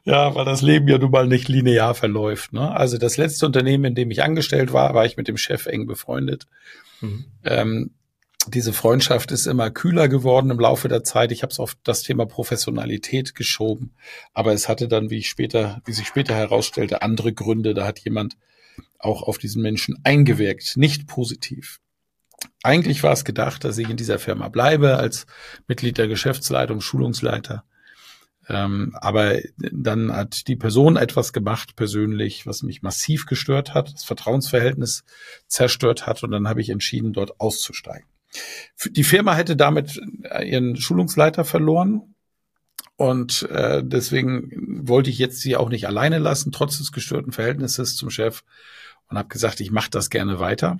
Ja, 0.04 0.34
weil 0.34 0.44
das 0.44 0.62
Leben 0.62 0.88
ja 0.88 0.98
nun 0.98 1.10
mal 1.10 1.26
nicht 1.26 1.48
linear 1.48 1.94
verläuft. 1.94 2.52
Ne? 2.52 2.70
Also 2.74 2.98
das 2.98 3.16
letzte 3.16 3.46
Unternehmen, 3.46 3.84
in 3.84 3.94
dem 3.94 4.10
ich 4.10 4.22
angestellt 4.22 4.72
war, 4.72 4.94
war 4.94 5.04
ich 5.04 5.16
mit 5.16 5.28
dem 5.28 5.36
Chef 5.36 5.66
eng 5.66 5.86
befreundet. 5.86 6.46
Mhm. 7.00 7.24
Ähm, 7.44 7.90
diese 8.46 8.72
Freundschaft 8.72 9.30
ist 9.30 9.46
immer 9.46 9.70
kühler 9.70 10.08
geworden 10.08 10.50
im 10.50 10.58
Laufe 10.58 10.88
der 10.88 11.04
Zeit. 11.04 11.32
Ich 11.32 11.42
habe 11.42 11.50
es 11.50 11.60
auf 11.60 11.76
das 11.84 12.02
Thema 12.02 12.24
Professionalität 12.24 13.34
geschoben, 13.34 13.94
aber 14.32 14.52
es 14.52 14.68
hatte 14.68 14.88
dann, 14.88 15.10
wie 15.10 15.18
ich 15.18 15.28
später, 15.28 15.82
wie 15.84 15.92
sich 15.92 16.06
später 16.06 16.34
herausstellte, 16.34 17.02
andere 17.02 17.32
Gründe. 17.32 17.74
Da 17.74 17.86
hat 17.86 17.98
jemand 17.98 18.36
auch 18.98 19.22
auf 19.22 19.38
diesen 19.38 19.62
Menschen 19.62 19.98
eingewirkt, 20.04 20.76
nicht 20.76 21.06
positiv. 21.06 21.80
Eigentlich 22.62 23.02
war 23.02 23.12
es 23.12 23.24
gedacht, 23.24 23.64
dass 23.64 23.78
ich 23.78 23.90
in 23.90 23.96
dieser 23.96 24.18
Firma 24.18 24.48
bleibe 24.48 24.96
als 24.96 25.26
Mitglied 25.66 25.98
der 25.98 26.08
Geschäftsleitung, 26.08 26.80
Schulungsleiter. 26.80 27.64
Ähm, 28.48 28.92
aber 28.94 29.38
dann 29.56 30.12
hat 30.12 30.48
die 30.48 30.56
Person 30.56 30.96
etwas 30.96 31.32
gemacht 31.32 31.76
persönlich, 31.76 32.46
was 32.46 32.62
mich 32.62 32.82
massiv 32.82 33.26
gestört 33.26 33.74
hat, 33.74 33.92
das 33.92 34.04
Vertrauensverhältnis 34.04 35.04
zerstört 35.46 36.06
hat 36.06 36.22
und 36.22 36.30
dann 36.30 36.48
habe 36.48 36.60
ich 36.60 36.70
entschieden, 36.70 37.12
dort 37.12 37.40
auszusteigen. 37.40 38.08
Die 38.90 39.04
Firma 39.04 39.34
hätte 39.34 39.56
damit 39.56 40.00
ihren 40.42 40.76
Schulungsleiter 40.76 41.44
verloren 41.44 42.14
und 42.96 43.42
äh, 43.50 43.82
deswegen 43.84 44.50
wollte 44.88 45.10
ich 45.10 45.18
jetzt 45.18 45.40
sie 45.40 45.56
auch 45.56 45.68
nicht 45.68 45.86
alleine 45.86 46.18
lassen, 46.18 46.52
trotz 46.52 46.78
des 46.78 46.92
gestörten 46.92 47.32
Verhältnisses 47.32 47.96
zum 47.96 48.10
Chef 48.10 48.42
und 49.08 49.16
habe 49.16 49.28
gesagt, 49.28 49.60
ich 49.60 49.70
mache 49.70 49.90
das 49.90 50.10
gerne 50.10 50.40
weiter. 50.40 50.78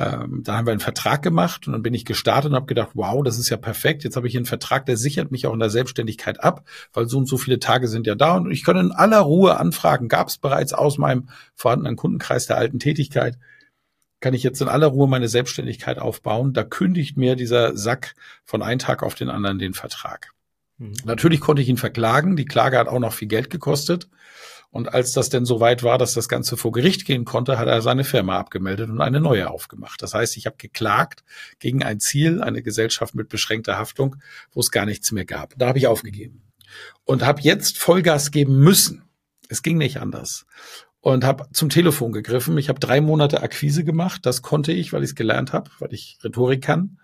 Ähm, 0.00 0.42
da 0.44 0.56
haben 0.56 0.66
wir 0.66 0.70
einen 0.70 0.80
Vertrag 0.80 1.22
gemacht 1.22 1.66
und 1.66 1.72
dann 1.72 1.82
bin 1.82 1.92
ich 1.92 2.04
gestartet 2.04 2.50
und 2.50 2.54
habe 2.54 2.66
gedacht, 2.66 2.90
wow, 2.94 3.24
das 3.24 3.36
ist 3.36 3.48
ja 3.48 3.56
perfekt. 3.56 4.04
Jetzt 4.04 4.14
habe 4.14 4.28
ich 4.28 4.32
hier 4.32 4.38
einen 4.38 4.46
Vertrag, 4.46 4.86
der 4.86 4.96
sichert 4.96 5.32
mich 5.32 5.44
auch 5.46 5.52
in 5.52 5.58
der 5.58 5.70
Selbstständigkeit 5.70 6.42
ab, 6.42 6.64
weil 6.92 7.08
so 7.08 7.18
und 7.18 7.26
so 7.26 7.36
viele 7.36 7.58
Tage 7.58 7.88
sind 7.88 8.06
ja 8.06 8.14
da 8.14 8.36
und 8.36 8.52
ich 8.52 8.62
kann 8.62 8.76
in 8.76 8.92
aller 8.92 9.18
Ruhe 9.18 9.58
anfragen. 9.58 10.06
Gab 10.06 10.28
es 10.28 10.38
bereits 10.38 10.72
aus 10.72 10.98
meinem 10.98 11.28
vorhandenen 11.56 11.96
Kundenkreis 11.96 12.46
der 12.46 12.58
alten 12.58 12.78
Tätigkeit, 12.78 13.38
kann 14.20 14.34
ich 14.34 14.44
jetzt 14.44 14.62
in 14.62 14.68
aller 14.68 14.86
Ruhe 14.86 15.08
meine 15.08 15.28
Selbstständigkeit 15.28 15.98
aufbauen. 15.98 16.52
Da 16.52 16.62
kündigt 16.62 17.16
mir 17.16 17.34
dieser 17.34 17.76
Sack 17.76 18.14
von 18.44 18.62
einem 18.62 18.78
Tag 18.78 19.02
auf 19.02 19.16
den 19.16 19.30
anderen 19.30 19.58
den 19.58 19.74
Vertrag. 19.74 20.30
Mhm. 20.78 20.92
Natürlich 21.06 21.40
konnte 21.40 21.60
ich 21.60 21.68
ihn 21.68 21.76
verklagen. 21.76 22.36
Die 22.36 22.46
Klage 22.46 22.78
hat 22.78 22.86
auch 22.86 23.00
noch 23.00 23.12
viel 23.12 23.28
Geld 23.28 23.50
gekostet. 23.50 24.08
Und 24.70 24.92
als 24.92 25.12
das 25.12 25.30
denn 25.30 25.46
so 25.46 25.60
weit 25.60 25.82
war, 25.82 25.96
dass 25.96 26.12
das 26.12 26.28
Ganze 26.28 26.56
vor 26.56 26.72
Gericht 26.72 27.06
gehen 27.06 27.24
konnte, 27.24 27.58
hat 27.58 27.68
er 27.68 27.80
seine 27.80 28.04
Firma 28.04 28.38
abgemeldet 28.38 28.90
und 28.90 29.00
eine 29.00 29.20
neue 29.20 29.50
aufgemacht. 29.50 30.02
Das 30.02 30.12
heißt, 30.12 30.36
ich 30.36 30.46
habe 30.46 30.56
geklagt 30.58 31.24
gegen 31.58 31.82
ein 31.82 32.00
Ziel, 32.00 32.42
eine 32.42 32.62
Gesellschaft 32.62 33.14
mit 33.14 33.30
beschränkter 33.30 33.78
Haftung, 33.78 34.16
wo 34.52 34.60
es 34.60 34.70
gar 34.70 34.84
nichts 34.84 35.10
mehr 35.10 35.24
gab. 35.24 35.54
Da 35.56 35.68
habe 35.68 35.78
ich 35.78 35.86
aufgegeben 35.86 36.42
und 37.04 37.24
habe 37.24 37.40
jetzt 37.40 37.78
Vollgas 37.78 38.30
geben 38.30 38.58
müssen. 38.58 39.04
Es 39.48 39.62
ging 39.62 39.78
nicht 39.78 40.00
anders. 40.00 40.46
Und 41.00 41.24
habe 41.24 41.46
zum 41.52 41.70
Telefon 41.70 42.12
gegriffen. 42.12 42.58
Ich 42.58 42.68
habe 42.68 42.80
drei 42.80 43.00
Monate 43.00 43.42
Akquise 43.42 43.84
gemacht. 43.84 44.26
Das 44.26 44.42
konnte 44.42 44.72
ich, 44.72 44.92
weil 44.92 45.02
ich 45.02 45.10
es 45.10 45.14
gelernt 45.14 45.52
habe, 45.52 45.70
weil 45.78 45.94
ich 45.94 46.18
Rhetorik 46.22 46.62
kann. 46.62 46.98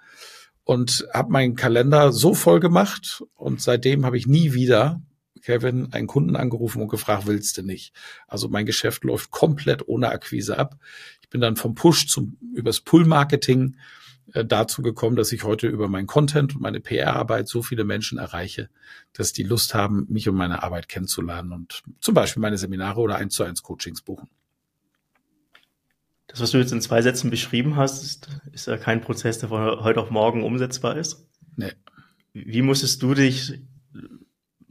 Und 0.65 1.07
habe 1.15 1.33
meinen 1.33 1.55
Kalender 1.55 2.13
so 2.13 2.35
voll 2.35 2.61
gemacht. 2.61 3.23
Und 3.35 3.63
seitdem 3.63 4.05
habe 4.05 4.19
ich 4.19 4.27
nie 4.27 4.53
wieder 4.53 5.01
Kevin 5.45 5.93
einen 5.93 6.07
Kunden 6.07 6.37
angerufen 6.37 6.81
und 6.81 6.89
gefragt, 6.89 7.27
willst 7.27 7.59
du 7.59 7.63
nicht? 7.63 7.93
Also 8.27 8.49
mein 8.49 8.65
Geschäft 8.65 9.05
läuft 9.05 9.31
komplett 9.31 9.87
ohne 9.87 10.09
Akquise 10.09 10.59
ab. 10.59 10.79
Ich 11.21 11.29
bin 11.29 11.41
dann 11.41 11.57
vom 11.57 11.75
Push 11.75 12.07
zum 12.07 12.39
übers 12.55 12.81
Pull-Marketing 12.81 13.77
äh, 14.33 14.45
dazu 14.45 14.81
gekommen, 14.81 15.17
dass 15.17 15.33
ich 15.33 15.45
heute 15.45 15.69
über 15.69 15.89
meinen 15.89 16.07
Content 16.07 16.55
und 16.55 16.63
meine 16.63 16.81
PR-Arbeit 16.81 17.47
so 17.47 17.63
viele 17.63 17.85
Menschen 17.85 18.17
erreiche, 18.17 18.71
dass 19.13 19.35
die 19.35 19.43
Lust 19.43 19.75
haben, 19.75 20.07
mich 20.09 20.29
und 20.29 20.35
meine 20.35 20.63
Arbeit 20.63 20.89
kennenzulernen 20.89 21.53
und 21.53 21.83
zum 22.01 22.15
Beispiel 22.15 22.41
meine 22.41 22.57
Seminare 22.57 23.01
oder 23.01 23.17
eins 23.17 23.35
zu 23.35 23.45
eins 23.45 23.63
Coachings 23.63 24.01
buchen. 24.01 24.29
Das, 26.27 26.41
was 26.41 26.53
du 26.53 26.59
jetzt 26.59 26.73
in 26.73 26.81
zwei 26.81 27.03
Sätzen 27.03 27.29
beschrieben 27.29 27.77
hast, 27.77 28.03
ist, 28.03 28.29
ist 28.53 28.67
ja 28.67 28.79
kein 28.79 29.03
Prozess, 29.03 29.39
der 29.39 29.51
von 29.51 29.85
heute 29.85 30.01
auf 30.01 30.11
morgen 30.11 30.43
umsetzbar 30.43 30.97
ist. 30.97 31.29
Nee. 31.55 31.73
Wie 32.33 32.63
musstest 32.63 33.03
du 33.03 33.15
dich 33.15 33.61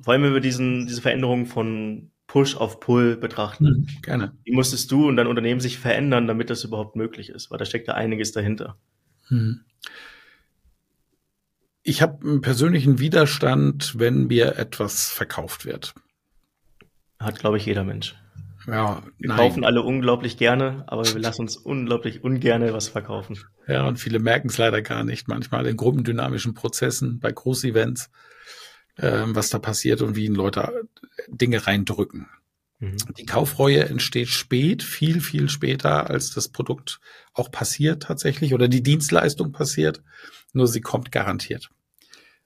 wollen 0.04 0.22
wir 0.22 0.30
über 0.30 0.40
diesen, 0.40 0.88
diese 0.88 1.02
Veränderung 1.02 1.46
von 1.46 2.12
Push 2.28 2.56
auf 2.56 2.80
Pull 2.80 3.16
betrachten. 3.18 3.66
Mhm, 3.66 4.02
gerne. 4.02 4.38
Wie 4.44 4.54
musstest 4.54 4.92
du 4.92 5.08
und 5.08 5.18
dein 5.18 5.28
Unternehmen 5.28 5.60
sich 5.60 5.78
verändern, 5.78 6.28
damit 6.28 6.50
das 6.50 6.64
überhaupt 6.64 6.96
möglich 6.96 7.30
ist? 7.30 7.52
Weil 7.52 7.58
da 7.58 7.66
steckt 7.66 7.88
ja 7.88 7.94
einiges 7.94 8.32
dahinter. 8.32 8.78
Mhm. 9.30 9.62
ich 11.84 12.02
habe 12.02 12.26
einen 12.26 12.42
persönlichen 12.42 13.00
Widerstand, 13.00 13.98
wenn 13.98 14.28
mir 14.28 14.58
etwas 14.58 15.10
verkauft 15.10 15.66
wird. 15.66 15.94
Hat, 17.20 17.40
glaube 17.40 17.58
ich, 17.58 17.66
jeder 17.66 17.84
Mensch. 17.84 18.16
Ja, 18.68 19.02
wir 19.18 19.30
nein. 19.30 19.38
kaufen 19.38 19.66
alle 19.66 19.82
unglaublich 19.82 20.38
gerne, 20.38 20.84
aber 20.88 21.06
wir 21.06 21.20
lassen 21.20 21.42
uns 21.42 21.58
unglaublich 21.58 22.24
ungerne 22.24 22.74
was 22.74 22.88
verkaufen. 22.88 23.38
Ja, 23.68 23.88
und 23.88 23.98
viele 23.98 24.20
merken 24.20 24.50
es 24.50 24.58
leider 24.58 24.82
gar 24.82 25.04
nicht. 25.04 25.28
Manchmal 25.28 25.66
in 25.68 25.78
gruppendynamischen 25.78 26.54
Prozessen, 26.54 27.20
bei 27.20 27.32
Großevents, 27.32 28.06
äh, 28.06 28.33
was 28.98 29.50
da 29.50 29.60
passiert 29.60 30.02
und 30.02 30.16
wie 30.16 30.26
ihnen 30.26 30.36
Leute 30.36 30.88
Dinge 31.28 31.66
reindrücken. 31.66 32.28
Mhm. 32.80 32.98
Die 33.18 33.26
Kaufreue 33.26 33.86
entsteht 33.86 34.28
spät, 34.28 34.84
viel, 34.84 35.22
viel 35.22 35.50
später, 35.50 36.10
als 36.10 36.32
das 36.32 36.50
Produkt 36.50 37.00
auch 37.34 37.50
passiert 37.50 38.04
tatsächlich 38.04 38.54
oder 38.54 38.68
die 38.68 38.84
Dienstleistung 38.84 39.52
passiert. 39.52 40.04
Nur 40.52 40.68
sie 40.68 40.82
kommt 40.82 41.12
garantiert. 41.12 41.70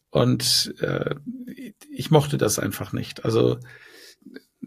Und 0.09 0.75
äh, 0.79 1.15
ich 1.91 2.11
mochte 2.11 2.37
das 2.37 2.59
einfach 2.59 2.93
nicht. 2.93 3.25
Also 3.25 3.57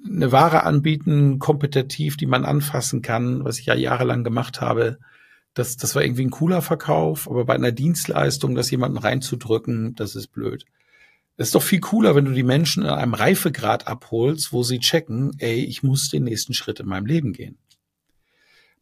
eine 0.04 0.32
Ware 0.32 0.64
anbieten, 0.64 1.38
kompetitiv, 1.38 2.16
die 2.16 2.26
man 2.26 2.44
anfassen 2.44 3.00
kann, 3.00 3.44
was 3.44 3.58
ich 3.58 3.66
ja 3.66 3.74
jahrelang 3.74 4.24
gemacht 4.24 4.60
habe. 4.60 4.98
Das, 5.54 5.76
das 5.76 5.94
war 5.94 6.02
irgendwie 6.02 6.24
ein 6.24 6.30
cooler 6.30 6.62
Verkauf, 6.62 7.28
aber 7.28 7.44
bei 7.44 7.54
einer 7.54 7.72
Dienstleistung, 7.72 8.54
das 8.54 8.70
jemanden 8.70 8.98
reinzudrücken, 8.98 9.94
das 9.94 10.14
ist 10.14 10.28
blöd. 10.28 10.64
Es 11.36 11.48
ist 11.48 11.54
doch 11.54 11.62
viel 11.62 11.80
cooler, 11.80 12.14
wenn 12.14 12.26
du 12.26 12.32
die 12.32 12.42
Menschen 12.42 12.82
in 12.82 12.90
einem 12.90 13.14
Reifegrad 13.14 13.86
abholst, 13.86 14.52
wo 14.52 14.62
sie 14.62 14.78
checken, 14.78 15.32
ey, 15.38 15.64
ich 15.64 15.82
muss 15.82 16.10
den 16.10 16.24
nächsten 16.24 16.54
Schritt 16.54 16.80
in 16.80 16.86
meinem 16.86 17.06
Leben 17.06 17.32
gehen. 17.32 17.58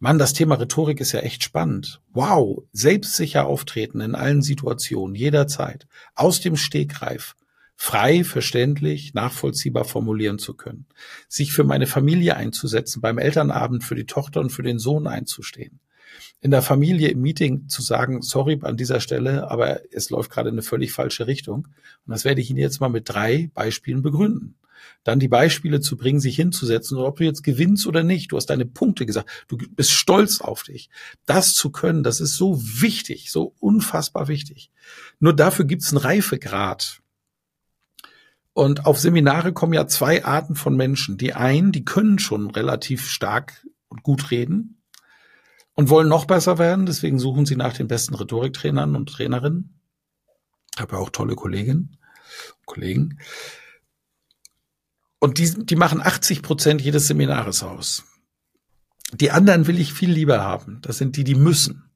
Mann, 0.01 0.19
das 0.19 0.33
Thema 0.33 0.57
Rhetorik 0.57 1.01
ist 1.01 1.13
ja 1.13 1.21
echt 1.21 1.43
spannend. 1.43 2.01
Wow, 2.13 2.65
selbstsicher 2.73 3.47
auftreten 3.47 4.01
in 4.01 4.15
allen 4.15 4.43
Situationen, 4.43 5.15
jederzeit, 5.15 5.87
aus 6.15 6.41
dem 6.41 6.57
Stegreif 6.57 7.35
frei, 7.81 8.25
verständlich, 8.25 9.15
nachvollziehbar 9.15 9.85
formulieren 9.85 10.41
zu 10.41 10.55
können. 10.55 10.87
Sich 11.29 11.53
für 11.53 11.63
meine 11.63 11.87
Familie 11.87 12.37
einzusetzen, 12.37 13.01
beim 13.01 13.19
Elternabend 13.19 13.85
für 13.85 13.95
die 13.95 14.05
Tochter 14.05 14.41
und 14.41 14.51
für 14.51 14.65
den 14.65 14.81
Sohn 14.81 15.07
einzustehen. 15.07 15.79
In 16.41 16.53
der 16.53 16.63
Familie 16.63 17.09
im 17.09 17.21
Meeting 17.21 17.69
zu 17.69 17.83
sagen, 17.83 18.23
sorry 18.23 18.59
an 18.63 18.77
dieser 18.77 19.01
Stelle, 19.01 19.51
aber 19.51 19.81
es 19.93 20.11
läuft 20.11 20.31
gerade 20.31 20.51
in 20.51 20.55
eine 20.55 20.63
völlig 20.63 20.93
falsche 20.93 21.27
Richtung. 21.27 21.67
Und 22.07 22.13
das 22.13 22.25
werde 22.25 22.41
ich 22.41 22.51
Ihnen 22.51 22.61
jetzt 22.61 22.81
mal 22.81 22.89
mit 22.89 23.09
drei 23.09 23.51
Beispielen 23.55 24.03
begründen. 24.03 24.55
Dann 25.05 25.19
die 25.19 25.29
Beispiele 25.29 25.81
zu 25.81 25.97
bringen, 25.97 26.21
sich 26.21 26.37
hinzusetzen, 26.37 26.97
und 26.97 27.05
ob 27.05 27.17
du 27.17 27.25
jetzt 27.25 27.43
gewinnst 27.43 27.87
oder 27.87 28.03
nicht. 28.03 28.33
Du 28.33 28.37
hast 28.37 28.47
deine 28.47 28.67
Punkte 28.67 29.07
gesagt. 29.07 29.29
Du 29.49 29.57
bist 29.57 29.91
stolz 29.91 30.41
auf 30.41 30.63
dich. 30.63 30.91
Das 31.27 31.55
zu 31.55 31.71
können, 31.71 32.03
das 32.03 32.21
ist 32.21 32.37
so 32.37 32.61
wichtig, 32.63 33.31
so 33.33 33.55
unfassbar 33.59 34.29
wichtig. 34.29 34.71
Nur 35.19 35.35
dafür 35.35 35.65
gibt 35.65 35.83
es 35.83 35.91
einen 35.91 35.99
Reifegrad. 35.99 37.01
Und 38.53 38.87
auf 38.87 38.99
Seminare 38.99 39.53
kommen 39.53 39.73
ja 39.73 39.87
zwei 39.87 40.25
Arten 40.25 40.57
von 40.57 40.77
Menschen. 40.77 41.17
Die 41.17 41.35
einen, 41.35 41.71
die 41.73 41.85
können 41.85 42.19
schon 42.19 42.51
relativ 42.51 43.09
stark 43.09 43.67
und 43.89 44.03
gut 44.03 44.31
reden 44.31 44.78
und 45.79 45.91
wollen 45.91 46.09
noch 46.09 46.25
besser 46.25 46.59
werden. 46.59 46.87
Deswegen 46.87 47.21
suchen 47.21 47.47
sie 47.47 47.55
nach 47.55 47.73
den 47.73 47.87
besten 47.87 48.17
Rhetoriktrainern 48.17 48.97
und 48.97 49.09
Trainerinnen. 49.09 49.81
Ich 50.75 50.81
habe 50.81 50.97
ja 50.97 50.99
auch 50.99 51.11
tolle 51.11 51.37
Kolleginnen 51.37 51.97
und 52.59 52.67
Kollegen. 52.67 53.21
Und 55.21 55.39
die, 55.39 55.65
die 55.65 55.77
machen 55.77 56.01
80 56.03 56.43
Prozent 56.43 56.81
jedes 56.81 57.07
Seminares 57.07 57.63
aus. 57.63 58.03
Die 59.13 59.31
anderen 59.31 59.69
will 59.69 59.79
ich 59.79 59.93
viel 59.93 60.11
lieber 60.11 60.41
haben. 60.41 60.81
Das 60.83 60.99
sind 60.99 61.17
die, 61.17 61.23
die 61.23 61.37
müssen 61.37 61.89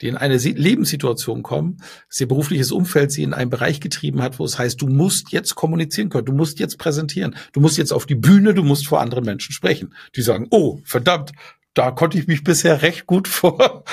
die 0.00 0.08
in 0.08 0.16
eine 0.16 0.36
Lebenssituation 0.36 1.42
kommen, 1.42 1.78
dass 2.08 2.20
ihr 2.20 2.28
berufliches 2.28 2.70
Umfeld 2.70 3.10
sie 3.10 3.22
in 3.22 3.34
einen 3.34 3.50
Bereich 3.50 3.80
getrieben 3.80 4.22
hat, 4.22 4.38
wo 4.38 4.44
es 4.44 4.58
heißt, 4.58 4.80
du 4.80 4.86
musst 4.86 5.32
jetzt 5.32 5.54
kommunizieren 5.54 6.08
können, 6.08 6.26
du 6.26 6.32
musst 6.32 6.58
jetzt 6.60 6.78
präsentieren, 6.78 7.34
du 7.52 7.60
musst 7.60 7.78
jetzt 7.78 7.92
auf 7.92 8.06
die 8.06 8.14
Bühne, 8.14 8.54
du 8.54 8.62
musst 8.62 8.86
vor 8.86 9.00
anderen 9.00 9.24
Menschen 9.24 9.52
sprechen. 9.52 9.94
Die 10.14 10.22
sagen, 10.22 10.46
oh, 10.50 10.80
verdammt, 10.84 11.32
da 11.74 11.90
konnte 11.90 12.18
ich 12.18 12.26
mich 12.26 12.44
bisher 12.44 12.82
recht 12.82 13.06
gut 13.06 13.28
vor, 13.28 13.84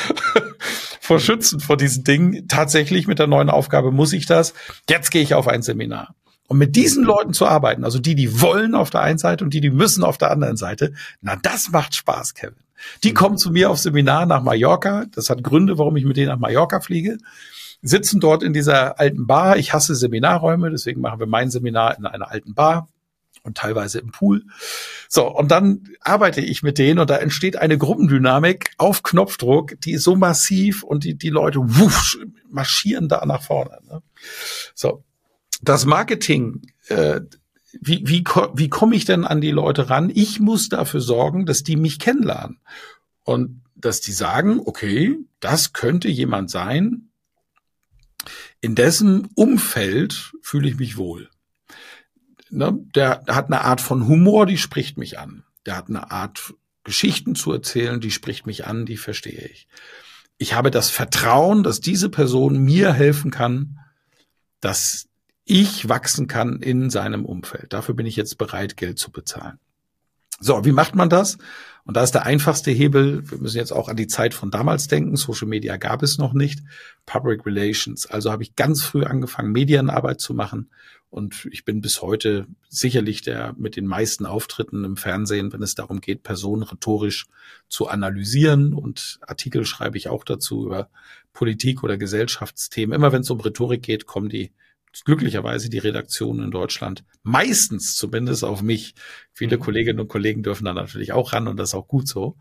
vor 1.00 1.20
schützen 1.20 1.60
vor 1.60 1.78
diesen 1.78 2.04
Dingen. 2.04 2.48
Tatsächlich 2.48 3.08
mit 3.08 3.20
der 3.20 3.28
neuen 3.28 3.50
Aufgabe 3.50 3.92
muss 3.92 4.14
ich 4.14 4.26
das. 4.26 4.54
Jetzt 4.90 5.12
gehe 5.12 5.22
ich 5.22 5.34
auf 5.34 5.48
ein 5.48 5.62
Seminar. 5.62 6.16
Und 6.48 6.60
mit 6.60 6.76
diesen 6.76 7.04
Leuten 7.04 7.34
zu 7.34 7.48
arbeiten, 7.48 7.84
also 7.84 7.98
die, 7.98 8.14
die 8.14 8.40
wollen 8.40 8.76
auf 8.76 8.92
der 8.92 9.02
einen 9.02 9.18
Seite 9.18 9.44
und 9.44 9.54
die, 9.54 9.62
die 9.62 9.72
müssen 9.72 10.04
auf 10.04 10.20
der 10.20 10.30
anderen 10.30 10.58
Seite, 10.58 10.94
na, 11.22 11.36
das 11.42 11.70
macht 11.72 11.96
Spaß, 11.96 12.36
Kevin. 12.36 12.58
Die 13.04 13.14
kommen 13.14 13.38
zu 13.38 13.52
mir 13.52 13.72
auf 13.72 13.80
Seminar 13.80 14.28
nach 14.28 14.44
Mallorca. 14.44 15.06
Das 15.16 15.30
hat 15.30 15.44
Gründe, 15.44 15.80
warum 15.80 15.96
ich 15.96 16.06
mit 16.06 16.18
denen 16.18 16.28
nach 16.28 16.38
Mallorca 16.38 16.82
fliege. 16.82 17.18
Sitzen 17.82 18.20
dort 18.20 18.44
in 18.44 18.54
dieser 18.54 19.00
alten 19.00 19.26
Bar. 19.26 19.58
Ich 19.58 19.74
hasse 19.74 19.96
Seminarräume, 19.96 20.70
deswegen 20.70 21.02
machen 21.02 21.20
wir 21.20 21.28
mein 21.28 21.50
Seminar 21.50 21.98
in 21.98 22.06
einer 22.06 22.30
alten 22.30 22.54
Bar 22.54 22.90
und 23.46 23.58
teilweise 23.58 24.00
im 24.00 24.12
Pool. 24.12 24.44
So, 25.08 25.28
und 25.28 25.52
dann 25.52 25.88
arbeite 26.02 26.42
ich 26.42 26.64
mit 26.64 26.78
denen 26.78 27.00
und 27.00 27.10
da 27.10 27.18
entsteht 27.18 27.56
eine 27.56 27.78
Gruppendynamik 27.78 28.72
auf 28.78 29.04
Knopfdruck, 29.04 29.80
die 29.82 29.94
ist 29.94 30.04
so 30.04 30.16
massiv 30.16 30.84
und 30.84 31.04
die, 31.04 31.16
die 31.16 31.30
Leute 31.30 31.60
wuff, 31.62 32.18
marschieren 32.50 33.08
da 33.08 33.26
nach 33.26 33.44
vorne. 33.44 33.78
Ne? 33.88 34.02
So, 34.74 35.04
das 35.62 35.86
Marketing, 35.86 36.72
äh, 36.88 37.22
wie, 37.80 38.04
wie, 38.08 38.24
wie 38.54 38.70
komme 38.70 38.96
ich 38.96 39.06
denn 39.06 39.26
an 39.26 39.42
die 39.42 39.52
Leute 39.52 39.90
ran? 39.90 40.12
Ich 40.14 40.40
muss 40.40 40.70
dafür 40.70 41.02
sorgen, 41.02 41.46
dass 41.46 41.64
die 41.64 41.76
mich 41.76 42.00
kennenlernen. 42.00 42.60
Und 43.24 43.62
dass 43.76 44.02
die 44.02 44.14
sagen, 44.14 44.62
okay, 44.64 45.18
das 45.40 45.74
könnte 45.74 46.08
jemand 46.08 46.50
sein, 46.50 47.10
in 48.62 48.76
dessen 48.76 49.28
Umfeld 49.36 50.34
fühle 50.42 50.70
ich 50.70 50.78
mich 50.78 50.98
wohl. 50.98 51.30
Ne? 52.56 52.80
Der 52.96 53.24
hat 53.28 53.48
eine 53.48 53.62
Art 53.62 53.82
von 53.82 54.08
Humor, 54.08 54.46
die 54.46 54.58
spricht 54.58 54.98
mich 54.98 55.20
an. 55.20 55.44
Der 55.66 55.76
hat 55.78 55.90
eine 55.90 56.12
Art 56.12 56.54
Geschichten 56.84 57.36
zu 57.36 57.52
erzählen, 57.52 58.00
die 58.00 58.12
spricht 58.12 58.46
mich 58.46 58.66
an, 58.66 58.86
die 58.86 58.98
verstehe 58.98 59.50
ich. 59.52 59.68
Ich 60.38 60.54
habe 60.54 60.72
das 60.72 60.90
Vertrauen, 60.90 61.64
dass 61.64 61.80
diese 61.80 62.10
Person 62.10 62.58
mir 62.58 62.94
helfen 62.94 63.32
kann, 63.32 63.80
dass 64.60 65.08
ich 65.46 65.90
wachsen 65.90 66.28
kann 66.28 66.62
in 66.62 66.90
seinem 66.90 67.26
Umfeld. 67.26 67.74
Dafür 67.74 67.96
bin 67.96 68.06
ich 68.06 68.16
jetzt 68.16 68.38
bereit, 68.38 68.78
Geld 68.78 69.00
zu 69.00 69.12
bezahlen. 69.12 69.60
So, 70.40 70.66
wie 70.66 70.74
macht 70.74 70.96
man 70.96 71.10
das? 71.10 71.38
Und 71.86 71.96
da 71.96 72.04
ist 72.04 72.14
der 72.14 72.26
einfachste 72.26 72.72
Hebel, 72.72 73.30
wir 73.30 73.38
müssen 73.38 73.58
jetzt 73.58 73.72
auch 73.72 73.88
an 73.88 73.96
die 73.96 74.08
Zeit 74.08 74.34
von 74.34 74.52
damals 74.52 74.88
denken, 74.88 75.16
Social 75.16 75.48
Media 75.48 75.78
gab 75.78 76.04
es 76.04 76.18
noch 76.18 76.34
nicht, 76.34 76.62
Public 77.06 77.46
Relations. 77.46 78.06
Also 78.08 78.32
habe 78.32 78.44
ich 78.44 78.56
ganz 78.56 78.84
früh 78.84 79.06
angefangen, 79.06 79.52
Medienarbeit 79.52 80.20
zu 80.20 80.34
machen 80.34 80.70
und 81.16 81.48
ich 81.50 81.64
bin 81.64 81.80
bis 81.80 82.02
heute 82.02 82.46
sicherlich 82.68 83.22
der 83.22 83.56
mit 83.58 83.78
den 83.78 83.88
meisten 83.88 84.26
Auftritten 84.26 84.84
im 84.84 84.98
Fernsehen, 84.98 85.54
wenn 85.54 85.64
es 85.64 85.74
darum 85.74 86.02
geht, 86.02 86.24
Personen 86.24 86.64
rhetorisch 86.64 87.28
zu 87.70 87.88
analysieren 87.88 88.74
und 88.74 89.20
Artikel 89.22 89.64
schreibe 89.64 89.98
ich 89.98 90.10
auch 90.10 90.26
dazu 90.26 90.66
über 90.66 90.90
Politik 91.32 91.86
oder 91.86 91.98
Gesellschaftsthemen. 91.98 92.94
Immer 92.94 93.14
wenn 93.14 93.22
es 93.22 93.30
um 93.30 93.40
Rhetorik 93.40 93.82
geht, 93.82 94.06
kommen 94.06 94.28
die 94.28 94.52
glücklicherweise 95.06 95.70
die 95.70 95.78
Redaktion 95.78 96.44
in 96.44 96.52
Deutschland 96.52 97.06
meistens 97.24 97.96
zumindest 97.96 98.44
auf 98.44 98.62
mich. 98.62 98.94
Viele 99.32 99.56
mhm. 99.56 99.62
Kolleginnen 99.62 100.02
und 100.02 100.10
Kollegen 100.10 100.44
dürfen 100.44 100.66
da 100.66 100.74
natürlich 100.74 101.14
auch 101.14 101.32
ran 101.32 101.48
und 101.48 101.56
das 101.56 101.70
ist 101.70 101.76
auch 101.76 101.88
gut 101.88 102.10
so. 102.10 102.36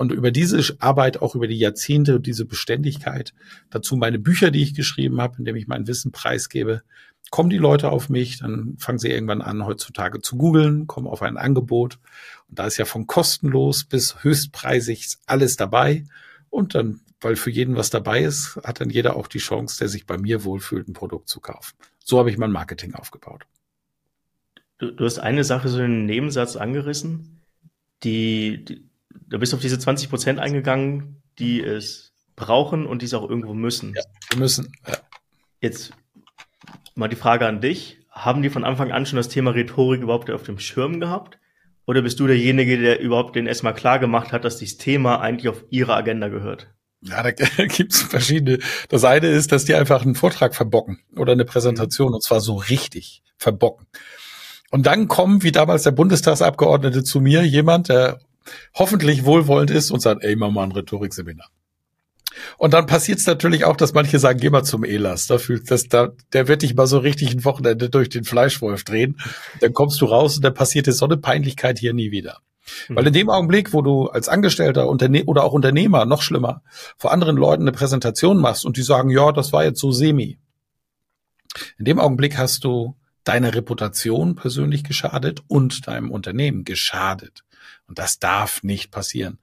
Und 0.00 0.12
über 0.12 0.30
diese 0.30 0.76
Arbeit, 0.78 1.20
auch 1.20 1.34
über 1.34 1.46
die 1.46 1.58
Jahrzehnte 1.58 2.16
und 2.16 2.26
diese 2.26 2.46
Beständigkeit, 2.46 3.34
dazu 3.68 3.98
meine 3.98 4.18
Bücher, 4.18 4.50
die 4.50 4.62
ich 4.62 4.72
geschrieben 4.72 5.20
habe, 5.20 5.36
indem 5.36 5.56
ich 5.56 5.66
mein 5.66 5.86
Wissen 5.86 6.10
preisgebe, 6.10 6.80
kommen 7.28 7.50
die 7.50 7.58
Leute 7.58 7.90
auf 7.90 8.08
mich, 8.08 8.38
dann 8.38 8.78
fangen 8.78 8.98
sie 8.98 9.10
irgendwann 9.10 9.42
an, 9.42 9.66
heutzutage 9.66 10.22
zu 10.22 10.38
googeln, 10.38 10.86
kommen 10.86 11.06
auf 11.06 11.20
ein 11.20 11.36
Angebot. 11.36 11.98
Und 12.48 12.58
da 12.58 12.66
ist 12.66 12.78
ja 12.78 12.86
von 12.86 13.06
kostenlos 13.06 13.84
bis 13.84 14.24
höchstpreisig 14.24 15.18
alles 15.26 15.56
dabei. 15.56 16.06
Und 16.48 16.74
dann 16.74 17.02
weil 17.20 17.36
für 17.36 17.50
jeden 17.50 17.76
was 17.76 17.90
dabei 17.90 18.22
ist, 18.22 18.58
hat 18.64 18.80
dann 18.80 18.88
jeder 18.88 19.16
auch 19.16 19.26
die 19.26 19.36
Chance, 19.36 19.76
der 19.80 19.88
sich 19.88 20.06
bei 20.06 20.16
mir 20.16 20.44
wohlfühlt, 20.44 20.88
ein 20.88 20.94
Produkt 20.94 21.28
zu 21.28 21.40
kaufen. 21.40 21.76
So 22.02 22.18
habe 22.18 22.30
ich 22.30 22.38
mein 22.38 22.52
Marketing 22.52 22.94
aufgebaut. 22.94 23.44
Du, 24.78 24.92
du 24.92 25.04
hast 25.04 25.18
eine 25.18 25.44
Sache 25.44 25.68
so 25.68 25.78
einen 25.78 26.06
Nebensatz 26.06 26.56
angerissen, 26.56 27.42
die, 28.02 28.64
die 28.64 28.89
da 29.28 29.38
bist 29.38 29.52
du 29.52 29.56
auf 29.56 29.62
diese 29.62 29.78
20 29.78 30.10
Prozent 30.10 30.38
eingegangen, 30.38 31.22
die 31.38 31.62
es 31.62 32.12
brauchen 32.36 32.86
und 32.86 33.02
die 33.02 33.06
es 33.06 33.14
auch 33.14 33.28
irgendwo 33.28 33.54
müssen. 33.54 33.94
Ja, 33.94 34.02
wir 34.30 34.38
müssen. 34.38 34.72
Ja. 34.86 34.96
Jetzt 35.60 35.92
mal 36.94 37.08
die 37.08 37.16
Frage 37.16 37.46
an 37.46 37.60
dich. 37.60 37.98
Haben 38.10 38.42
die 38.42 38.50
von 38.50 38.64
Anfang 38.64 38.90
an 38.90 39.06
schon 39.06 39.16
das 39.16 39.28
Thema 39.28 39.52
Rhetorik 39.52 40.02
überhaupt 40.02 40.30
auf 40.30 40.42
dem 40.42 40.58
Schirm 40.58 41.00
gehabt? 41.00 41.38
Oder 41.86 42.02
bist 42.02 42.20
du 42.20 42.26
derjenige, 42.26 42.78
der 42.78 43.00
überhaupt 43.00 43.36
den 43.36 43.46
erstmal 43.46 43.74
klar 43.74 43.98
gemacht 43.98 44.32
hat, 44.32 44.44
dass 44.44 44.58
dieses 44.58 44.78
Thema 44.78 45.20
eigentlich 45.20 45.48
auf 45.48 45.64
ihre 45.70 45.94
Agenda 45.94 46.28
gehört? 46.28 46.68
Ja, 47.02 47.22
da 47.22 47.30
gibt's 47.66 48.02
verschiedene. 48.02 48.58
Das 48.88 49.04
eine 49.04 49.28
ist, 49.28 49.52
dass 49.52 49.64
die 49.64 49.74
einfach 49.74 50.02
einen 50.02 50.14
Vortrag 50.14 50.54
verbocken 50.54 51.00
oder 51.16 51.32
eine 51.32 51.44
Präsentation 51.44 52.14
und 52.14 52.22
zwar 52.22 52.40
so 52.40 52.56
richtig 52.56 53.22
verbocken. 53.36 53.86
Und 54.70 54.86
dann 54.86 55.08
kommen, 55.08 55.42
wie 55.42 55.52
damals 55.52 55.82
der 55.82 55.90
Bundestagsabgeordnete 55.90 57.02
zu 57.02 57.20
mir, 57.20 57.42
jemand, 57.42 57.88
der 57.88 58.20
hoffentlich 58.74 59.24
wohlwollend 59.24 59.70
ist 59.70 59.90
und 59.90 60.00
sagt, 60.00 60.24
ey, 60.24 60.36
mach 60.36 60.50
mal 60.50 60.64
ein 60.64 60.72
Rhetorikseminar. 60.72 61.48
Und 62.58 62.74
dann 62.74 62.86
passiert 62.86 63.18
es 63.18 63.26
natürlich 63.26 63.64
auch, 63.64 63.76
dass 63.76 63.92
manche 63.92 64.18
sagen, 64.18 64.38
geh 64.38 64.50
mal 64.50 64.62
zum 64.62 64.84
Elas. 64.84 65.26
Da 65.26 65.38
fühlt 65.38 65.70
das, 65.70 65.88
da, 65.88 66.10
der 66.32 66.48
wird 66.48 66.62
dich 66.62 66.74
mal 66.74 66.86
so 66.86 66.98
richtig 66.98 67.34
ein 67.34 67.44
Wochenende 67.44 67.90
durch 67.90 68.08
den 68.08 68.24
Fleischwolf 68.24 68.84
drehen. 68.84 69.20
Dann 69.60 69.72
kommst 69.72 70.00
du 70.00 70.06
raus 70.06 70.36
und 70.36 70.44
dann 70.44 70.54
passiert 70.54 70.86
dir 70.86 70.92
so 70.92 71.06
eine 71.06 71.16
Peinlichkeit 71.16 71.78
hier 71.78 71.92
nie 71.92 72.10
wieder. 72.10 72.38
Mhm. 72.88 72.96
Weil 72.96 73.06
in 73.08 73.12
dem 73.12 73.30
Augenblick, 73.30 73.72
wo 73.72 73.82
du 73.82 74.06
als 74.06 74.28
Angestellter 74.28 74.88
Unterne 74.88 75.24
oder 75.24 75.44
auch 75.44 75.52
Unternehmer, 75.52 76.04
noch 76.04 76.22
schlimmer, 76.22 76.62
vor 76.96 77.12
anderen 77.12 77.36
Leuten 77.36 77.62
eine 77.62 77.72
Präsentation 77.72 78.38
machst 78.38 78.64
und 78.64 78.76
die 78.76 78.82
sagen, 78.82 79.10
ja, 79.10 79.32
das 79.32 79.52
war 79.52 79.64
jetzt 79.64 79.80
so 79.80 79.90
semi. 79.90 80.38
In 81.78 81.84
dem 81.84 81.98
Augenblick 81.98 82.38
hast 82.38 82.64
du 82.64 82.96
deine 83.24 83.54
Reputation 83.54 84.34
persönlich 84.34 84.84
geschadet 84.84 85.42
und 85.48 85.86
deinem 85.86 86.10
Unternehmen 86.10 86.64
geschadet. 86.64 87.44
Und 87.90 87.98
das 87.98 88.20
darf 88.20 88.62
nicht 88.62 88.92
passieren. 88.92 89.40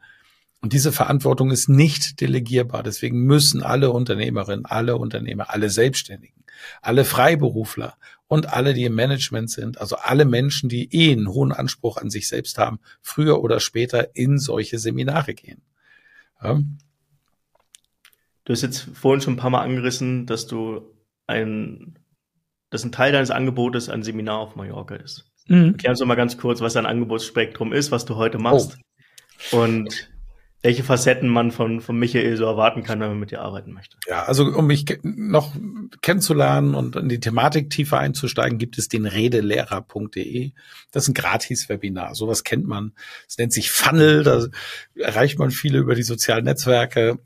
Und 0.61 0.71
diese 0.71 0.93
Verantwortung 0.93 1.51
ist 1.51 1.67
nicht 1.67 2.21
delegierbar. 2.21 2.81
Deswegen 2.81 3.23
müssen 3.25 3.61
alle 3.61 3.91
Unternehmerinnen, 3.91 4.65
alle 4.65 4.95
Unternehmer, 4.95 5.49
alle 5.49 5.69
Selbstständigen, 5.69 6.45
alle 6.81 7.03
Freiberufler 7.03 7.97
und 8.27 8.53
alle, 8.53 8.73
die 8.73 8.85
im 8.85 8.95
Management 8.95 9.51
sind, 9.51 9.81
also 9.81 9.97
alle 9.97 10.23
Menschen, 10.23 10.69
die 10.69 10.87
eh 10.95 11.11
einen 11.11 11.27
hohen 11.27 11.51
Anspruch 11.51 11.97
an 11.97 12.09
sich 12.09 12.29
selbst 12.29 12.57
haben, 12.57 12.79
früher 13.01 13.43
oder 13.43 13.59
später 13.59 14.15
in 14.15 14.39
solche 14.39 14.79
Seminare 14.79 15.33
gehen. 15.33 15.61
Ja. 16.41 16.61
Du 18.45 18.53
hast 18.53 18.61
jetzt 18.61 18.89
vorhin 18.93 19.19
schon 19.19 19.33
ein 19.33 19.37
paar 19.37 19.49
Mal 19.49 19.63
angerissen, 19.63 20.25
dass 20.25 20.47
du 20.47 20.89
ein, 21.27 21.99
dass 22.69 22.85
ein 22.85 22.93
Teil 22.93 23.11
deines 23.11 23.29
Angebotes 23.29 23.89
ein 23.89 24.03
Seminar 24.03 24.37
auf 24.37 24.55
Mallorca 24.55 24.95
ist. 24.95 25.29
Mhm. 25.47 25.71
Erklär 25.73 25.91
uns 25.91 25.99
doch 25.99 26.05
mal 26.05 26.15
ganz 26.15 26.37
kurz, 26.37 26.61
was 26.61 26.73
dein 26.73 26.85
Angebotsspektrum 26.85 27.73
ist, 27.73 27.91
was 27.91 28.05
du 28.05 28.15
heute 28.15 28.37
machst. 28.37 28.77
Oh. 29.51 29.61
Und 29.61 30.09
welche 30.63 30.83
Facetten 30.83 31.29
man 31.29 31.51
von, 31.51 31.81
von 31.81 31.97
Michael 31.97 32.35
so 32.35 32.45
erwarten 32.45 32.83
kann, 32.83 32.99
wenn 32.99 33.09
man 33.09 33.19
mit 33.19 33.31
dir 33.31 33.41
arbeiten 33.41 33.73
möchte. 33.73 33.95
Ja, 34.07 34.23
also 34.23 34.43
um 34.43 34.65
mich 34.65 34.85
noch 35.03 35.55
kennenzulernen 36.01 36.73
und 36.73 36.95
in 36.95 37.09
die 37.09 37.19
Thematik 37.19 37.69
tiefer 37.69 37.99
einzusteigen, 37.99 38.57
gibt 38.57 38.77
es 38.77 38.89
den 38.89 39.05
redelehrer.de. 39.05 40.51
Das 40.91 41.03
ist 41.03 41.09
ein 41.09 41.13
Gratis-Webinar. 41.13 42.15
Sowas 42.15 42.43
kennt 42.43 42.67
man. 42.67 42.93
Es 43.27 43.37
nennt 43.37 43.53
sich 43.53 43.71
Funnel. 43.71 44.23
Da 44.23 44.47
erreicht 44.95 45.37
man 45.37 45.51
viele 45.51 45.77
über 45.77 45.93
die 45.93 46.03
sozialen 46.03 46.45
Netzwerke 46.45 47.19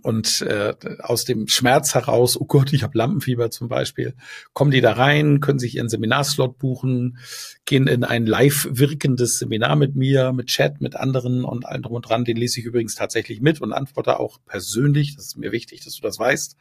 und 0.00 0.40
äh, 0.42 0.74
aus 1.00 1.24
dem 1.24 1.48
Schmerz 1.48 1.94
heraus, 1.94 2.40
oh 2.40 2.46
Gott, 2.46 2.72
ich 2.72 2.82
habe 2.82 2.96
Lampenfieber 2.96 3.50
zum 3.50 3.68
Beispiel, 3.68 4.14
kommen 4.52 4.70
die 4.70 4.80
da 4.80 4.92
rein, 4.92 5.40
können 5.40 5.58
sich 5.58 5.76
ihren 5.76 5.88
Seminarslot 5.88 6.58
buchen, 6.58 7.18
gehen 7.66 7.86
in 7.86 8.04
ein 8.04 8.26
live 8.26 8.68
wirkendes 8.70 9.38
Seminar 9.38 9.76
mit 9.76 9.94
mir, 9.94 10.32
mit 10.32 10.46
Chat, 10.46 10.80
mit 10.80 10.96
anderen 10.96 11.44
und 11.44 11.66
allem 11.66 11.82
drum 11.82 11.96
und 11.96 12.08
dran. 12.08 12.24
Den 12.24 12.36
lese 12.36 12.60
ich 12.60 12.66
übrigens 12.66 12.94
tatsächlich 12.94 13.40
mit 13.40 13.60
und 13.60 13.72
antworte 13.72 14.18
auch 14.18 14.38
persönlich. 14.46 15.16
Das 15.16 15.26
ist 15.26 15.36
mir 15.36 15.52
wichtig, 15.52 15.84
dass 15.84 15.96
du 15.96 16.02
das 16.02 16.18
weißt. 16.18 16.56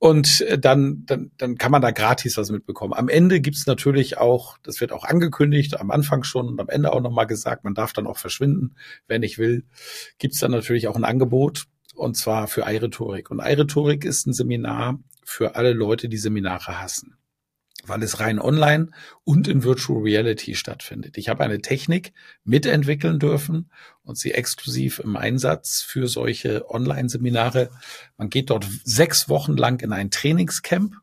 Und 0.00 0.40
äh, 0.40 0.58
dann, 0.58 1.04
dann, 1.04 1.30
dann 1.36 1.58
kann 1.58 1.70
man 1.70 1.82
da 1.82 1.90
gratis 1.90 2.38
was 2.38 2.50
mitbekommen. 2.50 2.94
Am 2.94 3.10
Ende 3.10 3.40
gibt's 3.42 3.66
natürlich 3.66 4.16
auch, 4.16 4.56
das 4.62 4.80
wird 4.80 4.92
auch 4.92 5.04
angekündigt, 5.04 5.78
am 5.78 5.90
Anfang 5.90 6.24
schon 6.24 6.48
und 6.48 6.58
am 6.58 6.70
Ende 6.70 6.90
auch 6.92 7.02
nochmal 7.02 7.26
gesagt, 7.26 7.64
man 7.64 7.74
darf 7.74 7.92
dann 7.92 8.06
auch 8.06 8.16
verschwinden, 8.16 8.76
wenn 9.08 9.22
ich 9.22 9.36
will, 9.36 9.64
gibt's 10.18 10.38
dann 10.38 10.52
natürlich 10.52 10.88
auch 10.88 10.96
ein 10.96 11.04
Angebot 11.04 11.66
und 12.00 12.16
zwar 12.16 12.48
für 12.48 12.66
Eirhetorik. 12.66 13.30
Und 13.30 13.40
Eirhetorik 13.40 14.04
ist 14.04 14.26
ein 14.26 14.32
Seminar 14.32 14.98
für 15.24 15.54
alle 15.54 15.72
Leute, 15.72 16.08
die 16.08 16.16
Seminare 16.16 16.80
hassen, 16.80 17.16
weil 17.84 18.02
es 18.02 18.20
rein 18.20 18.40
online 18.40 18.90
und 19.24 19.46
in 19.46 19.62
Virtual 19.62 20.02
Reality 20.02 20.54
stattfindet. 20.54 21.18
Ich 21.18 21.28
habe 21.28 21.44
eine 21.44 21.60
Technik 21.60 22.12
mitentwickeln 22.42 23.18
dürfen 23.18 23.70
und 24.02 24.18
sie 24.18 24.32
exklusiv 24.32 24.98
im 24.98 25.16
Einsatz 25.16 25.82
für 25.82 26.08
solche 26.08 26.68
Online-Seminare. 26.70 27.70
Man 28.16 28.30
geht 28.30 28.50
dort 28.50 28.66
sechs 28.84 29.28
Wochen 29.28 29.56
lang 29.56 29.80
in 29.82 29.92
ein 29.92 30.10
Trainingscamp 30.10 30.94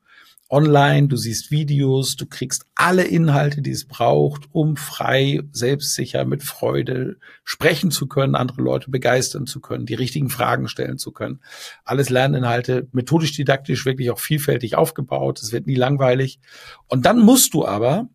online, 0.49 1.07
du 1.07 1.17
siehst 1.17 1.51
Videos, 1.51 2.15
du 2.15 2.25
kriegst 2.25 2.65
alle 2.75 3.03
Inhalte, 3.03 3.61
die 3.61 3.71
es 3.71 3.85
braucht, 3.85 4.43
um 4.51 4.77
frei, 4.77 5.41
selbstsicher, 5.51 6.25
mit 6.25 6.43
Freude 6.43 7.17
sprechen 7.43 7.91
zu 7.91 8.07
können, 8.07 8.35
andere 8.35 8.61
Leute 8.61 8.89
begeistern 8.89 9.45
zu 9.45 9.59
können, 9.59 9.85
die 9.85 9.93
richtigen 9.93 10.29
Fragen 10.29 10.67
stellen 10.67 10.97
zu 10.97 11.11
können. 11.11 11.41
Alles 11.83 12.09
Lerninhalte, 12.09 12.87
methodisch 12.91 13.33
didaktisch 13.33 13.85
wirklich 13.85 14.09
auch 14.11 14.19
vielfältig 14.19 14.75
aufgebaut, 14.75 15.41
es 15.41 15.51
wird 15.51 15.67
nie 15.67 15.75
langweilig. 15.75 16.39
Und 16.87 17.05
dann 17.05 17.19
musst 17.19 17.53
du 17.53 17.65
aber 17.65 18.07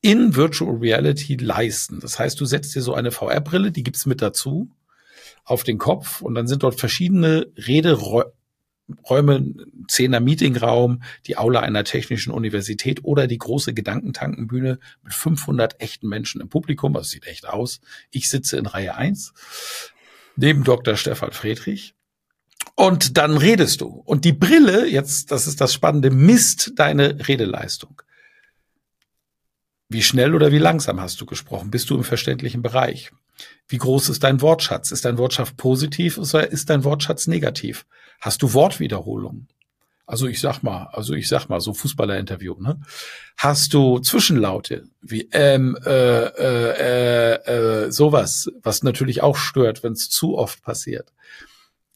in 0.00 0.36
Virtual 0.36 0.76
Reality 0.76 1.36
leisten. 1.36 2.00
Das 2.00 2.18
heißt, 2.18 2.40
du 2.40 2.44
setzt 2.44 2.74
dir 2.74 2.82
so 2.82 2.94
eine 2.94 3.10
VR-Brille, 3.10 3.72
die 3.72 3.82
gibt's 3.82 4.06
mit 4.06 4.22
dazu, 4.22 4.70
auf 5.44 5.62
den 5.62 5.78
Kopf 5.78 6.22
und 6.22 6.34
dann 6.34 6.48
sind 6.48 6.64
dort 6.64 6.78
verschiedene 6.78 7.46
Rede 7.56 7.92
Räume, 9.08 9.54
Zehner 9.88 10.20
Meetingraum, 10.20 11.02
die 11.26 11.36
Aula 11.36 11.60
einer 11.60 11.84
technischen 11.84 12.32
Universität 12.32 13.04
oder 13.04 13.26
die 13.26 13.38
große 13.38 13.74
Gedankentankenbühne 13.74 14.78
mit 15.02 15.14
500 15.14 15.80
echten 15.80 16.08
Menschen 16.08 16.40
im 16.40 16.48
Publikum. 16.48 16.92
Das 16.92 17.10
sieht 17.10 17.26
echt 17.26 17.48
aus. 17.48 17.80
Ich 18.10 18.28
sitze 18.28 18.56
in 18.56 18.66
Reihe 18.66 18.94
1 18.94 19.34
neben 20.36 20.64
Dr. 20.64 20.96
Stefan 20.96 21.32
Friedrich. 21.32 21.94
Und 22.74 23.16
dann 23.16 23.36
redest 23.36 23.80
du. 23.80 23.86
Und 23.86 24.24
die 24.24 24.34
Brille, 24.34 24.86
jetzt, 24.86 25.30
das 25.30 25.46
ist 25.46 25.60
das 25.60 25.72
Spannende, 25.72 26.10
misst 26.10 26.72
deine 26.76 27.26
Redeleistung. 27.26 28.02
Wie 29.88 30.02
schnell 30.02 30.34
oder 30.34 30.52
wie 30.52 30.58
langsam 30.58 31.00
hast 31.00 31.20
du 31.20 31.26
gesprochen? 31.26 31.70
Bist 31.70 31.88
du 31.90 31.96
im 31.96 32.04
verständlichen 32.04 32.60
Bereich? 32.60 33.12
Wie 33.68 33.78
groß 33.78 34.08
ist 34.08 34.24
dein 34.24 34.40
Wortschatz? 34.40 34.90
Ist 34.90 35.04
dein 35.04 35.18
Wortschatz 35.18 35.52
positiv 35.56 36.18
oder 36.18 36.50
ist 36.50 36.70
dein 36.70 36.84
Wortschatz 36.84 37.26
negativ? 37.26 37.86
Hast 38.20 38.42
du 38.42 38.52
Wortwiederholungen? 38.52 39.48
Also 40.06 40.28
ich 40.28 40.40
sag 40.40 40.62
mal, 40.62 40.88
also 40.92 41.14
ich 41.14 41.28
sag 41.28 41.48
mal, 41.48 41.60
so 41.60 41.74
Fußballerinterview, 41.74 42.54
ne? 42.60 42.80
Hast 43.36 43.74
du 43.74 43.98
Zwischenlaute 43.98 44.84
wie 45.02 45.28
ähm, 45.32 45.76
äh, 45.84 46.26
äh, 46.26 47.34
äh, 47.86 47.90
sowas, 47.90 48.48
was 48.62 48.84
natürlich 48.84 49.22
auch 49.22 49.36
stört, 49.36 49.82
wenn 49.82 49.94
es 49.94 50.08
zu 50.08 50.38
oft 50.38 50.62
passiert? 50.62 51.12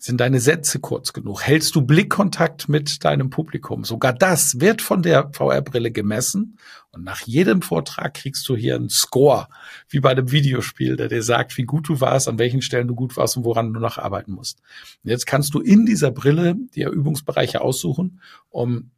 Sind 0.03 0.23
deine 0.23 0.41
Sätze 0.41 0.81
kurz 0.81 1.13
genug? 1.13 1.43
Hältst 1.43 1.75
du 1.75 1.83
Blickkontakt 1.83 2.71
mit 2.71 3.05
deinem 3.05 3.29
Publikum? 3.29 3.85
Sogar 3.85 4.15
das 4.15 4.59
wird 4.59 4.81
von 4.81 5.03
der 5.03 5.31
VR-Brille 5.35 5.91
gemessen. 5.91 6.57
Und 6.91 7.05
nach 7.05 7.21
jedem 7.21 7.61
Vortrag 7.61 8.15
kriegst 8.15 8.49
du 8.49 8.57
hier 8.57 8.77
einen 8.77 8.89
Score, 8.89 9.49
wie 9.91 10.01
bei 10.01 10.09
einem 10.09 10.33
Videospiel, 10.33 10.97
der 10.97 11.09
dir 11.09 11.23
sagt, 11.23 11.59
wie 11.59 11.65
gut 11.65 11.87
du 11.91 12.01
warst, 12.01 12.29
an 12.29 12.39
welchen 12.39 12.63
Stellen 12.63 12.89
du 12.89 12.95
gut 12.95 13.19
warst 13.19 13.37
und 13.37 13.45
woran 13.45 13.75
du 13.75 13.79
noch 13.79 13.99
arbeiten 13.99 14.33
musst. 14.33 14.63
Und 15.05 15.11
jetzt 15.11 15.27
kannst 15.27 15.53
du 15.53 15.61
in 15.61 15.85
dieser 15.85 16.11
Brille 16.11 16.57
dir 16.75 16.89
Übungsbereiche 16.89 17.61
aussuchen, 17.61 18.23
um 18.49 18.93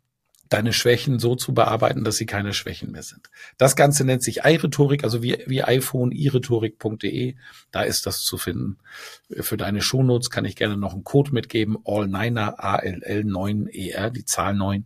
deine 0.53 0.73
Schwächen 0.73 1.19
so 1.19 1.35
zu 1.35 1.55
bearbeiten, 1.55 2.05
dass 2.05 2.17
sie 2.17 2.27
keine 2.27 2.53
Schwächen 2.53 2.93
mehr 2.93 3.03
sind. 3.03 3.31
Das 3.59 3.77
Ganze 3.77 4.05
nennt 4.05 4.23
sich 4.23 4.39
iRhetorik, 4.45 5.05
also 5.05 5.23
wie, 5.23 5.43
wie 5.47 5.63
iPhone, 5.63 6.13
iRhetorik.de. 6.13 7.37
Da 7.71 7.83
ist 7.83 8.07
das 8.07 8.23
zu 8.23 8.39
finden. 8.39 8.79
Für 9.41 9.57
deine 9.57 9.83
Shownotes 9.83 10.31
kann 10.31 10.45
ich 10.45 10.57
gerne 10.57 10.77
noch 10.77 10.93
einen 10.93 11.05
Code 11.05 11.33
mitgeben. 11.33 11.79
All9er, 11.79 12.55
A-L-L 12.59 13.23
9-ER, 13.23 14.11
die 14.11 14.25
Zahl 14.25 14.55
9, 14.55 14.85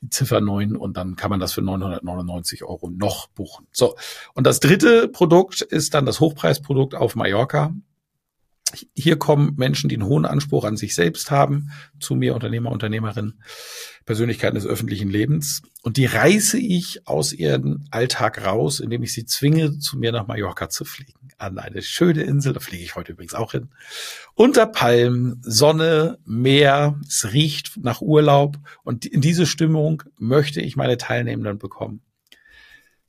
die 0.00 0.10
Ziffer 0.10 0.40
9 0.40 0.76
und 0.76 0.96
dann 0.96 1.16
kann 1.16 1.30
man 1.30 1.40
das 1.40 1.52
für 1.52 1.62
999 1.62 2.64
Euro 2.64 2.90
noch 2.90 3.28
buchen. 3.28 3.66
So. 3.72 3.96
Und 4.34 4.46
das 4.46 4.60
dritte 4.60 5.08
Produkt 5.08 5.62
ist 5.62 5.94
dann 5.94 6.06
das 6.06 6.20
Hochpreisprodukt 6.20 6.94
auf 6.94 7.16
Mallorca. 7.16 7.74
Hier 8.94 9.16
kommen 9.16 9.54
Menschen, 9.56 9.88
die 9.88 9.96
einen 9.96 10.04
hohen 10.04 10.26
Anspruch 10.26 10.64
an 10.64 10.76
sich 10.76 10.94
selbst 10.94 11.30
haben, 11.30 11.70
zu 12.00 12.14
mir, 12.14 12.34
Unternehmer, 12.34 12.70
Unternehmerin, 12.70 13.34
Persönlichkeiten 14.04 14.56
des 14.56 14.66
öffentlichen 14.66 15.08
Lebens. 15.08 15.62
Und 15.82 15.96
die 15.96 16.04
reiße 16.04 16.58
ich 16.58 17.06
aus 17.06 17.32
ihrem 17.32 17.86
Alltag 17.90 18.44
raus, 18.44 18.80
indem 18.80 19.02
ich 19.02 19.14
sie 19.14 19.24
zwinge, 19.24 19.78
zu 19.78 19.98
mir 19.98 20.12
nach 20.12 20.26
Mallorca 20.26 20.68
zu 20.68 20.84
fliegen. 20.84 21.30
An 21.38 21.58
eine 21.58 21.82
schöne 21.82 22.24
Insel, 22.24 22.52
da 22.52 22.60
fliege 22.60 22.82
ich 22.84 22.94
heute 22.94 23.12
übrigens 23.12 23.34
auch 23.34 23.52
hin. 23.52 23.70
Unter 24.34 24.66
Palmen, 24.66 25.40
Sonne, 25.42 26.18
Meer, 26.26 27.00
es 27.06 27.32
riecht 27.32 27.78
nach 27.78 28.02
Urlaub. 28.02 28.58
Und 28.84 29.06
in 29.06 29.22
diese 29.22 29.46
Stimmung 29.46 30.02
möchte 30.18 30.60
ich 30.60 30.76
meine 30.76 30.98
Teilnehmenden 30.98 31.58
bekommen. 31.58 32.02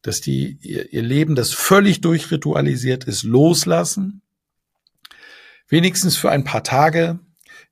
Dass 0.01 0.22
die 0.22 0.57
ihr, 0.62 0.93
ihr 0.93 1.01
Leben, 1.01 1.36
das 1.36 1.51
völlig 1.51 1.99
durchritualisiert 1.99 3.03
ist, 3.03 3.24
loslassen 3.24 4.22
wenigstens 5.70 6.17
für 6.17 6.30
ein 6.32 6.43
paar 6.43 6.63
Tage. 6.63 7.20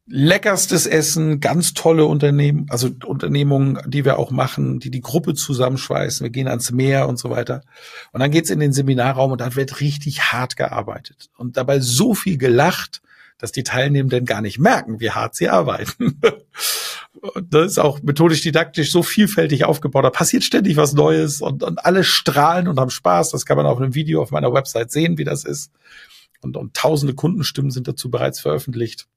Leckerstes 0.10 0.86
Essen, 0.86 1.42
ganz 1.42 1.74
tolle 1.74 2.06
Unternehmen, 2.06 2.68
also 2.70 2.90
Unternehmungen, 3.06 3.78
die 3.86 4.06
wir 4.06 4.18
auch 4.18 4.32
machen, 4.32 4.80
die 4.80 4.90
die 4.90 5.02
Gruppe 5.02 5.34
zusammenschweißen. 5.34 6.24
Wir 6.24 6.30
gehen 6.30 6.48
ans 6.48 6.72
Meer 6.72 7.10
und 7.10 7.20
so 7.20 7.30
weiter. 7.30 7.62
Und 8.14 8.22
dann 8.22 8.32
geht's 8.32 8.50
in 8.50 8.62
den 8.62 8.72
Seminarraum 8.72 9.34
und 9.34 9.42
da 9.42 9.56
wird 9.56 9.82
richtig 9.82 10.32
hart 10.32 10.56
gearbeitet 10.56 11.30
und 11.36 11.58
dabei 11.58 11.82
so 11.82 12.14
viel 12.14 12.38
gelacht, 12.38 13.02
dass 13.38 13.52
die 13.52 13.64
Teilnehmenden 13.64 14.24
gar 14.24 14.40
nicht 14.42 14.60
merken, 14.60 15.02
wie 15.02 15.12
hart 15.12 15.36
sie 15.36 15.50
arbeiten. 15.50 16.22
Das 17.50 17.72
ist 17.72 17.80
auch 17.80 18.04
methodisch 18.04 18.42
didaktisch 18.42 18.92
so 18.92 19.02
vielfältig 19.02 19.66
aufgebaut. 19.66 20.06
Da 20.06 20.12
passiert 20.12 20.44
ständig 20.44 20.78
was 20.78 20.94
Neues 20.94 21.42
und, 21.42 21.64
und 21.64 21.84
alle 21.84 22.04
strahlen 22.04 22.68
und 22.68 22.80
haben 22.80 22.92
Spaß. 22.92 23.32
Das 23.32 23.44
kann 23.44 23.58
man 23.58 23.66
auf 23.66 23.80
einem 23.80 23.96
Video 23.96 24.22
auf 24.22 24.30
meiner 24.30 24.54
Website 24.54 24.92
sehen, 24.92 25.18
wie 25.18 25.24
das 25.24 25.44
ist 25.44 25.72
und, 26.42 26.58
und 26.58 26.74
tausende 26.74 27.16
Kundenstimmen 27.16 27.72
sind 27.72 27.88
dazu 27.88 28.10
bereits 28.10 28.40
veröffentlicht. 28.40 29.08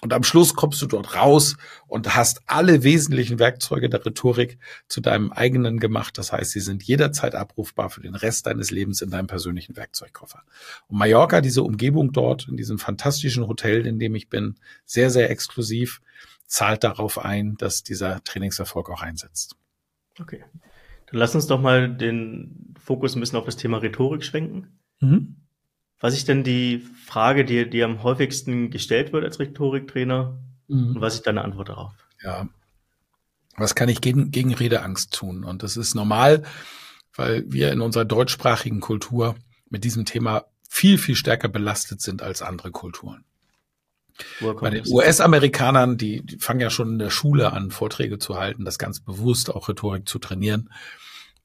Und 0.00 0.12
am 0.12 0.22
Schluss 0.22 0.54
kommst 0.54 0.80
du 0.80 0.86
dort 0.86 1.16
raus 1.16 1.56
und 1.88 2.14
hast 2.14 2.42
alle 2.46 2.84
wesentlichen 2.84 3.40
Werkzeuge 3.40 3.88
der 3.88 4.06
Rhetorik 4.06 4.58
zu 4.86 5.00
deinem 5.00 5.32
eigenen 5.32 5.80
gemacht. 5.80 6.18
Das 6.18 6.32
heißt, 6.32 6.52
sie 6.52 6.60
sind 6.60 6.84
jederzeit 6.84 7.34
abrufbar 7.34 7.90
für 7.90 8.00
den 8.00 8.14
Rest 8.14 8.46
deines 8.46 8.70
Lebens 8.70 9.02
in 9.02 9.10
deinem 9.10 9.26
persönlichen 9.26 9.76
Werkzeugkoffer. 9.76 10.42
Und 10.86 10.98
Mallorca, 10.98 11.40
diese 11.40 11.64
Umgebung 11.64 12.12
dort, 12.12 12.46
in 12.46 12.56
diesem 12.56 12.78
fantastischen 12.78 13.48
Hotel, 13.48 13.86
in 13.86 13.98
dem 13.98 14.14
ich 14.14 14.28
bin, 14.28 14.54
sehr, 14.84 15.10
sehr 15.10 15.30
exklusiv, 15.30 16.00
zahlt 16.46 16.84
darauf 16.84 17.18
ein, 17.18 17.56
dass 17.56 17.82
dieser 17.82 18.22
Trainingserfolg 18.22 18.90
auch 18.90 19.02
einsetzt. 19.02 19.56
Okay. 20.20 20.44
Dann 21.06 21.18
lass 21.18 21.34
uns 21.34 21.48
doch 21.48 21.60
mal 21.60 21.92
den 21.92 22.74
Fokus 22.78 23.16
ein 23.16 23.20
bisschen 23.20 23.38
auf 23.38 23.46
das 23.46 23.56
Thema 23.56 23.78
Rhetorik 23.78 24.22
schwenken. 24.24 24.78
Mhm. 25.00 25.36
Was 26.00 26.14
ist 26.14 26.28
denn 26.28 26.44
die 26.44 26.86
Frage, 27.06 27.44
die, 27.44 27.68
die 27.68 27.82
am 27.82 28.02
häufigsten 28.02 28.70
gestellt 28.70 29.12
wird 29.12 29.24
als 29.24 29.38
Rhetoriktrainer? 29.38 30.38
Mhm. 30.68 30.96
Und 30.96 31.00
was 31.00 31.14
ist 31.14 31.26
deine 31.26 31.42
Antwort 31.42 31.70
darauf? 31.70 31.92
Ja. 32.22 32.48
Was 33.56 33.74
kann 33.74 33.88
ich 33.88 34.00
gegen, 34.00 34.30
gegen 34.30 34.54
Redeangst 34.54 35.12
tun? 35.12 35.44
Und 35.44 35.62
das 35.62 35.76
ist 35.76 35.94
normal, 35.94 36.44
weil 37.14 37.44
wir 37.48 37.72
in 37.72 37.80
unserer 37.80 38.04
deutschsprachigen 38.04 38.80
Kultur 38.80 39.34
mit 39.68 39.82
diesem 39.82 40.04
Thema 40.04 40.44
viel, 40.68 40.98
viel 40.98 41.16
stärker 41.16 41.48
belastet 41.48 42.00
sind 42.00 42.22
als 42.22 42.42
andere 42.42 42.70
Kulturen. 42.70 43.24
Bei 44.40 44.70
den 44.70 44.84
US-Amerikanern, 44.88 45.96
die, 45.96 46.24
die 46.24 46.38
fangen 46.38 46.60
ja 46.60 46.70
schon 46.70 46.92
in 46.92 46.98
der 46.98 47.10
Schule 47.10 47.52
an, 47.52 47.70
Vorträge 47.70 48.18
zu 48.18 48.36
halten, 48.36 48.64
das 48.64 48.78
ganz 48.78 49.00
bewusst 49.00 49.54
auch 49.54 49.68
Rhetorik 49.68 50.08
zu 50.08 50.18
trainieren. 50.18 50.70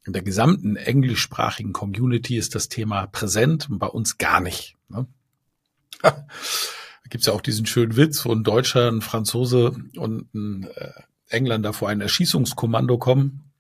In 0.06 0.14
der 0.14 0.22
gesamten 0.22 0.76
englischsprachigen 0.76 1.72
Community 1.72 2.38
ist 2.38 2.56
das 2.56 2.68
Thema 2.68 3.08
präsent 3.08 3.70
und 3.70 3.80
bei 3.80 3.88
uns 3.88 4.18
gar 4.18 4.42
nicht. 4.42 4.76
Ne? 4.90 5.08
da 6.02 6.26
gibt's 7.10 7.28
ja 7.28 7.34
auch 7.34 7.42
diesen 7.42 7.66
schönen 7.66 7.96
Witz, 7.96 8.26
wo 8.26 8.32
ein 8.34 8.44
Deutscher, 8.44 8.90
ein 8.90 9.02
Franzose 9.02 9.76
und 9.96 10.34
ein 10.34 10.68
äh, 10.76 10.92
Engländer 11.30 11.74
vor 11.74 11.90
ein 11.90 12.02
Erschießungskommando 12.02 12.98
kommen. 12.98 13.52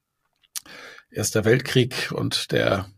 Erster 1.09 1.45
Weltkrieg 1.45 2.11
und 2.11 2.51
der 2.51 2.89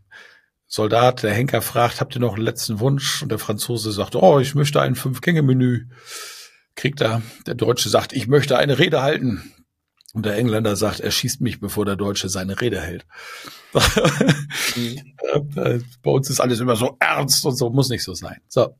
Soldat, 0.68 1.24
der 1.24 1.34
Henker 1.34 1.62
fragt, 1.62 2.02
habt 2.02 2.16
ihr 2.16 2.22
noch 2.22 2.34
einen 2.34 2.43
letzten 2.43 2.80
Wunsch? 2.80 3.22
Und 3.22 3.30
der 3.30 3.39
Franzose 3.39 3.91
sagt, 3.91 4.16
oh, 4.16 4.39
ich 4.39 4.56
möchte 4.56 4.82
ein 4.82 4.96
Fünf-Gänge-Menü. 4.96 5.86
Kriegt 6.76 7.02
er, 7.02 7.22
der 7.46 7.56
Deutsche 7.56 7.89
sagt, 7.89 8.14
ich 8.14 8.28
möchte 8.28 8.58
eine 8.58 8.80
Rede 8.80 9.02
halten. 9.02 9.54
Und 10.16 10.26
der 10.26 10.38
Engländer 10.38 10.78
sagt, 10.78 11.01
er 11.01 11.11
schießt 11.11 11.41
mich, 11.41 11.59
bevor 11.59 11.84
der 11.84 11.97
Deutsche 11.97 12.30
seine 12.30 12.61
Rede 12.61 12.80
hält. 12.80 13.05
mhm. 14.78 15.13
Bei 16.03 16.11
uns 16.11 16.30
ist 16.30 16.39
alles 16.39 16.61
immer 16.61 16.78
so 16.78 16.95
ernst 17.01 17.45
und 17.45 17.57
so, 17.57 17.70
muss 17.70 17.89
nicht 17.89 18.03
so 18.03 18.13
sein. 18.13 18.38
So. 18.47 18.78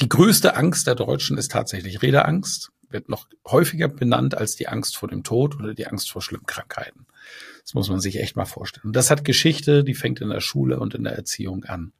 Die 0.00 0.08
größte 0.08 0.56
Angst 0.56 0.86
der 0.86 0.94
Deutschen 0.94 1.36
ist 1.36 1.50
tatsächlich 1.50 2.00
Redeangst, 2.00 2.70
wird 2.88 3.10
noch 3.10 3.28
häufiger 3.46 3.88
benannt 3.88 4.34
als 4.34 4.56
die 4.56 4.66
Angst 4.66 4.96
vor 4.96 5.10
dem 5.10 5.22
Tod 5.24 5.56
oder 5.56 5.74
die 5.74 5.86
Angst 5.86 6.10
vor 6.10 6.22
schlimmen 6.22 6.46
Krankheiten. 6.46 7.06
Das 7.62 7.74
muss 7.74 7.90
man 7.90 8.00
sich 8.00 8.18
echt 8.18 8.36
mal 8.36 8.46
vorstellen. 8.46 8.86
Und 8.86 8.96
das 8.96 9.10
hat 9.10 9.26
Geschichte, 9.26 9.84
die 9.84 9.94
fängt 9.94 10.22
in 10.22 10.30
der 10.30 10.40
Schule 10.40 10.80
und 10.80 10.94
in 10.94 11.04
der 11.04 11.12
Erziehung 11.12 11.64
an. 11.64 11.92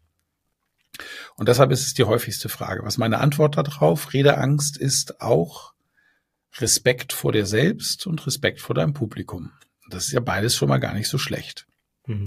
Und 1.36 1.50
deshalb 1.50 1.70
ist 1.72 1.86
es 1.86 1.92
die 1.92 2.04
häufigste 2.04 2.48
Frage. 2.48 2.84
Was 2.84 2.96
meine 2.96 3.18
Antwort 3.18 3.58
darauf? 3.58 4.14
Redeangst 4.14 4.78
ist 4.78 5.20
auch 5.20 5.74
Respekt 6.58 7.12
vor 7.12 7.32
dir 7.32 7.46
selbst 7.46 8.06
und 8.06 8.26
Respekt 8.26 8.60
vor 8.60 8.74
deinem 8.74 8.92
Publikum. 8.92 9.52
Das 9.88 10.06
ist 10.06 10.12
ja 10.12 10.20
beides 10.20 10.54
schon 10.54 10.68
mal 10.68 10.78
gar 10.78 10.94
nicht 10.94 11.08
so 11.08 11.18
schlecht. 11.18 11.66
Mhm. 12.06 12.24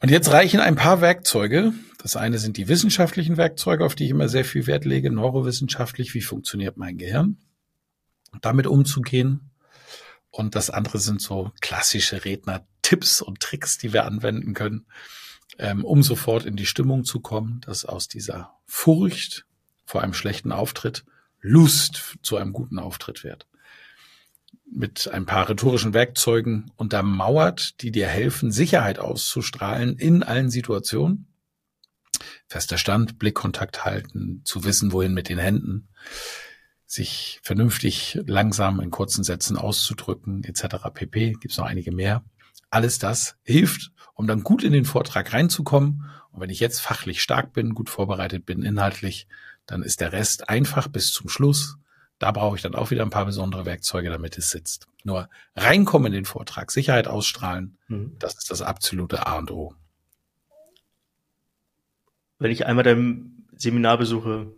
Und 0.00 0.10
jetzt 0.10 0.30
reichen 0.30 0.60
ein 0.60 0.76
paar 0.76 1.00
Werkzeuge. 1.00 1.72
Das 1.98 2.16
eine 2.16 2.38
sind 2.38 2.56
die 2.56 2.68
wissenschaftlichen 2.68 3.36
Werkzeuge, 3.36 3.84
auf 3.84 3.94
die 3.94 4.04
ich 4.04 4.10
immer 4.10 4.28
sehr 4.28 4.44
viel 4.44 4.66
Wert 4.66 4.84
lege, 4.84 5.10
neurowissenschaftlich, 5.10 6.12
wie 6.14 6.20
funktioniert 6.20 6.76
mein 6.76 6.98
Gehirn, 6.98 7.38
damit 8.42 8.66
umzugehen. 8.66 9.50
Und 10.30 10.56
das 10.56 10.68
andere 10.68 10.98
sind 10.98 11.22
so 11.22 11.52
klassische 11.60 12.24
Redner-Tipps 12.24 13.22
und 13.22 13.40
Tricks, 13.40 13.78
die 13.78 13.92
wir 13.92 14.04
anwenden 14.04 14.52
können, 14.52 14.86
ähm, 15.58 15.84
um 15.84 16.02
sofort 16.02 16.44
in 16.44 16.56
die 16.56 16.66
Stimmung 16.66 17.04
zu 17.04 17.20
kommen, 17.20 17.60
dass 17.62 17.84
aus 17.84 18.08
dieser 18.08 18.52
Furcht 18.66 19.46
vor 19.86 20.02
einem 20.02 20.12
schlechten 20.12 20.52
Auftritt 20.52 21.04
Lust 21.46 22.16
zu 22.22 22.38
einem 22.38 22.54
guten 22.54 22.78
Auftritt 22.78 23.22
wird. 23.22 23.46
Mit 24.64 25.08
ein 25.12 25.26
paar 25.26 25.46
rhetorischen 25.46 25.92
Werkzeugen 25.92 26.72
untermauert, 26.76 27.82
die 27.82 27.90
dir 27.90 28.08
helfen, 28.08 28.50
Sicherheit 28.50 28.98
auszustrahlen 28.98 29.98
in 29.98 30.22
allen 30.22 30.48
Situationen. 30.48 31.28
Fester 32.46 32.78
Stand, 32.78 33.18
Blickkontakt 33.18 33.84
halten, 33.84 34.40
zu 34.44 34.64
wissen, 34.64 34.90
wohin 34.92 35.12
mit 35.12 35.28
den 35.28 35.38
Händen, 35.38 35.88
sich 36.86 37.40
vernünftig 37.42 38.18
langsam 38.26 38.80
in 38.80 38.90
kurzen 38.90 39.22
Sätzen 39.22 39.58
auszudrücken, 39.58 40.44
etc. 40.44 40.76
pp. 40.94 41.34
Gibt's 41.40 41.58
noch 41.58 41.66
einige 41.66 41.92
mehr. 41.92 42.24
Alles 42.70 42.98
das 42.98 43.36
hilft, 43.42 43.92
um 44.14 44.26
dann 44.26 44.44
gut 44.44 44.64
in 44.64 44.72
den 44.72 44.86
Vortrag 44.86 45.34
reinzukommen. 45.34 46.10
Und 46.32 46.40
wenn 46.40 46.50
ich 46.50 46.60
jetzt 46.60 46.80
fachlich 46.80 47.22
stark 47.22 47.52
bin, 47.52 47.74
gut 47.74 47.90
vorbereitet 47.90 48.46
bin, 48.46 48.62
inhaltlich, 48.62 49.28
dann 49.66 49.82
ist 49.82 50.00
der 50.00 50.12
Rest 50.12 50.48
einfach 50.48 50.88
bis 50.88 51.12
zum 51.12 51.28
Schluss. 51.28 51.76
Da 52.18 52.30
brauche 52.30 52.56
ich 52.56 52.62
dann 52.62 52.74
auch 52.74 52.90
wieder 52.90 53.02
ein 53.02 53.10
paar 53.10 53.24
besondere 53.24 53.66
Werkzeuge, 53.66 54.10
damit 54.10 54.38
es 54.38 54.50
sitzt. 54.50 54.86
Nur 55.02 55.28
reinkommen 55.56 56.06
in 56.06 56.12
den 56.12 56.24
Vortrag, 56.24 56.70
Sicherheit 56.70 57.08
ausstrahlen, 57.08 57.78
mhm. 57.88 58.16
das 58.18 58.34
ist 58.34 58.50
das 58.50 58.62
absolute 58.62 59.26
A 59.26 59.38
und 59.38 59.50
O. 59.50 59.74
Wenn 62.38 62.50
ich 62.50 62.66
einmal 62.66 62.84
dein 62.84 63.46
Seminar 63.56 63.98
besuche 63.98 64.52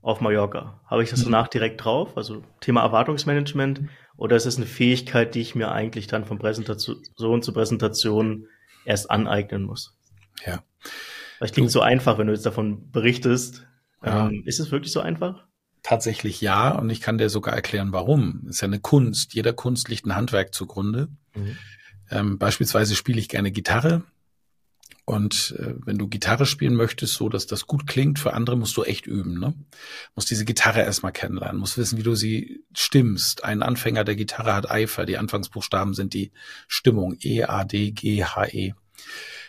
auf 0.00 0.20
Mallorca, 0.20 0.80
habe 0.86 1.02
ich 1.02 1.10
das 1.10 1.20
mhm. 1.20 1.32
danach 1.32 1.48
direkt 1.48 1.84
drauf? 1.84 2.16
Also 2.16 2.42
Thema 2.60 2.82
Erwartungsmanagement 2.82 3.82
oder 4.16 4.36
ist 4.36 4.46
es 4.46 4.56
eine 4.56 4.66
Fähigkeit, 4.66 5.34
die 5.34 5.40
ich 5.40 5.54
mir 5.54 5.70
eigentlich 5.70 6.06
dann 6.06 6.24
von 6.24 6.38
Präsentation 6.38 7.42
zu 7.42 7.52
Präsentation 7.52 8.48
erst 8.84 9.10
aneignen 9.10 9.62
muss? 9.64 9.96
Ja. 10.44 10.62
Weil 11.38 11.50
klingt 11.50 11.70
so 11.70 11.80
einfach, 11.80 12.18
wenn 12.18 12.26
du 12.26 12.32
jetzt 12.32 12.46
davon 12.46 12.90
berichtest. 12.90 13.66
Ja. 14.04 14.28
Ähm, 14.28 14.42
ist 14.44 14.60
es 14.60 14.70
wirklich 14.70 14.92
so 14.92 15.00
einfach? 15.00 15.44
Tatsächlich 15.82 16.40
ja, 16.40 16.70
und 16.70 16.90
ich 16.90 17.00
kann 17.00 17.18
dir 17.18 17.30
sogar 17.30 17.54
erklären, 17.54 17.92
warum. 17.92 18.42
Es 18.44 18.56
ist 18.56 18.60
ja 18.60 18.66
eine 18.66 18.80
Kunst. 18.80 19.34
Jeder 19.34 19.52
Kunst 19.52 19.88
liegt 19.88 20.06
ein 20.06 20.16
Handwerk 20.16 20.54
zugrunde. 20.54 21.08
Mhm. 21.34 21.56
Ähm, 22.10 22.38
beispielsweise 22.38 22.96
spiele 22.96 23.18
ich 23.18 23.28
gerne 23.28 23.50
Gitarre. 23.50 24.02
Und 25.08 25.54
äh, 25.58 25.74
wenn 25.86 25.96
du 25.96 26.06
Gitarre 26.06 26.44
spielen 26.44 26.74
möchtest, 26.74 27.14
so 27.14 27.30
dass 27.30 27.46
das 27.46 27.66
gut 27.66 27.86
klingt, 27.86 28.18
für 28.18 28.34
andere 28.34 28.58
musst 28.58 28.76
du 28.76 28.82
echt 28.82 29.06
üben. 29.06 29.40
Ne? 29.40 29.54
Musst 30.14 30.30
diese 30.30 30.44
Gitarre 30.44 30.82
erstmal 30.82 31.12
kennenlernen, 31.12 31.58
musst 31.58 31.78
wissen, 31.78 31.96
wie 31.96 32.02
du 32.02 32.14
sie 32.14 32.62
stimmst. 32.74 33.42
Ein 33.42 33.62
Anfänger 33.62 34.04
der 34.04 34.16
Gitarre 34.16 34.52
hat 34.52 34.70
Eifer. 34.70 35.06
Die 35.06 35.16
Anfangsbuchstaben 35.16 35.94
sind 35.94 36.12
die 36.12 36.30
Stimmung 36.66 37.16
E, 37.22 37.44
A, 37.44 37.64
D, 37.64 37.92
G, 37.92 38.22
H, 38.22 38.48
E. 38.48 38.74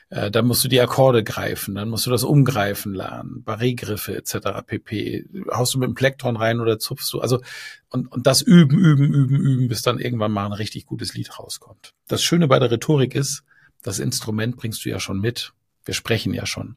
Äh, 0.10 0.32
dann 0.32 0.47
musst 0.47 0.64
du 0.64 0.68
die 0.68 0.82
Akkorde 0.82 1.24
greifen, 1.24 1.76
dann 1.76 1.89
musst 1.89 2.05
du 2.05 2.10
das 2.10 2.24
umgreifen 2.24 2.93
lernen, 2.93 3.43
Barré-Griffe 3.45 4.16
etc. 4.16 4.64
pp. 4.66 5.26
Haust 5.51 5.74
du 5.74 5.80
mit 5.80 5.88
dem 5.88 5.93
Plektron 5.93 6.36
rein 6.36 6.60
oder 6.60 6.80
zupfst 6.80 7.14
du? 7.14 7.20
Also 7.20 7.41
und, 7.89 8.12
und 8.12 8.26
das 8.26 8.41
üben, 8.41 8.78
üben, 8.78 9.14
üben, 9.14 9.36
üben, 9.36 9.68
bis 9.68 9.82
dann 9.82 9.99
irgendwann 9.99 10.32
mal 10.32 10.45
ein 10.45 10.53
richtig 10.53 10.86
gutes 10.86 11.14
Lied 11.14 11.38
rauskommt. 11.38 11.93
Das 12.07 12.24
Schöne 12.24 12.47
bei 12.47 12.60
der 12.60 12.72
Rhetorik 12.72 13.14
ist, 13.14 13.43
das 13.84 13.99
Instrument 13.99 14.57
bringst 14.57 14.84
du 14.84 14.89
ja 14.89 14.99
schon 14.99 15.20
mit. 15.20 15.53
Wir 15.86 15.93
sprechen 15.93 16.34
ja 16.34 16.45
schon. 16.45 16.76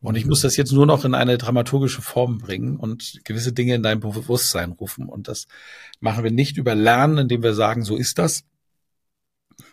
Und 0.00 0.16
ich 0.16 0.26
muss 0.26 0.40
das 0.40 0.56
jetzt 0.56 0.72
nur 0.72 0.86
noch 0.86 1.04
in 1.04 1.14
eine 1.14 1.38
dramaturgische 1.38 2.02
Form 2.02 2.38
bringen 2.38 2.76
und 2.76 3.20
gewisse 3.24 3.52
Dinge 3.52 3.74
in 3.76 3.82
dein 3.82 4.00
Bewusstsein 4.00 4.72
rufen. 4.72 5.08
Und 5.08 5.28
das 5.28 5.46
machen 6.00 6.24
wir 6.24 6.32
nicht 6.32 6.56
über 6.56 6.74
Lernen, 6.74 7.18
indem 7.18 7.42
wir 7.42 7.54
sagen, 7.54 7.84
so 7.84 7.96
ist 7.96 8.18
das, 8.18 8.44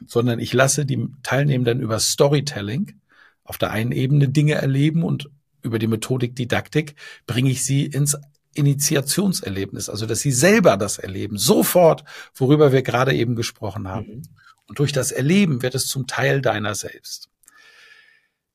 sondern 0.07 0.39
ich 0.39 0.53
lasse 0.53 0.85
die 0.85 1.07
Teilnehmenden 1.23 1.79
über 1.79 1.99
Storytelling 1.99 2.99
auf 3.43 3.57
der 3.57 3.71
einen 3.71 3.91
Ebene 3.91 4.29
Dinge 4.29 4.53
erleben 4.55 5.03
und 5.03 5.29
über 5.61 5.79
die 5.79 5.87
Methodik 5.87 6.35
Didaktik 6.35 6.95
bringe 7.25 7.49
ich 7.49 7.65
sie 7.65 7.85
ins 7.85 8.17
Initiationserlebnis, 8.53 9.89
also 9.89 10.05
dass 10.05 10.19
sie 10.19 10.31
selber 10.31 10.77
das 10.77 10.97
erleben, 10.97 11.37
sofort, 11.37 12.03
worüber 12.35 12.71
wir 12.71 12.81
gerade 12.81 13.13
eben 13.13 13.35
gesprochen 13.35 13.87
haben. 13.87 14.07
Mhm. 14.07 14.21
Und 14.67 14.79
durch 14.79 14.91
das 14.91 15.11
Erleben 15.11 15.61
wird 15.61 15.75
es 15.75 15.87
zum 15.87 16.05
Teil 16.07 16.41
deiner 16.41 16.75
selbst. 16.75 17.29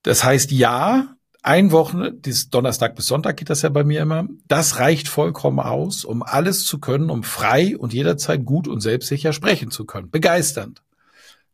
Das 0.02 0.22
heißt, 0.22 0.52
ja, 0.52 1.16
ein 1.42 1.72
Wochen, 1.72 2.22
dieses 2.22 2.50
Donnerstag 2.50 2.94
bis 2.94 3.06
Sonntag 3.06 3.36
geht 3.36 3.50
das 3.50 3.62
ja 3.62 3.68
bei 3.68 3.84
mir 3.84 4.00
immer, 4.00 4.28
das 4.48 4.78
reicht 4.78 5.08
vollkommen 5.08 5.60
aus, 5.60 6.04
um 6.04 6.22
alles 6.22 6.64
zu 6.64 6.78
können, 6.78 7.10
um 7.10 7.22
frei 7.22 7.76
und 7.76 7.92
jederzeit 7.92 8.44
gut 8.44 8.68
und 8.68 8.80
selbstsicher 8.80 9.32
sprechen 9.32 9.70
zu 9.70 9.84
können. 9.84 10.10
Begeisternd. 10.10 10.82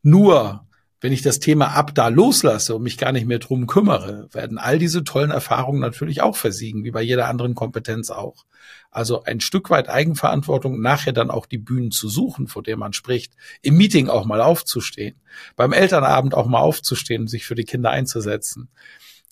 Nur, 0.02 0.66
wenn 1.00 1.12
ich 1.12 1.22
das 1.22 1.40
Thema 1.40 1.68
ab 1.68 1.94
da 1.94 2.08
loslasse 2.08 2.74
und 2.76 2.82
mich 2.82 2.98
gar 2.98 3.12
nicht 3.12 3.26
mehr 3.26 3.38
drum 3.38 3.66
kümmere, 3.66 4.28
werden 4.32 4.58
all 4.58 4.78
diese 4.78 5.02
tollen 5.04 5.30
Erfahrungen 5.30 5.80
natürlich 5.80 6.20
auch 6.20 6.36
versiegen, 6.36 6.84
wie 6.84 6.90
bei 6.90 7.02
jeder 7.02 7.28
anderen 7.28 7.54
Kompetenz 7.54 8.10
auch. 8.10 8.44
Also 8.90 9.22
ein 9.22 9.40
Stück 9.40 9.70
weit 9.70 9.88
Eigenverantwortung, 9.88 10.80
nachher 10.80 11.12
dann 11.12 11.30
auch 11.30 11.46
die 11.46 11.58
Bühnen 11.58 11.90
zu 11.90 12.08
suchen, 12.08 12.48
vor 12.48 12.62
der 12.62 12.76
man 12.76 12.92
spricht, 12.92 13.34
im 13.62 13.76
Meeting 13.76 14.08
auch 14.08 14.24
mal 14.26 14.40
aufzustehen, 14.40 15.20
beim 15.56 15.72
Elternabend 15.72 16.34
auch 16.34 16.46
mal 16.46 16.60
aufzustehen, 16.60 17.28
sich 17.28 17.46
für 17.46 17.54
die 17.54 17.64
Kinder 17.64 17.90
einzusetzen, 17.90 18.68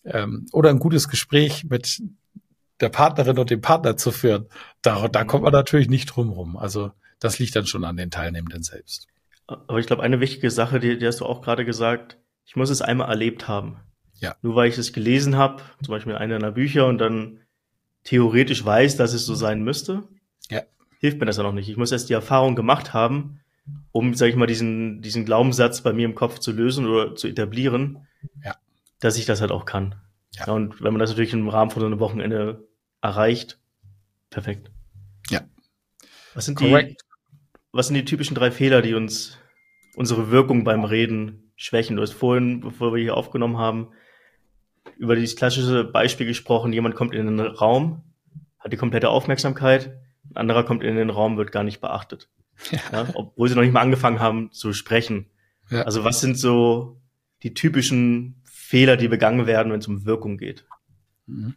ähm, 0.04 0.46
oder 0.52 0.70
ein 0.70 0.78
gutes 0.78 1.08
Gespräch 1.08 1.64
mit 1.64 2.00
der 2.80 2.88
Partnerin 2.88 3.38
und 3.38 3.50
dem 3.50 3.60
Partner 3.60 3.96
zu 3.96 4.12
führen. 4.12 4.46
Da, 4.82 5.08
da 5.08 5.24
kommt 5.24 5.44
man 5.44 5.52
natürlich 5.52 5.88
nicht 5.88 6.06
drum 6.06 6.30
rum. 6.30 6.56
Also 6.56 6.92
das 7.18 7.38
liegt 7.38 7.56
dann 7.56 7.66
schon 7.66 7.84
an 7.84 7.96
den 7.96 8.10
Teilnehmenden 8.10 8.62
selbst. 8.62 9.08
Aber 9.48 9.78
ich 9.78 9.86
glaube, 9.86 10.02
eine 10.02 10.20
wichtige 10.20 10.50
Sache, 10.50 10.78
die, 10.78 10.98
die 10.98 11.06
hast 11.06 11.20
du 11.20 11.26
auch 11.26 11.40
gerade 11.42 11.64
gesagt, 11.64 12.18
ich 12.44 12.54
muss 12.54 12.70
es 12.70 12.82
einmal 12.82 13.08
erlebt 13.08 13.48
haben. 13.48 13.78
Ja. 14.14 14.36
Nur 14.42 14.54
weil 14.56 14.68
ich 14.68 14.78
es 14.78 14.92
gelesen 14.92 15.36
habe, 15.36 15.62
zum 15.82 15.92
Beispiel 15.92 16.12
in 16.12 16.18
einer 16.18 16.38
der 16.38 16.50
Bücher 16.50 16.86
und 16.86 16.98
dann 16.98 17.40
theoretisch 18.04 18.64
weiß, 18.64 18.96
dass 18.96 19.12
es 19.14 19.26
so 19.26 19.34
sein 19.34 19.62
müsste, 19.62 20.04
Ja. 20.50 20.62
hilft 21.00 21.18
mir 21.18 21.26
das 21.26 21.36
ja 21.38 21.42
noch 21.42 21.52
nicht. 21.52 21.68
Ich 21.68 21.76
muss 21.76 21.92
erst 21.92 22.08
die 22.08 22.14
Erfahrung 22.14 22.56
gemacht 22.56 22.92
haben, 22.92 23.40
um, 23.92 24.14
sag 24.14 24.28
ich 24.28 24.36
mal, 24.36 24.46
diesen, 24.46 25.02
diesen 25.02 25.24
Glaubenssatz 25.24 25.82
bei 25.82 25.92
mir 25.92 26.04
im 26.04 26.14
Kopf 26.14 26.38
zu 26.38 26.52
lösen 26.52 26.86
oder 26.86 27.14
zu 27.16 27.26
etablieren, 27.28 28.06
Ja. 28.44 28.54
dass 29.00 29.16
ich 29.18 29.24
das 29.26 29.40
halt 29.40 29.50
auch 29.50 29.64
kann. 29.64 29.94
Ja. 30.34 30.52
und 30.52 30.82
wenn 30.82 30.92
man 30.92 31.00
das 31.00 31.10
natürlich 31.10 31.32
im 31.32 31.48
Rahmen 31.48 31.70
von 31.70 31.80
so 31.80 31.86
einem 31.86 32.00
Wochenende 32.00 32.68
erreicht, 33.00 33.58
perfekt. 34.30 34.70
Ja. 35.30 35.40
Was 36.34 36.44
sind 36.44 36.60
die, 36.60 36.96
was 37.72 37.86
sind 37.88 37.94
die 37.94 38.04
typischen 38.04 38.34
drei 38.34 38.50
Fehler, 38.50 38.82
die 38.82 38.94
uns 38.94 39.37
unsere 39.98 40.30
Wirkung 40.30 40.62
beim 40.62 40.84
Reden 40.84 41.52
schwächen? 41.56 41.96
Du 41.96 42.02
hast 42.02 42.12
vorhin, 42.12 42.60
bevor 42.60 42.94
wir 42.94 43.02
hier 43.02 43.16
aufgenommen 43.16 43.58
haben, 43.58 43.88
über 44.96 45.16
dieses 45.16 45.36
klassische 45.36 45.84
Beispiel 45.84 46.26
gesprochen, 46.26 46.72
jemand 46.72 46.94
kommt 46.94 47.14
in 47.14 47.26
den 47.26 47.40
Raum, 47.40 48.02
hat 48.58 48.72
die 48.72 48.76
komplette 48.76 49.10
Aufmerksamkeit, 49.10 49.98
ein 50.30 50.36
anderer 50.36 50.64
kommt 50.64 50.84
in 50.84 50.94
den 50.94 51.10
Raum, 51.10 51.36
wird 51.36 51.50
gar 51.50 51.64
nicht 51.64 51.80
beachtet. 51.80 52.28
Ja. 52.70 52.78
Ja, 52.92 53.08
obwohl 53.14 53.48
sie 53.48 53.54
noch 53.54 53.62
nicht 53.62 53.72
mal 53.72 53.80
angefangen 53.80 54.20
haben 54.20 54.52
zu 54.52 54.72
sprechen. 54.72 55.26
Ja. 55.70 55.82
Also 55.82 56.04
was 56.04 56.20
sind 56.20 56.38
so 56.38 57.00
die 57.42 57.54
typischen 57.54 58.42
Fehler, 58.44 58.96
die 58.96 59.08
begangen 59.08 59.46
werden, 59.46 59.72
wenn 59.72 59.80
es 59.80 59.88
um 59.88 60.04
Wirkung 60.04 60.38
geht? 60.38 60.64
Mhm. 61.26 61.54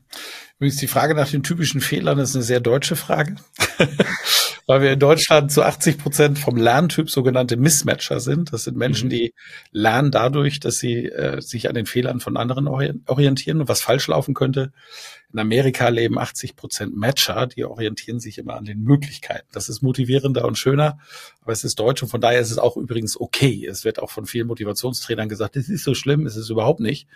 Übrigens, 0.58 0.78
die 0.78 0.88
Frage 0.88 1.16
nach 1.16 1.30
den 1.30 1.44
typischen 1.44 1.82
Fehlern 1.82 2.20
ist 2.20 2.36
eine 2.36 2.44
sehr 2.44 2.60
deutsche 2.60 2.96
Frage, 2.96 3.36
weil 4.72 4.82
wir 4.82 4.94
in 4.94 5.00
Deutschland 5.00 5.52
zu 5.52 5.64
80 5.64 5.98
Prozent 5.98 6.40
vom 6.40 6.56
Lerntyp 6.56 7.10
sogenannte 7.10 7.58
Mismatcher 7.58 8.22
sind. 8.22 8.54
Das 8.54 8.64
sind 8.64 8.78
Menschen, 8.78 9.08
Mhm. 9.08 9.10
die 9.10 9.34
lernen 9.72 10.12
dadurch, 10.12 10.62
dass 10.62 10.78
sie 10.78 11.08
äh, 11.08 11.42
sich 11.42 11.68
an 11.68 11.76
den 11.76 11.86
Fehlern 11.86 12.22
von 12.22 12.38
anderen 12.38 12.70
ori- 12.70 12.94
orientieren 13.06 13.60
und 13.60 13.68
was 13.68 13.82
falsch 13.82 14.08
laufen 14.08 14.34
könnte. 14.34 14.72
In 15.34 15.40
Amerika 15.40 15.88
leben 15.90 16.20
80 16.20 16.56
Prozent 16.56 16.96
Matcher, 16.96 17.48
die 17.48 17.64
orientieren 17.66 18.20
sich 18.20 18.38
immer 18.38 18.56
an 18.56 18.66
den 18.66 18.84
Möglichkeiten. 18.84 19.48
Das 19.52 19.70
ist 19.70 19.82
motivierender 19.82 20.46
und 20.46 20.58
schöner, 20.58 21.00
aber 21.42 21.54
es 21.54 21.64
ist 21.64 21.80
deutsch 21.80 22.04
und 22.04 22.10
von 22.10 22.22
daher 22.22 22.40
ist 22.40 22.52
es 22.52 22.58
auch 22.58 22.78
übrigens 22.78 23.20
okay. 23.20 23.66
Es 23.66 23.86
wird 23.86 24.00
auch 24.00 24.10
von 24.10 24.26
vielen 24.26 24.48
Motivationstrainern 24.48 25.30
gesagt, 25.30 25.56
es 25.56 25.70
ist 25.70 25.84
so 25.84 25.94
schlimm, 25.94 26.26
es 26.26 26.36
ist 26.36 26.50
überhaupt 26.50 26.80
nicht, 26.80 27.08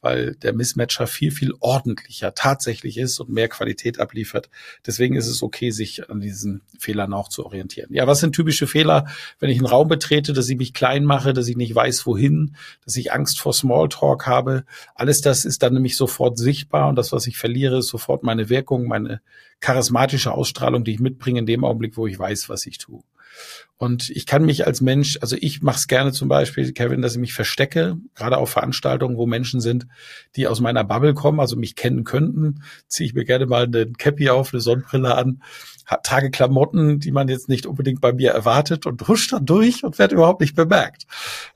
weil 0.00 0.34
der 0.36 0.52
Mismatcher 0.52 1.06
viel, 1.06 1.30
viel 1.30 1.52
ordentlicher 1.60 2.34
tatsächlich 2.34 2.98
ist 2.98 3.20
und 3.20 3.30
mehr 3.30 3.48
Qualität 3.48 4.00
abliefert. 4.00 4.48
Deswegen 4.86 5.16
ist 5.16 5.26
es 5.26 5.42
okay, 5.42 5.70
sich 5.70 6.08
an 6.08 6.20
diesen 6.20 6.62
Fehlern 6.78 7.12
auch 7.12 7.28
zu 7.28 7.44
orientieren. 7.44 7.92
Ja, 7.92 8.06
was 8.06 8.20
sind 8.20 8.34
typische 8.34 8.66
Fehler, 8.66 9.06
wenn 9.40 9.50
ich 9.50 9.58
einen 9.58 9.66
Raum 9.66 9.88
betrete, 9.88 10.32
dass 10.32 10.48
ich 10.48 10.56
mich 10.56 10.72
klein 10.72 11.04
mache, 11.04 11.32
dass 11.32 11.48
ich 11.48 11.56
nicht 11.56 11.74
weiß, 11.74 12.06
wohin, 12.06 12.56
dass 12.84 12.96
ich 12.96 13.12
Angst 13.12 13.40
vor 13.40 13.52
Smalltalk 13.52 14.26
habe? 14.26 14.64
Alles 14.94 15.20
das 15.20 15.44
ist 15.44 15.62
dann 15.62 15.74
nämlich 15.74 15.96
sofort 15.96 16.38
sichtbar 16.38 16.88
und 16.88 16.96
das, 16.96 17.12
was 17.12 17.26
ich 17.26 17.36
verliere, 17.36 17.57
ist 17.64 17.88
sofort 17.88 18.22
meine 18.22 18.48
Wirkung, 18.48 18.86
meine 18.86 19.20
charismatische 19.60 20.32
Ausstrahlung, 20.32 20.84
die 20.84 20.92
ich 20.92 21.00
mitbringe 21.00 21.40
in 21.40 21.46
dem 21.46 21.64
Augenblick, 21.64 21.96
wo 21.96 22.06
ich 22.06 22.18
weiß, 22.18 22.48
was 22.48 22.66
ich 22.66 22.78
tue. 22.78 23.02
Und 23.76 24.10
ich 24.10 24.26
kann 24.26 24.44
mich 24.44 24.66
als 24.66 24.80
Mensch, 24.80 25.18
also 25.20 25.36
ich 25.38 25.62
mache 25.62 25.76
es 25.76 25.86
gerne 25.86 26.12
zum 26.12 26.28
Beispiel, 26.28 26.72
Kevin, 26.72 27.02
dass 27.02 27.12
ich 27.14 27.20
mich 27.20 27.34
verstecke, 27.34 27.96
gerade 28.16 28.36
auf 28.36 28.50
Veranstaltungen, 28.50 29.16
wo 29.16 29.26
Menschen 29.26 29.60
sind, 29.60 29.86
die 30.34 30.48
aus 30.48 30.60
meiner 30.60 30.82
Bubble 30.82 31.14
kommen, 31.14 31.38
also 31.38 31.56
mich 31.56 31.76
kennen 31.76 32.02
könnten, 32.02 32.62
ziehe 32.88 33.06
ich 33.06 33.14
mir 33.14 33.24
gerne 33.24 33.46
mal 33.46 33.64
eine 33.64 33.86
Cappy 33.92 34.30
auf, 34.30 34.52
eine 34.52 34.60
Sonnenbrille 34.60 35.14
an, 35.14 35.42
trage 36.02 36.30
Klamotten, 36.30 36.98
die 36.98 37.12
man 37.12 37.28
jetzt 37.28 37.48
nicht 37.48 37.66
unbedingt 37.66 38.00
bei 38.00 38.12
mir 38.12 38.32
erwartet 38.32 38.86
und 38.86 39.06
husch 39.06 39.28
dann 39.28 39.46
durch 39.46 39.84
und 39.84 39.98
werde 39.98 40.16
überhaupt 40.16 40.40
nicht 40.40 40.56
bemerkt. 40.56 41.06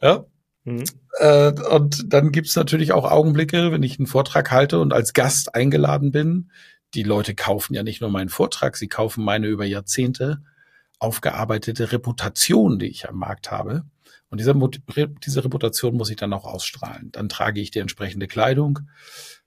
Ja, 0.00 0.24
Mhm. 0.64 0.84
äh, 1.18 1.52
und 1.52 2.12
dann 2.12 2.32
gibt's 2.32 2.56
natürlich 2.56 2.92
auch 2.92 3.10
Augenblicke, 3.10 3.72
wenn 3.72 3.82
ich 3.82 3.98
einen 3.98 4.06
Vortrag 4.06 4.50
halte 4.50 4.78
und 4.78 4.92
als 4.92 5.12
Gast 5.12 5.54
eingeladen 5.54 6.12
bin. 6.12 6.50
Die 6.94 7.02
Leute 7.02 7.34
kaufen 7.34 7.74
ja 7.74 7.82
nicht 7.82 8.00
nur 8.00 8.10
meinen 8.10 8.28
Vortrag, 8.28 8.76
sie 8.76 8.88
kaufen 8.88 9.24
meine 9.24 9.46
über 9.46 9.64
Jahrzehnte 9.64 10.42
aufgearbeitete 11.02 11.90
Reputation, 11.90 12.78
die 12.78 12.86
ich 12.86 13.08
am 13.08 13.16
Markt 13.16 13.50
habe. 13.50 13.84
Und 14.30 14.38
diese, 14.38 14.54
diese 15.26 15.44
Reputation 15.44 15.96
muss 15.96 16.10
ich 16.10 16.16
dann 16.16 16.32
auch 16.32 16.44
ausstrahlen. 16.44 17.10
Dann 17.12 17.28
trage 17.28 17.60
ich 17.60 17.70
die 17.70 17.80
entsprechende 17.80 18.28
Kleidung, 18.28 18.78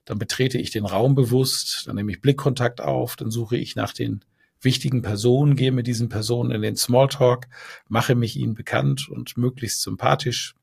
dann 0.04 0.18
betrete 0.18 0.58
ich 0.58 0.70
den 0.70 0.84
Raum 0.84 1.14
bewusst, 1.14 1.84
dann 1.86 1.96
nehme 1.96 2.12
ich 2.12 2.20
Blickkontakt 2.20 2.80
auf, 2.80 3.16
dann 3.16 3.30
suche 3.30 3.56
ich 3.56 3.74
nach 3.74 3.92
den 3.92 4.20
wichtigen 4.60 5.02
Personen, 5.02 5.56
gehe 5.56 5.72
mit 5.72 5.86
diesen 5.86 6.08
Personen 6.08 6.50
in 6.50 6.62
den 6.62 6.76
Smalltalk, 6.76 7.48
mache 7.88 8.14
mich 8.14 8.36
ihnen 8.36 8.54
bekannt 8.54 9.08
und 9.08 9.36
möglichst 9.36 9.82
sympathisch, 9.82 10.54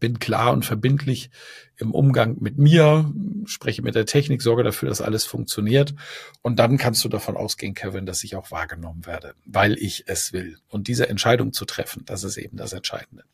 bin 0.00 0.18
klar 0.18 0.52
und 0.52 0.64
verbindlich 0.64 1.30
im 1.76 1.92
Umgang 1.92 2.36
mit 2.40 2.58
mir, 2.58 3.12
spreche 3.44 3.82
mit 3.82 3.94
der 3.94 4.06
Technik, 4.06 4.42
sorge 4.42 4.62
dafür, 4.62 4.88
dass 4.88 5.00
alles 5.00 5.24
funktioniert. 5.24 5.94
Und 6.42 6.58
dann 6.58 6.76
kannst 6.76 7.04
du 7.04 7.08
davon 7.08 7.36
ausgehen, 7.36 7.74
Kevin, 7.74 8.06
dass 8.06 8.24
ich 8.24 8.34
auch 8.34 8.50
wahrgenommen 8.50 9.06
werde, 9.06 9.34
weil 9.44 9.78
ich 9.78 10.04
es 10.06 10.32
will. 10.32 10.58
Und 10.68 10.88
diese 10.88 11.08
Entscheidung 11.08 11.52
zu 11.52 11.64
treffen, 11.64 12.04
das 12.04 12.24
ist 12.24 12.36
eben 12.36 12.56
das 12.56 12.72
Entscheidende. 12.72 13.24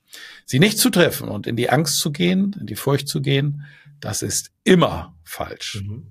Sie 0.45 0.59
nicht 0.59 0.79
zu 0.79 0.91
treffen 0.91 1.29
und 1.29 1.47
in 1.47 1.57
die 1.57 1.71
Angst 1.71 1.99
zu 1.99 2.13
gehen, 2.13 2.55
in 2.61 2.67
die 2.67 2.77
Furcht 2.77 3.09
zu 3.09 3.23
gehen, 3.23 3.65
das 4.01 4.23
ist 4.23 4.51
immer 4.65 5.17
falsch. 5.25 5.83
Mhm. 5.83 6.07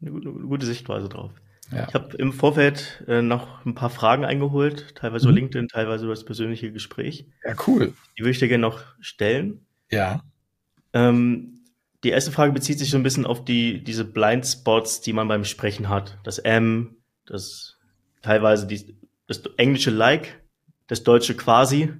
Eine 0.00 0.12
gute, 0.12 0.66
Sichtweise 0.66 1.08
drauf. 1.08 1.32
Ja. 1.72 1.86
Ich 1.88 1.94
habe 1.94 2.16
im 2.16 2.32
Vorfeld 2.32 3.04
äh, 3.06 3.22
noch 3.22 3.64
ein 3.64 3.74
paar 3.74 3.90
Fragen 3.90 4.24
eingeholt, 4.24 4.94
teilweise 4.96 5.24
über 5.26 5.32
Mhm. 5.32 5.36
LinkedIn, 5.38 5.68
teilweise 5.68 6.04
über 6.04 6.14
das 6.14 6.24
persönliche 6.24 6.72
Gespräch. 6.72 7.26
ja, 7.44 7.54
cool. 7.66 7.92
Die 8.18 8.22
würde 8.22 8.30
ich 8.32 8.38
dir 8.40 8.48
gerne 8.48 8.62
noch 8.62 8.82
stellen. 9.00 9.66
Ja. 9.90 10.22
Ähm, 10.92 11.60
die 12.02 12.08
erste 12.10 12.32
Frage 12.32 12.52
bezieht 12.52 12.78
sich 12.78 12.90
so 12.90 12.96
ein 12.96 13.02
bisschen 13.02 13.26
auf 13.26 13.44
die, 13.44 13.84
diese 13.84 14.04
Blindspots, 14.04 15.00
die 15.02 15.12
man 15.12 15.28
beim 15.28 15.44
Sprechen 15.44 15.88
hat. 15.88 16.18
Das 16.24 16.38
M, 16.38 16.96
das 17.26 17.78
teilweise 18.22 18.66
die, 18.66 18.96
das 19.28 19.42
englische 19.56 19.90
Like, 19.90 20.42
das 20.88 21.04
deutsche 21.04 21.36
quasi, 21.36 21.92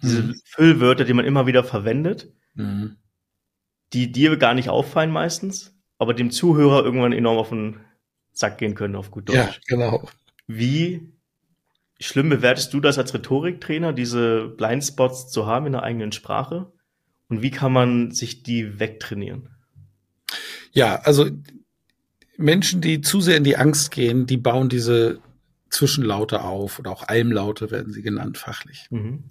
diese 0.00 0.22
Mhm. 0.22 0.40
Füllwörter, 0.44 1.04
die 1.04 1.12
man 1.12 1.24
immer 1.26 1.46
wieder 1.46 1.64
verwendet, 1.64 2.32
Mhm. 2.54 2.96
die 3.92 4.10
dir 4.12 4.36
gar 4.36 4.54
nicht 4.54 4.68
auffallen 4.70 5.10
meistens, 5.10 5.76
aber 5.98 6.14
dem 6.14 6.30
Zuhörer 6.30 6.84
irgendwann 6.84 7.12
enorm 7.12 7.36
auf 7.38 7.48
den 7.50 7.80
Sack 8.38 8.58
gehen 8.58 8.76
können, 8.76 8.94
auf 8.94 9.10
gut 9.10 9.28
Deutsch. 9.28 9.36
Ja, 9.36 9.54
genau. 9.66 10.08
Wie 10.46 11.12
schlimm 11.98 12.28
bewertest 12.28 12.72
du 12.72 12.80
das 12.80 12.96
als 12.96 13.12
Rhetoriktrainer, 13.12 13.92
diese 13.92 14.46
Blindspots 14.46 15.28
zu 15.28 15.46
haben 15.46 15.66
in 15.66 15.72
der 15.72 15.82
eigenen 15.82 16.12
Sprache? 16.12 16.72
Und 17.28 17.42
wie 17.42 17.50
kann 17.50 17.72
man 17.72 18.12
sich 18.12 18.44
die 18.44 18.78
wegtrainieren? 18.78 19.48
Ja, 20.70 21.00
also 21.00 21.28
Menschen, 22.36 22.80
die 22.80 23.00
zu 23.00 23.20
sehr 23.20 23.36
in 23.36 23.44
die 23.44 23.56
Angst 23.56 23.90
gehen, 23.90 24.26
die 24.26 24.36
bauen 24.36 24.68
diese 24.68 25.18
Zwischenlaute 25.70 26.42
auf 26.42 26.78
oder 26.78 26.92
auch 26.92 27.08
Almlaute 27.08 27.72
werden 27.72 27.92
sie 27.92 28.02
genannt 28.02 28.38
fachlich. 28.38 28.86
Mhm. 28.90 29.24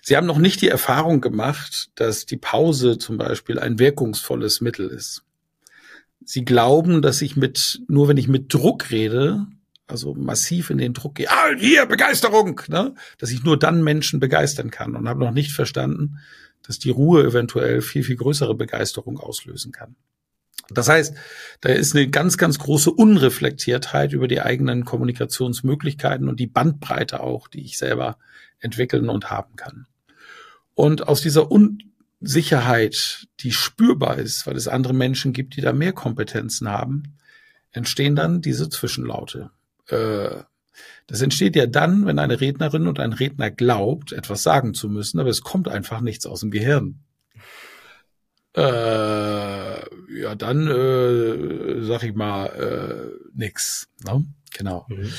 Sie 0.00 0.16
haben 0.16 0.26
noch 0.26 0.38
nicht 0.38 0.62
die 0.62 0.68
Erfahrung 0.68 1.20
gemacht, 1.20 1.90
dass 1.96 2.24
die 2.24 2.36
Pause 2.36 2.98
zum 2.98 3.18
Beispiel 3.18 3.58
ein 3.58 3.80
wirkungsvolles 3.80 4.60
Mittel 4.60 4.88
ist. 4.88 5.25
Sie 6.26 6.44
glauben, 6.44 7.02
dass 7.02 7.22
ich 7.22 7.36
mit, 7.36 7.80
nur 7.86 8.08
wenn 8.08 8.16
ich 8.16 8.26
mit 8.26 8.52
Druck 8.52 8.90
rede, 8.90 9.46
also 9.86 10.12
massiv 10.14 10.70
in 10.70 10.78
den 10.78 10.92
Druck 10.92 11.14
gehe, 11.14 11.30
ah, 11.30 11.54
hier, 11.56 11.86
Begeisterung, 11.86 12.60
ne? 12.66 12.94
dass 13.18 13.30
ich 13.30 13.44
nur 13.44 13.56
dann 13.56 13.84
Menschen 13.84 14.18
begeistern 14.18 14.72
kann 14.72 14.96
und 14.96 15.08
habe 15.08 15.20
noch 15.20 15.30
nicht 15.30 15.52
verstanden, 15.52 16.18
dass 16.66 16.80
die 16.80 16.90
Ruhe 16.90 17.24
eventuell 17.24 17.80
viel, 17.80 18.02
viel 18.02 18.16
größere 18.16 18.56
Begeisterung 18.56 19.18
auslösen 19.20 19.70
kann. 19.70 19.94
Das 20.68 20.88
heißt, 20.88 21.14
da 21.60 21.68
ist 21.68 21.94
eine 21.94 22.08
ganz, 22.08 22.38
ganz 22.38 22.58
große 22.58 22.90
Unreflektiertheit 22.90 24.12
über 24.12 24.26
die 24.26 24.40
eigenen 24.40 24.84
Kommunikationsmöglichkeiten 24.84 26.28
und 26.28 26.40
die 26.40 26.48
Bandbreite 26.48 27.20
auch, 27.20 27.46
die 27.46 27.64
ich 27.64 27.78
selber 27.78 28.18
entwickeln 28.58 29.08
und 29.08 29.30
haben 29.30 29.54
kann. 29.54 29.86
Und 30.74 31.06
aus 31.06 31.20
dieser 31.20 31.52
Unsicherheit, 32.20 33.26
die 33.40 33.52
spürbar 33.52 34.18
ist, 34.18 34.46
weil 34.46 34.56
es 34.56 34.68
andere 34.68 34.94
Menschen 34.94 35.32
gibt, 35.32 35.56
die 35.56 35.60
da 35.60 35.72
mehr 35.72 35.92
Kompetenzen 35.92 36.68
haben, 36.68 37.16
entstehen 37.72 38.16
dann 38.16 38.40
diese 38.40 38.68
Zwischenlaute. 38.68 39.50
Äh, 39.88 40.42
das 41.06 41.22
entsteht 41.22 41.56
ja 41.56 41.66
dann, 41.66 42.06
wenn 42.06 42.18
eine 42.18 42.40
Rednerin 42.40 42.88
und 42.88 42.98
ein 42.98 43.12
Redner 43.12 43.50
glaubt, 43.50 44.12
etwas 44.12 44.42
sagen 44.42 44.74
zu 44.74 44.88
müssen, 44.88 45.20
aber 45.20 45.30
es 45.30 45.42
kommt 45.42 45.68
einfach 45.68 46.00
nichts 46.00 46.26
aus 46.26 46.40
dem 46.40 46.50
Gehirn. 46.50 47.00
Äh, 48.56 48.60
ja, 50.18 50.34
dann 50.34 50.66
äh, 50.66 51.84
sag 51.84 52.02
ich 52.02 52.14
mal 52.14 52.46
äh, 52.46 53.28
nix. 53.34 53.88
Ne? 54.04 54.24
Genau. 54.56 54.86
Mhm. 54.88 55.12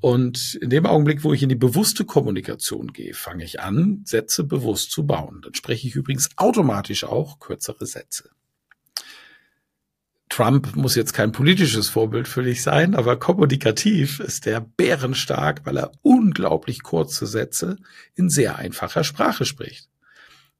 Und 0.00 0.54
in 0.54 0.70
dem 0.70 0.86
Augenblick, 0.86 1.24
wo 1.24 1.32
ich 1.32 1.42
in 1.42 1.50
die 1.50 1.54
bewusste 1.54 2.06
Kommunikation 2.06 2.92
gehe, 2.92 3.12
fange 3.12 3.44
ich 3.44 3.60
an, 3.60 4.02
Sätze 4.06 4.44
bewusst 4.44 4.90
zu 4.90 5.06
bauen. 5.06 5.42
Dann 5.42 5.54
spreche 5.54 5.86
ich 5.86 5.94
übrigens 5.94 6.30
automatisch 6.36 7.04
auch 7.04 7.38
kürzere 7.38 7.84
Sätze. 7.84 8.30
Trump 10.30 10.76
muss 10.76 10.94
jetzt 10.94 11.12
kein 11.12 11.32
politisches 11.32 11.88
Vorbild 11.88 12.28
für 12.28 12.42
dich 12.42 12.62
sein, 12.62 12.94
aber 12.94 13.18
kommunikativ 13.18 14.20
ist 14.20 14.46
er 14.46 14.60
bärenstark, 14.60 15.66
weil 15.66 15.76
er 15.76 15.92
unglaublich 16.02 16.82
kurze 16.82 17.26
Sätze 17.26 17.76
in 18.14 18.30
sehr 18.30 18.56
einfacher 18.56 19.04
Sprache 19.04 19.44
spricht. 19.44 19.90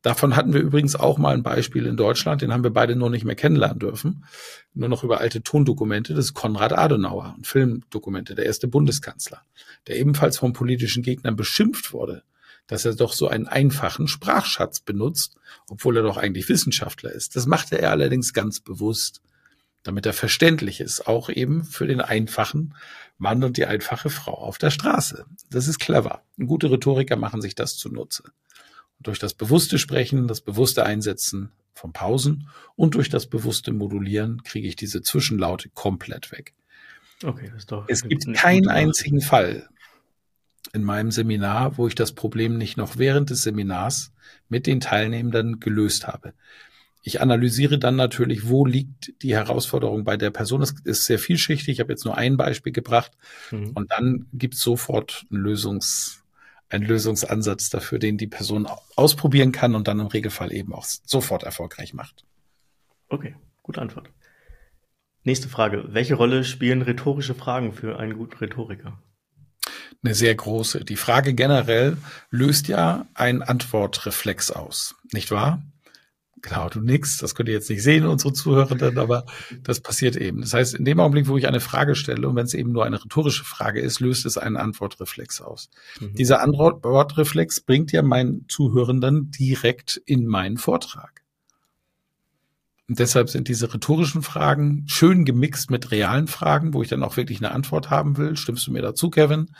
Davon 0.02 0.34
hatten 0.34 0.54
wir 0.54 0.60
übrigens 0.60 0.96
auch 0.96 1.18
mal 1.18 1.34
ein 1.34 1.42
Beispiel 1.42 1.84
in 1.84 1.96
Deutschland, 1.96 2.40
den 2.40 2.52
haben 2.52 2.64
wir 2.64 2.72
beide 2.72 2.96
nur 2.96 3.10
nicht 3.10 3.24
mehr 3.24 3.34
kennenlernen 3.34 3.78
dürfen. 3.78 4.24
Nur 4.72 4.88
noch 4.88 5.04
über 5.04 5.20
alte 5.20 5.42
Tondokumente, 5.42 6.14
das 6.14 6.26
ist 6.26 6.34
Konrad 6.34 6.72
Adenauer 6.72 7.34
und 7.36 7.46
Filmdokumente, 7.46 8.34
der 8.34 8.46
erste 8.46 8.66
Bundeskanzler, 8.66 9.42
der 9.88 9.98
ebenfalls 9.98 10.38
von 10.38 10.54
politischen 10.54 11.02
Gegnern 11.02 11.36
beschimpft 11.36 11.92
wurde, 11.92 12.22
dass 12.66 12.86
er 12.86 12.94
doch 12.94 13.12
so 13.12 13.28
einen 13.28 13.46
einfachen 13.46 14.08
Sprachschatz 14.08 14.80
benutzt, 14.80 15.36
obwohl 15.68 15.98
er 15.98 16.02
doch 16.02 16.16
eigentlich 16.16 16.48
Wissenschaftler 16.48 17.12
ist. 17.12 17.36
Das 17.36 17.44
machte 17.44 17.78
er 17.78 17.90
allerdings 17.90 18.32
ganz 18.32 18.60
bewusst, 18.60 19.20
damit 19.82 20.06
er 20.06 20.14
verständlich 20.14 20.80
ist, 20.80 21.06
auch 21.06 21.28
eben 21.28 21.64
für 21.64 21.86
den 21.86 22.00
einfachen 22.00 22.74
Mann 23.18 23.44
und 23.44 23.58
die 23.58 23.66
einfache 23.66 24.08
Frau 24.08 24.32
auf 24.32 24.56
der 24.56 24.70
Straße. 24.70 25.26
Das 25.50 25.68
ist 25.68 25.78
clever. 25.78 26.22
Gute 26.38 26.70
Rhetoriker 26.70 27.16
machen 27.16 27.42
sich 27.42 27.54
das 27.54 27.76
zunutze 27.76 28.24
durch 29.00 29.18
das 29.18 29.34
bewusste 29.34 29.78
Sprechen, 29.78 30.28
das 30.28 30.40
bewusste 30.40 30.84
Einsetzen 30.84 31.50
von 31.74 31.92
Pausen 31.92 32.48
und 32.76 32.94
durch 32.94 33.08
das 33.08 33.26
bewusste 33.26 33.72
Modulieren 33.72 34.42
kriege 34.42 34.68
ich 34.68 34.76
diese 34.76 35.02
Zwischenlaute 35.02 35.70
komplett 35.70 36.30
weg. 36.32 36.54
Okay, 37.24 37.48
das 37.48 37.62
ist 37.62 37.72
doch. 37.72 37.84
Es 37.88 38.02
gibt 38.02 38.32
keinen 38.34 38.68
einzigen 38.68 39.20
Fall 39.20 39.68
in 40.72 40.84
meinem 40.84 41.10
Seminar, 41.10 41.76
wo 41.78 41.86
ich 41.86 41.94
das 41.94 42.12
Problem 42.12 42.56
nicht 42.56 42.76
noch 42.76 42.98
während 42.98 43.30
des 43.30 43.42
Seminars 43.42 44.12
mit 44.48 44.66
den 44.66 44.80
Teilnehmenden 44.80 45.60
gelöst 45.60 46.06
habe. 46.06 46.32
Ich 47.02 47.20
analysiere 47.20 47.78
dann 47.78 47.96
natürlich, 47.96 48.48
wo 48.48 48.66
liegt 48.66 49.22
die 49.22 49.34
Herausforderung 49.34 50.04
bei 50.04 50.18
der 50.18 50.30
Person. 50.30 50.60
Es 50.60 50.74
ist 50.84 51.06
sehr 51.06 51.18
vielschichtig. 51.18 51.68
Ich 51.68 51.80
habe 51.80 51.92
jetzt 51.92 52.04
nur 52.04 52.16
ein 52.16 52.36
Beispiel 52.36 52.72
gebracht. 52.72 53.12
Mhm. 53.50 53.70
Und 53.70 53.90
dann 53.90 54.26
gibt 54.34 54.54
es 54.54 54.60
sofort 54.60 55.24
einen 55.30 55.40
Lösungs, 55.40 56.22
ein 56.70 56.82
Lösungsansatz 56.82 57.68
dafür, 57.68 57.98
den 57.98 58.16
die 58.16 58.26
Person 58.26 58.66
ausprobieren 58.96 59.52
kann 59.52 59.74
und 59.74 59.88
dann 59.88 60.00
im 60.00 60.06
Regelfall 60.06 60.52
eben 60.52 60.72
auch 60.72 60.84
sofort 60.84 61.42
erfolgreich 61.42 61.92
macht. 61.92 62.24
Okay, 63.08 63.34
gute 63.62 63.82
Antwort. 63.82 64.10
Nächste 65.24 65.48
Frage. 65.48 65.84
Welche 65.88 66.14
Rolle 66.14 66.44
spielen 66.44 66.80
rhetorische 66.80 67.34
Fragen 67.34 67.72
für 67.72 67.98
einen 67.98 68.16
guten 68.16 68.38
Rhetoriker? 68.38 69.02
Eine 70.02 70.14
sehr 70.14 70.34
große. 70.34 70.84
Die 70.84 70.96
Frage 70.96 71.34
generell 71.34 71.98
löst 72.30 72.68
ja 72.68 73.06
einen 73.12 73.42
Antwortreflex 73.42 74.50
aus, 74.50 74.94
nicht 75.12 75.30
wahr? 75.30 75.62
Genau, 76.42 76.68
du 76.68 76.80
nix, 76.80 77.18
das 77.18 77.34
könnt 77.34 77.48
ihr 77.48 77.54
jetzt 77.54 77.68
nicht 77.68 77.82
sehen, 77.82 78.06
unsere 78.06 78.32
Zuhörenden, 78.32 78.98
aber 78.98 79.26
das 79.62 79.80
passiert 79.80 80.16
eben. 80.16 80.40
Das 80.40 80.54
heißt, 80.54 80.74
in 80.74 80.84
dem 80.84 80.98
Augenblick, 80.98 81.28
wo 81.28 81.36
ich 81.36 81.46
eine 81.46 81.60
Frage 81.60 81.94
stelle 81.94 82.28
und 82.28 82.36
wenn 82.36 82.46
es 82.46 82.54
eben 82.54 82.72
nur 82.72 82.86
eine 82.86 83.02
rhetorische 83.02 83.44
Frage 83.44 83.80
ist, 83.80 84.00
löst 84.00 84.24
es 84.24 84.38
einen 84.38 84.56
Antwortreflex 84.56 85.42
aus. 85.42 85.68
Mhm. 86.00 86.14
Dieser 86.14 86.40
Antwortreflex 86.40 87.60
bringt 87.60 87.92
ja 87.92 88.02
meinen 88.02 88.46
Zuhörenden 88.48 89.30
direkt 89.30 90.00
in 90.06 90.26
meinen 90.26 90.56
Vortrag. 90.56 91.20
Und 92.88 92.98
deshalb 92.98 93.28
sind 93.30 93.46
diese 93.46 93.72
rhetorischen 93.72 94.22
Fragen 94.22 94.84
schön 94.88 95.24
gemixt 95.24 95.70
mit 95.70 95.92
realen 95.92 96.26
Fragen, 96.26 96.74
wo 96.74 96.82
ich 96.82 96.88
dann 96.88 97.04
auch 97.04 97.16
wirklich 97.16 97.38
eine 97.38 97.52
Antwort 97.52 97.90
haben 97.90 98.16
will. 98.16 98.36
Stimmst 98.36 98.66
du 98.66 98.72
mir 98.72 98.82
dazu, 98.82 99.10
Kevin? 99.10 99.50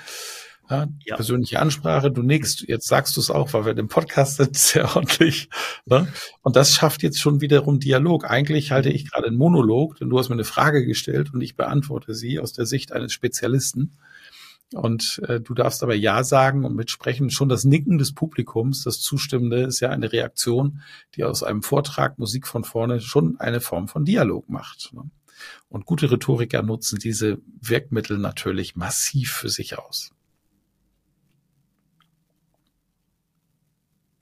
Ja, 0.71 0.87
ja. 1.05 1.17
Persönliche 1.17 1.59
Ansprache, 1.59 2.13
du 2.13 2.23
nix, 2.23 2.65
jetzt 2.67 2.87
sagst 2.87 3.17
du 3.17 3.21
es 3.21 3.31
auch, 3.31 3.53
weil 3.53 3.67
wir 3.67 3.75
den 3.75 3.89
Podcast 3.89 4.37
sind, 4.37 4.57
sehr 4.57 4.97
ordentlich. 4.97 5.49
Ne? 5.85 6.07
Und 6.43 6.55
das 6.55 6.73
schafft 6.73 7.03
jetzt 7.03 7.19
schon 7.19 7.41
wiederum 7.41 7.81
Dialog. 7.81 8.31
Eigentlich 8.31 8.71
halte 8.71 8.91
ich 8.91 9.11
gerade 9.11 9.27
einen 9.27 9.37
Monolog, 9.37 9.97
denn 9.97 10.09
du 10.09 10.19
hast 10.19 10.29
mir 10.29 10.37
eine 10.37 10.45
Frage 10.45 10.87
gestellt 10.87 11.35
und 11.35 11.41
ich 11.41 11.57
beantworte 11.57 12.15
sie 12.15 12.39
aus 12.39 12.53
der 12.53 12.67
Sicht 12.67 12.93
eines 12.93 13.13
Spezialisten. 13.13 13.99
Und 14.73 15.21
äh, 15.27 15.41
du 15.41 15.55
darfst 15.55 15.83
aber 15.83 15.97
Ja 15.97 16.23
sagen 16.23 16.65
und 16.65 16.77
mitsprechen. 16.77 17.31
Schon 17.31 17.49
das 17.49 17.65
Nicken 17.65 17.99
des 17.99 18.15
Publikums, 18.15 18.85
das 18.85 19.01
Zustimmende, 19.01 19.63
ist 19.63 19.81
ja 19.81 19.91
eine 19.91 20.13
Reaktion, 20.13 20.83
die 21.17 21.25
aus 21.25 21.43
einem 21.43 21.63
Vortrag 21.63 22.21
Musik 22.21 22.47
von 22.47 22.63
vorne 22.63 23.01
schon 23.01 23.41
eine 23.41 23.61
Form 23.61 23.89
von 23.89 24.05
Dialog 24.05 24.49
macht. 24.49 24.93
Ne? 24.93 25.11
Und 25.69 25.87
gute 25.87 26.11
Rhetoriker 26.11 26.63
nutzen 26.63 27.01
diese 27.01 27.39
Wirkmittel 27.61 28.19
natürlich 28.19 28.77
massiv 28.77 29.33
für 29.33 29.49
sich 29.49 29.77
aus. 29.77 30.13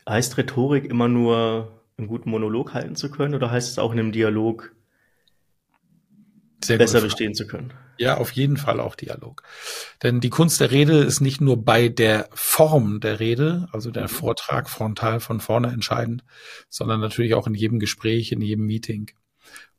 Heißt 0.09 0.39
Rhetorik 0.39 0.85
immer 0.85 1.09
nur 1.09 1.83
einen 1.99 2.07
guten 2.07 2.31
Monolog 2.31 2.73
halten 2.73 2.97
zu 2.97 3.11
können 3.11 3.35
oder 3.35 3.51
heißt 3.51 3.71
es 3.71 3.79
auch 3.79 3.93
in 3.93 3.99
einem 3.99 4.13
Dialog 4.13 4.73
Sehr 6.65 6.79
besser 6.79 7.01
bestehen 7.01 7.35
zu 7.35 7.47
können? 7.47 7.73
Ja, 7.99 8.17
auf 8.17 8.31
jeden 8.31 8.57
Fall 8.57 8.79
auch 8.81 8.95
Dialog. 8.95 9.43
Denn 10.03 10.21
die 10.21 10.31
Kunst 10.31 10.61
der 10.61 10.71
Rede 10.71 10.99
ist 10.99 11.21
nicht 11.21 11.41
nur 11.41 11.63
bei 11.63 11.89
der 11.89 12.29
Form 12.33 13.01
der 13.01 13.19
Rede, 13.19 13.69
also 13.73 13.91
der 13.91 14.05
mhm. 14.05 14.09
Vortrag 14.09 14.71
frontal 14.71 15.19
von 15.19 15.41
vorne 15.41 15.69
entscheidend, 15.69 16.25
sondern 16.69 17.01
natürlich 17.01 17.35
auch 17.35 17.49
in 17.49 17.55
jedem 17.55 17.81
Gespräch, 17.81 18.31
in 18.31 18.41
jedem 18.41 18.67
Meeting. 18.67 19.11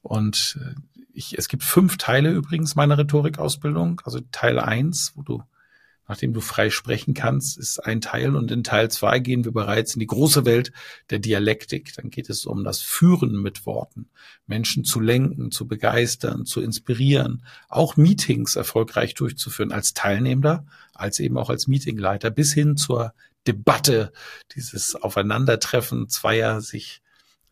Und 0.01 0.59
äh, 0.61 0.75
ich, 1.13 1.37
es 1.37 1.47
gibt 1.47 1.63
fünf 1.63 1.97
Teile 1.97 2.31
übrigens 2.31 2.75
meiner 2.75 2.97
Rhetorikausbildung. 2.97 4.01
Also 4.03 4.19
Teil 4.31 4.59
eins, 4.59 5.13
wo 5.15 5.21
du 5.21 5.43
nachdem 6.09 6.33
du 6.33 6.41
frei 6.41 6.71
sprechen 6.71 7.13
kannst, 7.13 7.57
ist 7.57 7.79
ein 7.79 8.01
Teil. 8.01 8.35
Und 8.35 8.51
in 8.51 8.63
Teil 8.63 8.89
zwei 8.89 9.19
gehen 9.19 9.45
wir 9.45 9.53
bereits 9.53 9.93
in 9.93 9.99
die 9.99 10.07
große 10.07 10.43
Welt 10.43 10.73
der 11.11 11.19
Dialektik. 11.19 11.93
Dann 11.95 12.09
geht 12.09 12.29
es 12.29 12.45
um 12.45 12.63
das 12.63 12.81
Führen 12.81 13.41
mit 13.41 13.65
Worten, 13.67 14.09
Menschen 14.47 14.83
zu 14.83 14.99
lenken, 14.99 15.51
zu 15.51 15.67
begeistern, 15.67 16.45
zu 16.45 16.61
inspirieren, 16.61 17.45
auch 17.69 17.95
Meetings 17.95 18.55
erfolgreich 18.55 19.13
durchzuführen 19.13 19.71
als 19.71 19.93
Teilnehmer, 19.93 20.65
als 20.95 21.19
eben 21.19 21.37
auch 21.37 21.51
als 21.51 21.67
Meetingleiter 21.67 22.31
bis 22.31 22.53
hin 22.53 22.75
zur 22.75 23.13
Debatte, 23.45 24.11
dieses 24.55 24.95
Aufeinandertreffen 24.95 26.09
zweier 26.09 26.59
sich 26.61 27.01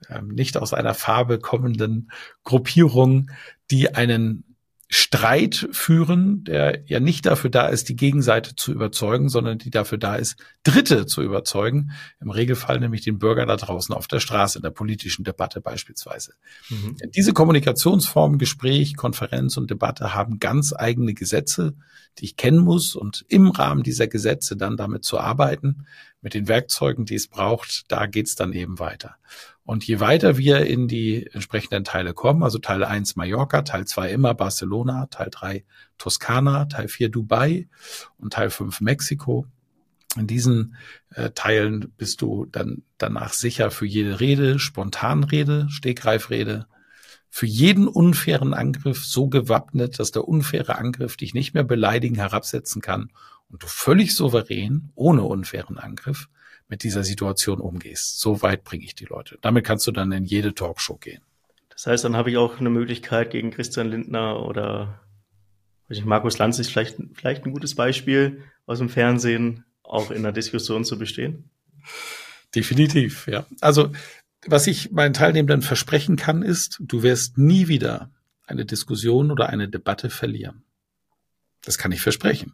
ähm, 0.10 0.30
nicht 0.30 0.58
aus 0.58 0.74
einer 0.74 0.96
Farbe 0.96 1.40
kommenden 1.40 2.12
Gruppierungen, 2.44 3.32
die 3.70 3.94
einen 3.94 4.47
Streit 4.90 5.68
führen, 5.72 6.46
der 6.46 6.84
ja 6.86 7.02
nicht 7.02 7.26
dafür 7.26 7.50
da 7.50 7.68
ist, 7.68 7.90
die 7.90 7.96
Gegenseite 7.98 8.56
zu 8.56 8.72
überzeugen, 8.72 9.28
sondern 9.28 9.58
die 9.58 9.70
dafür 9.70 9.98
da 9.98 10.16
ist, 10.16 10.38
Dritte 10.64 11.06
zu 11.06 11.22
überzeugen. 11.22 11.92
Im 12.22 12.30
Regelfall 12.30 12.80
nämlich 12.80 13.02
den 13.02 13.20
Bürger 13.20 13.46
da 13.46 13.58
draußen 13.58 13.94
auf 13.94 14.08
der 14.08 14.22
Straße, 14.22 14.60
in 14.60 14.62
der 14.62 14.70
politischen 14.70 15.26
Debatte 15.26 15.60
beispielsweise. 15.60 16.36
Mhm. 16.70 16.96
Diese 17.16 17.34
Kommunikationsformen, 17.34 18.38
Gespräch, 18.40 18.96
Konferenz 18.96 19.58
und 19.58 19.70
Debatte 19.70 20.14
haben 20.14 20.40
ganz 20.40 20.74
eigene 20.74 21.14
Gesetze, 21.14 21.74
die 22.20 22.26
ich 22.26 22.38
kennen 22.38 22.60
muss 22.60 22.96
und 22.96 23.26
im 23.28 23.50
Rahmen 23.50 23.84
dieser 23.84 24.08
Gesetze 24.08 24.56
dann 24.56 24.78
damit 24.78 25.04
zu 25.04 25.20
arbeiten, 25.20 25.86
mit 26.22 26.34
den 26.34 26.48
Werkzeugen, 26.48 27.06
die 27.06 27.16
es 27.16 27.28
braucht, 27.28 27.92
da 27.92 28.06
geht's 28.06 28.36
dann 28.36 28.54
eben 28.54 28.80
weiter. 28.80 29.18
Und 29.68 29.86
je 29.86 30.00
weiter 30.00 30.38
wir 30.38 30.66
in 30.66 30.88
die 30.88 31.28
entsprechenden 31.28 31.84
Teile 31.84 32.14
kommen, 32.14 32.42
also 32.42 32.58
Teil 32.58 32.86
1 32.86 33.18
Mallorca, 33.18 33.64
Teil 33.64 33.84
2 33.84 34.12
immer 34.12 34.34
Barcelona, 34.34 35.08
Teil 35.08 35.28
3 35.30 35.66
Toskana, 35.98 36.66
Teil 36.68 36.88
4 36.88 37.10
Dubai 37.10 37.68
und 38.18 38.32
Teil 38.32 38.50
5 38.50 38.80
Mexiko. 38.80 39.46
In 40.16 40.26
diesen 40.26 40.76
äh, 41.10 41.32
Teilen 41.32 41.92
bist 41.98 42.22
du 42.22 42.46
dann 42.46 42.84
danach 42.98 43.34
sicher 43.34 43.70
für 43.70 43.86
jede 43.86 44.22
Rede, 44.22 44.58
Spontanrede, 44.58 45.68
Stegreifrede, 45.70 46.68
für 47.30 47.46
jeden 47.46 47.90
unfairen 47.90 48.54
Angriff 48.54 49.04
so 49.04 49.28
gewappnet, 49.28 50.00
dass 50.00 50.12
der 50.12 50.30
unfaire 50.30 50.78
Angriff 50.78 51.18
dich 51.18 51.34
nicht 51.34 51.54
mehr 51.54 51.66
beleidigen, 51.66 52.16
herabsetzen 52.16 52.82
kann 52.82 53.12
und 53.50 53.64
du 53.64 53.68
völlig 53.68 54.16
souverän, 54.16 54.94
ohne 54.96 55.24
unfairen 55.24 55.78
Angriff, 55.78 56.30
mit 56.68 56.84
dieser 56.84 57.04
Situation 57.04 57.60
umgehst. 57.60 58.20
So 58.20 58.42
weit 58.42 58.64
bringe 58.64 58.84
ich 58.84 58.96
die 58.96 59.06
Leute. 59.06 59.38
Damit 59.42 59.66
kannst 59.66 59.88
du 59.88 59.92
dann 59.92 60.12
in 60.12 60.26
jede 60.26 60.54
Talkshow 60.54 60.98
gehen. 60.98 61.22
Das 61.70 61.88
heißt, 61.88 62.04
dann 62.04 62.16
habe 62.16 62.32
ich 62.32 62.38
auch 62.38 62.60
eine 62.60 62.70
Möglichkeit 62.70 63.32
gegen 63.32 63.52
Christian 63.52 63.90
Lindner 63.90 64.44
oder 64.46 65.00
ich, 65.90 66.04
Markus 66.04 66.38
Lanz 66.38 66.60
ist 66.60 66.70
vielleicht, 66.70 66.98
vielleicht 67.14 67.46
ein 67.46 67.54
gutes 67.54 67.76
Beispiel 67.76 68.44
aus 68.66 68.80
dem 68.80 68.90
Fernsehen, 68.90 69.64
auch 69.84 70.12
in 70.12 70.24
der 70.24 70.34
Diskussion 70.34 70.84
zu 70.84 70.98
bestehen. 70.98 71.50
Definitiv, 72.54 73.28
ja. 73.28 73.46
Also, 73.62 73.92
was 74.46 74.68
ich 74.68 74.92
meinen 74.92 75.14
Teilnehmern 75.14 75.62
versprechen 75.62 76.18
kann, 76.18 76.42
ist, 76.42 76.78
du 76.82 77.04
wirst 77.04 77.38
nie 77.38 77.68
wieder 77.68 78.12
eine 78.46 78.66
Diskussion 78.66 79.32
oder 79.32 79.50
eine 79.50 79.70
Debatte 79.70 80.10
verlieren. 80.10 80.64
Das 81.64 81.78
kann 81.78 81.92
ich 81.92 82.02
versprechen. 82.02 82.54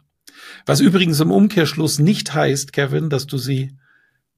Was 0.65 0.79
übrigens 0.79 1.19
im 1.19 1.31
Umkehrschluss 1.31 1.99
nicht 1.99 2.33
heißt, 2.33 2.73
Kevin, 2.73 3.09
dass 3.09 3.27
du 3.27 3.37
sie 3.37 3.77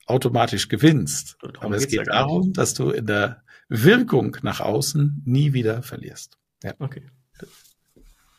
automatisch 0.05 0.67
gewinnst. 0.67 1.37
Aber 1.59 1.75
es 1.75 1.87
geht 1.87 2.07
darum, 2.07 2.53
dass 2.53 2.73
du 2.73 2.89
in 2.91 3.05
der 3.05 3.43
Wirkung 3.67 4.37
nach 4.43 4.59
außen 4.59 5.23
nie 5.25 5.53
wieder 5.53 5.81
verlierst. 5.81 6.37
Ja. 6.63 6.73
Okay. 6.79 7.03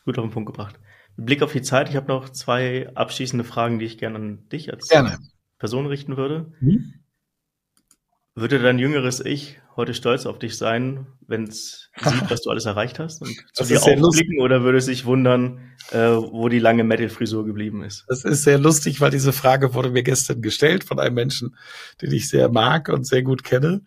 Gut 0.05 0.17
auf 0.17 0.25
den 0.25 0.31
Punkt 0.31 0.47
gebracht. 0.47 0.79
Mit 1.17 1.25
Blick 1.25 1.41
auf 1.41 1.51
die 1.51 1.61
Zeit, 1.61 1.89
ich 1.89 1.95
habe 1.95 2.07
noch 2.07 2.29
zwei 2.29 2.89
abschließende 2.95 3.43
Fragen, 3.43 3.79
die 3.79 3.85
ich 3.85 3.97
gerne 3.97 4.15
an 4.15 4.49
dich 4.49 4.71
als 4.71 4.87
gerne. 4.87 5.17
Person 5.57 5.85
richten 5.85 6.15
würde. 6.15 6.53
Hm? 6.59 6.93
Würde 8.35 8.59
dein 8.59 8.79
jüngeres 8.79 9.19
Ich 9.19 9.59
heute 9.75 9.93
stolz 9.93 10.25
auf 10.25 10.39
dich 10.39 10.57
sein, 10.57 11.07
wenn 11.27 11.43
es 11.43 11.89
sieht, 11.97 12.29
was 12.29 12.41
du 12.41 12.49
alles 12.49 12.65
erreicht 12.65 12.99
hast 12.99 13.21
und 13.21 13.35
zu 13.53 13.63
dir 13.63 13.81
aufblicken 13.81 14.39
oder 14.39 14.63
würde 14.63 14.77
es 14.77 14.85
sich 14.85 15.05
wundern, 15.05 15.71
äh, 15.91 15.97
wo 15.97 16.49
die 16.49 16.59
lange 16.59 16.83
Metal-Frisur 16.83 17.45
geblieben 17.45 17.83
ist? 17.83 18.05
Das 18.07 18.25
ist 18.25 18.43
sehr 18.43 18.57
lustig, 18.57 18.99
weil 18.99 19.11
diese 19.11 19.31
Frage 19.31 19.73
wurde 19.73 19.89
mir 19.89 20.03
gestern 20.03 20.41
gestellt 20.41 20.83
von 20.83 20.99
einem 20.99 21.15
Menschen, 21.15 21.55
den 22.01 22.11
ich 22.11 22.29
sehr 22.29 22.49
mag 22.49 22.89
und 22.89 23.05
sehr 23.05 23.23
gut 23.23 23.43
kenne. 23.43 23.81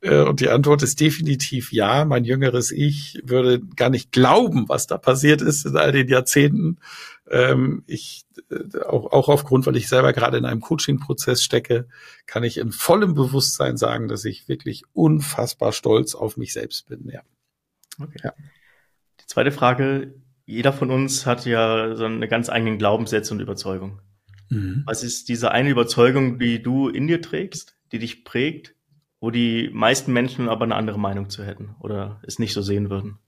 Äh, 0.00 0.22
Und 0.22 0.40
die 0.40 0.48
Antwort 0.48 0.82
ist 0.82 1.00
definitiv 1.00 1.72
ja. 1.72 2.04
Mein 2.04 2.24
jüngeres 2.24 2.70
Ich 2.70 3.20
würde 3.24 3.60
gar 3.60 3.90
nicht 3.90 4.12
glauben, 4.12 4.68
was 4.68 4.86
da 4.86 4.98
passiert 4.98 5.42
ist 5.42 5.66
in 5.66 5.76
all 5.76 5.92
den 5.92 6.08
Jahrzehnten. 6.08 6.78
Ähm, 7.30 7.84
Ich, 7.86 8.24
äh, 8.50 8.78
auch, 8.80 9.12
auch 9.12 9.28
aufgrund, 9.28 9.66
weil 9.66 9.76
ich 9.76 9.88
selber 9.88 10.12
gerade 10.12 10.38
in 10.38 10.44
einem 10.44 10.60
Coaching-Prozess 10.60 11.42
stecke, 11.42 11.86
kann 12.26 12.44
ich 12.44 12.56
in 12.56 12.72
vollem 12.72 13.14
Bewusstsein 13.14 13.76
sagen, 13.76 14.08
dass 14.08 14.24
ich 14.24 14.48
wirklich 14.48 14.84
unfassbar 14.94 15.72
stolz 15.72 16.14
auf 16.14 16.36
mich 16.36 16.52
selbst 16.52 16.88
bin. 16.88 17.08
Ja. 17.10 17.20
Okay. 18.00 18.20
Ja. 18.24 18.32
Die 19.20 19.26
zweite 19.26 19.52
Frage, 19.52 20.14
jeder 20.52 20.72
von 20.72 20.90
uns 20.90 21.26
hat 21.26 21.46
ja 21.46 21.96
so 21.96 22.04
eine 22.04 22.28
ganz 22.28 22.50
eigenen 22.50 22.78
Glaubenssätze 22.78 23.32
und 23.32 23.40
Überzeugung. 23.40 24.00
Mhm. 24.50 24.82
Was 24.86 25.02
ist 25.02 25.28
diese 25.28 25.50
eine 25.50 25.70
Überzeugung, 25.70 26.38
die 26.38 26.62
du 26.62 26.88
in 26.88 27.06
dir 27.06 27.22
trägst, 27.22 27.76
die 27.90 27.98
dich 27.98 28.24
prägt, 28.24 28.74
wo 29.20 29.30
die 29.30 29.70
meisten 29.72 30.12
Menschen 30.12 30.48
aber 30.48 30.64
eine 30.64 30.74
andere 30.74 30.98
Meinung 30.98 31.30
zu 31.30 31.44
hätten 31.44 31.74
oder 31.80 32.20
es 32.26 32.38
nicht 32.38 32.52
so 32.52 32.60
sehen 32.60 32.90
würden? 32.90 33.18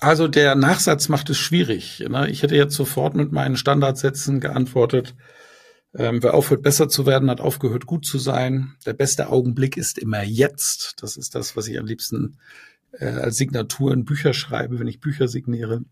Also 0.00 0.28
der 0.28 0.54
Nachsatz 0.54 1.08
macht 1.08 1.30
es 1.30 1.38
schwierig. 1.38 2.04
Ne? 2.08 2.28
Ich 2.30 2.42
hätte 2.42 2.56
jetzt 2.56 2.74
sofort 2.74 3.14
mit 3.14 3.32
meinen 3.32 3.56
Standardsätzen 3.56 4.40
geantwortet. 4.40 5.14
Ähm, 5.94 6.22
wer 6.22 6.34
aufhört, 6.34 6.62
besser 6.62 6.88
zu 6.88 7.06
werden, 7.06 7.30
hat 7.30 7.40
aufgehört, 7.40 7.86
gut 7.86 8.04
zu 8.04 8.18
sein. 8.18 8.74
Der 8.86 8.92
beste 8.92 9.28
Augenblick 9.28 9.76
ist 9.76 9.98
immer 9.98 10.22
jetzt. 10.22 11.02
Das 11.02 11.16
ist 11.16 11.34
das, 11.34 11.56
was 11.56 11.66
ich 11.66 11.78
am 11.78 11.86
liebsten 11.86 12.38
äh, 12.98 13.06
als 13.06 13.36
Signatur 13.36 13.92
in 13.92 14.04
Bücher 14.04 14.34
schreibe, 14.34 14.78
wenn 14.78 14.88
ich 14.88 15.00
Bücher 15.00 15.28
signiere. 15.28 15.82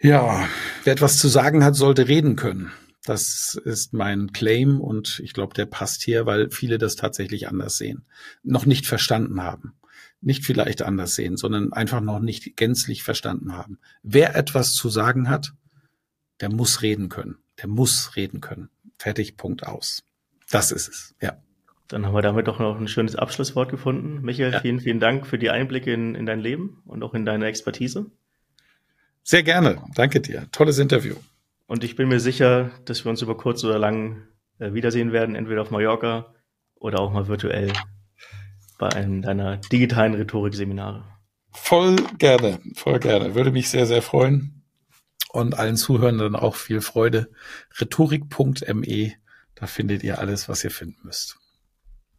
Ja, 0.00 0.48
wer 0.84 0.92
etwas 0.92 1.18
zu 1.18 1.28
sagen 1.28 1.64
hat, 1.64 1.74
sollte 1.74 2.08
reden 2.08 2.36
können. 2.36 2.72
Das 3.04 3.60
ist 3.64 3.92
mein 3.92 4.32
Claim 4.32 4.80
und 4.80 5.20
ich 5.22 5.32
glaube, 5.32 5.54
der 5.54 5.66
passt 5.66 6.02
hier, 6.02 6.26
weil 6.26 6.50
viele 6.50 6.78
das 6.78 6.96
tatsächlich 6.96 7.48
anders 7.48 7.76
sehen, 7.76 8.04
noch 8.42 8.66
nicht 8.66 8.86
verstanden 8.86 9.42
haben 9.42 9.74
nicht 10.20 10.44
vielleicht 10.44 10.82
anders 10.82 11.14
sehen, 11.14 11.36
sondern 11.36 11.72
einfach 11.72 12.00
noch 12.00 12.18
nicht 12.18 12.56
gänzlich 12.56 13.02
verstanden 13.02 13.52
haben. 13.52 13.78
Wer 14.02 14.34
etwas 14.34 14.74
zu 14.74 14.88
sagen 14.88 15.28
hat, 15.28 15.54
der 16.40 16.50
muss 16.50 16.82
reden 16.82 17.08
können. 17.08 17.38
Der 17.58 17.68
muss 17.68 18.16
reden 18.16 18.40
können. 18.40 18.68
Fertig, 18.98 19.36
Punkt 19.36 19.66
aus. 19.66 20.02
Das 20.50 20.72
ist 20.72 20.88
es, 20.88 21.14
ja. 21.20 21.42
Dann 21.88 22.04
haben 22.04 22.14
wir 22.14 22.22
damit 22.22 22.48
doch 22.48 22.58
noch 22.58 22.78
ein 22.78 22.88
schönes 22.88 23.14
Abschlusswort 23.16 23.70
gefunden. 23.70 24.20
Michael, 24.22 24.52
Ja. 24.52 24.60
vielen, 24.60 24.80
vielen 24.80 25.00
Dank 25.00 25.26
für 25.26 25.38
die 25.38 25.50
Einblicke 25.50 25.92
in, 25.92 26.14
in 26.14 26.26
dein 26.26 26.40
Leben 26.40 26.82
und 26.84 27.02
auch 27.02 27.14
in 27.14 27.24
deine 27.24 27.46
Expertise. 27.46 28.06
Sehr 29.22 29.42
gerne. 29.42 29.82
Danke 29.94 30.20
dir. 30.20 30.46
Tolles 30.52 30.78
Interview. 30.78 31.16
Und 31.66 31.84
ich 31.84 31.96
bin 31.96 32.08
mir 32.08 32.20
sicher, 32.20 32.70
dass 32.84 33.04
wir 33.04 33.10
uns 33.10 33.22
über 33.22 33.36
kurz 33.36 33.64
oder 33.64 33.78
lang 33.78 34.22
äh, 34.58 34.72
wiedersehen 34.72 35.12
werden, 35.12 35.34
entweder 35.34 35.62
auf 35.62 35.70
Mallorca 35.70 36.34
oder 36.76 37.00
auch 37.00 37.12
mal 37.12 37.26
virtuell 37.28 37.72
bei 38.78 38.88
einem 38.88 39.22
deiner 39.22 39.56
digitalen 39.56 40.14
Rhetorikseminare. 40.14 41.04
Voll 41.52 41.96
gerne, 42.18 42.60
voll 42.74 43.00
gerne. 43.00 43.34
Würde 43.34 43.50
mich 43.50 43.68
sehr, 43.70 43.86
sehr 43.86 44.02
freuen. 44.02 44.62
Und 45.32 45.58
allen 45.58 45.76
Zuhörenden 45.76 46.36
auch 46.36 46.54
viel 46.54 46.80
Freude. 46.80 47.28
Rhetorik.me, 47.80 49.12
da 49.54 49.66
findet 49.66 50.02
ihr 50.02 50.18
alles, 50.18 50.48
was 50.48 50.62
ihr 50.64 50.70
finden 50.70 50.98
müsst. 51.02 51.38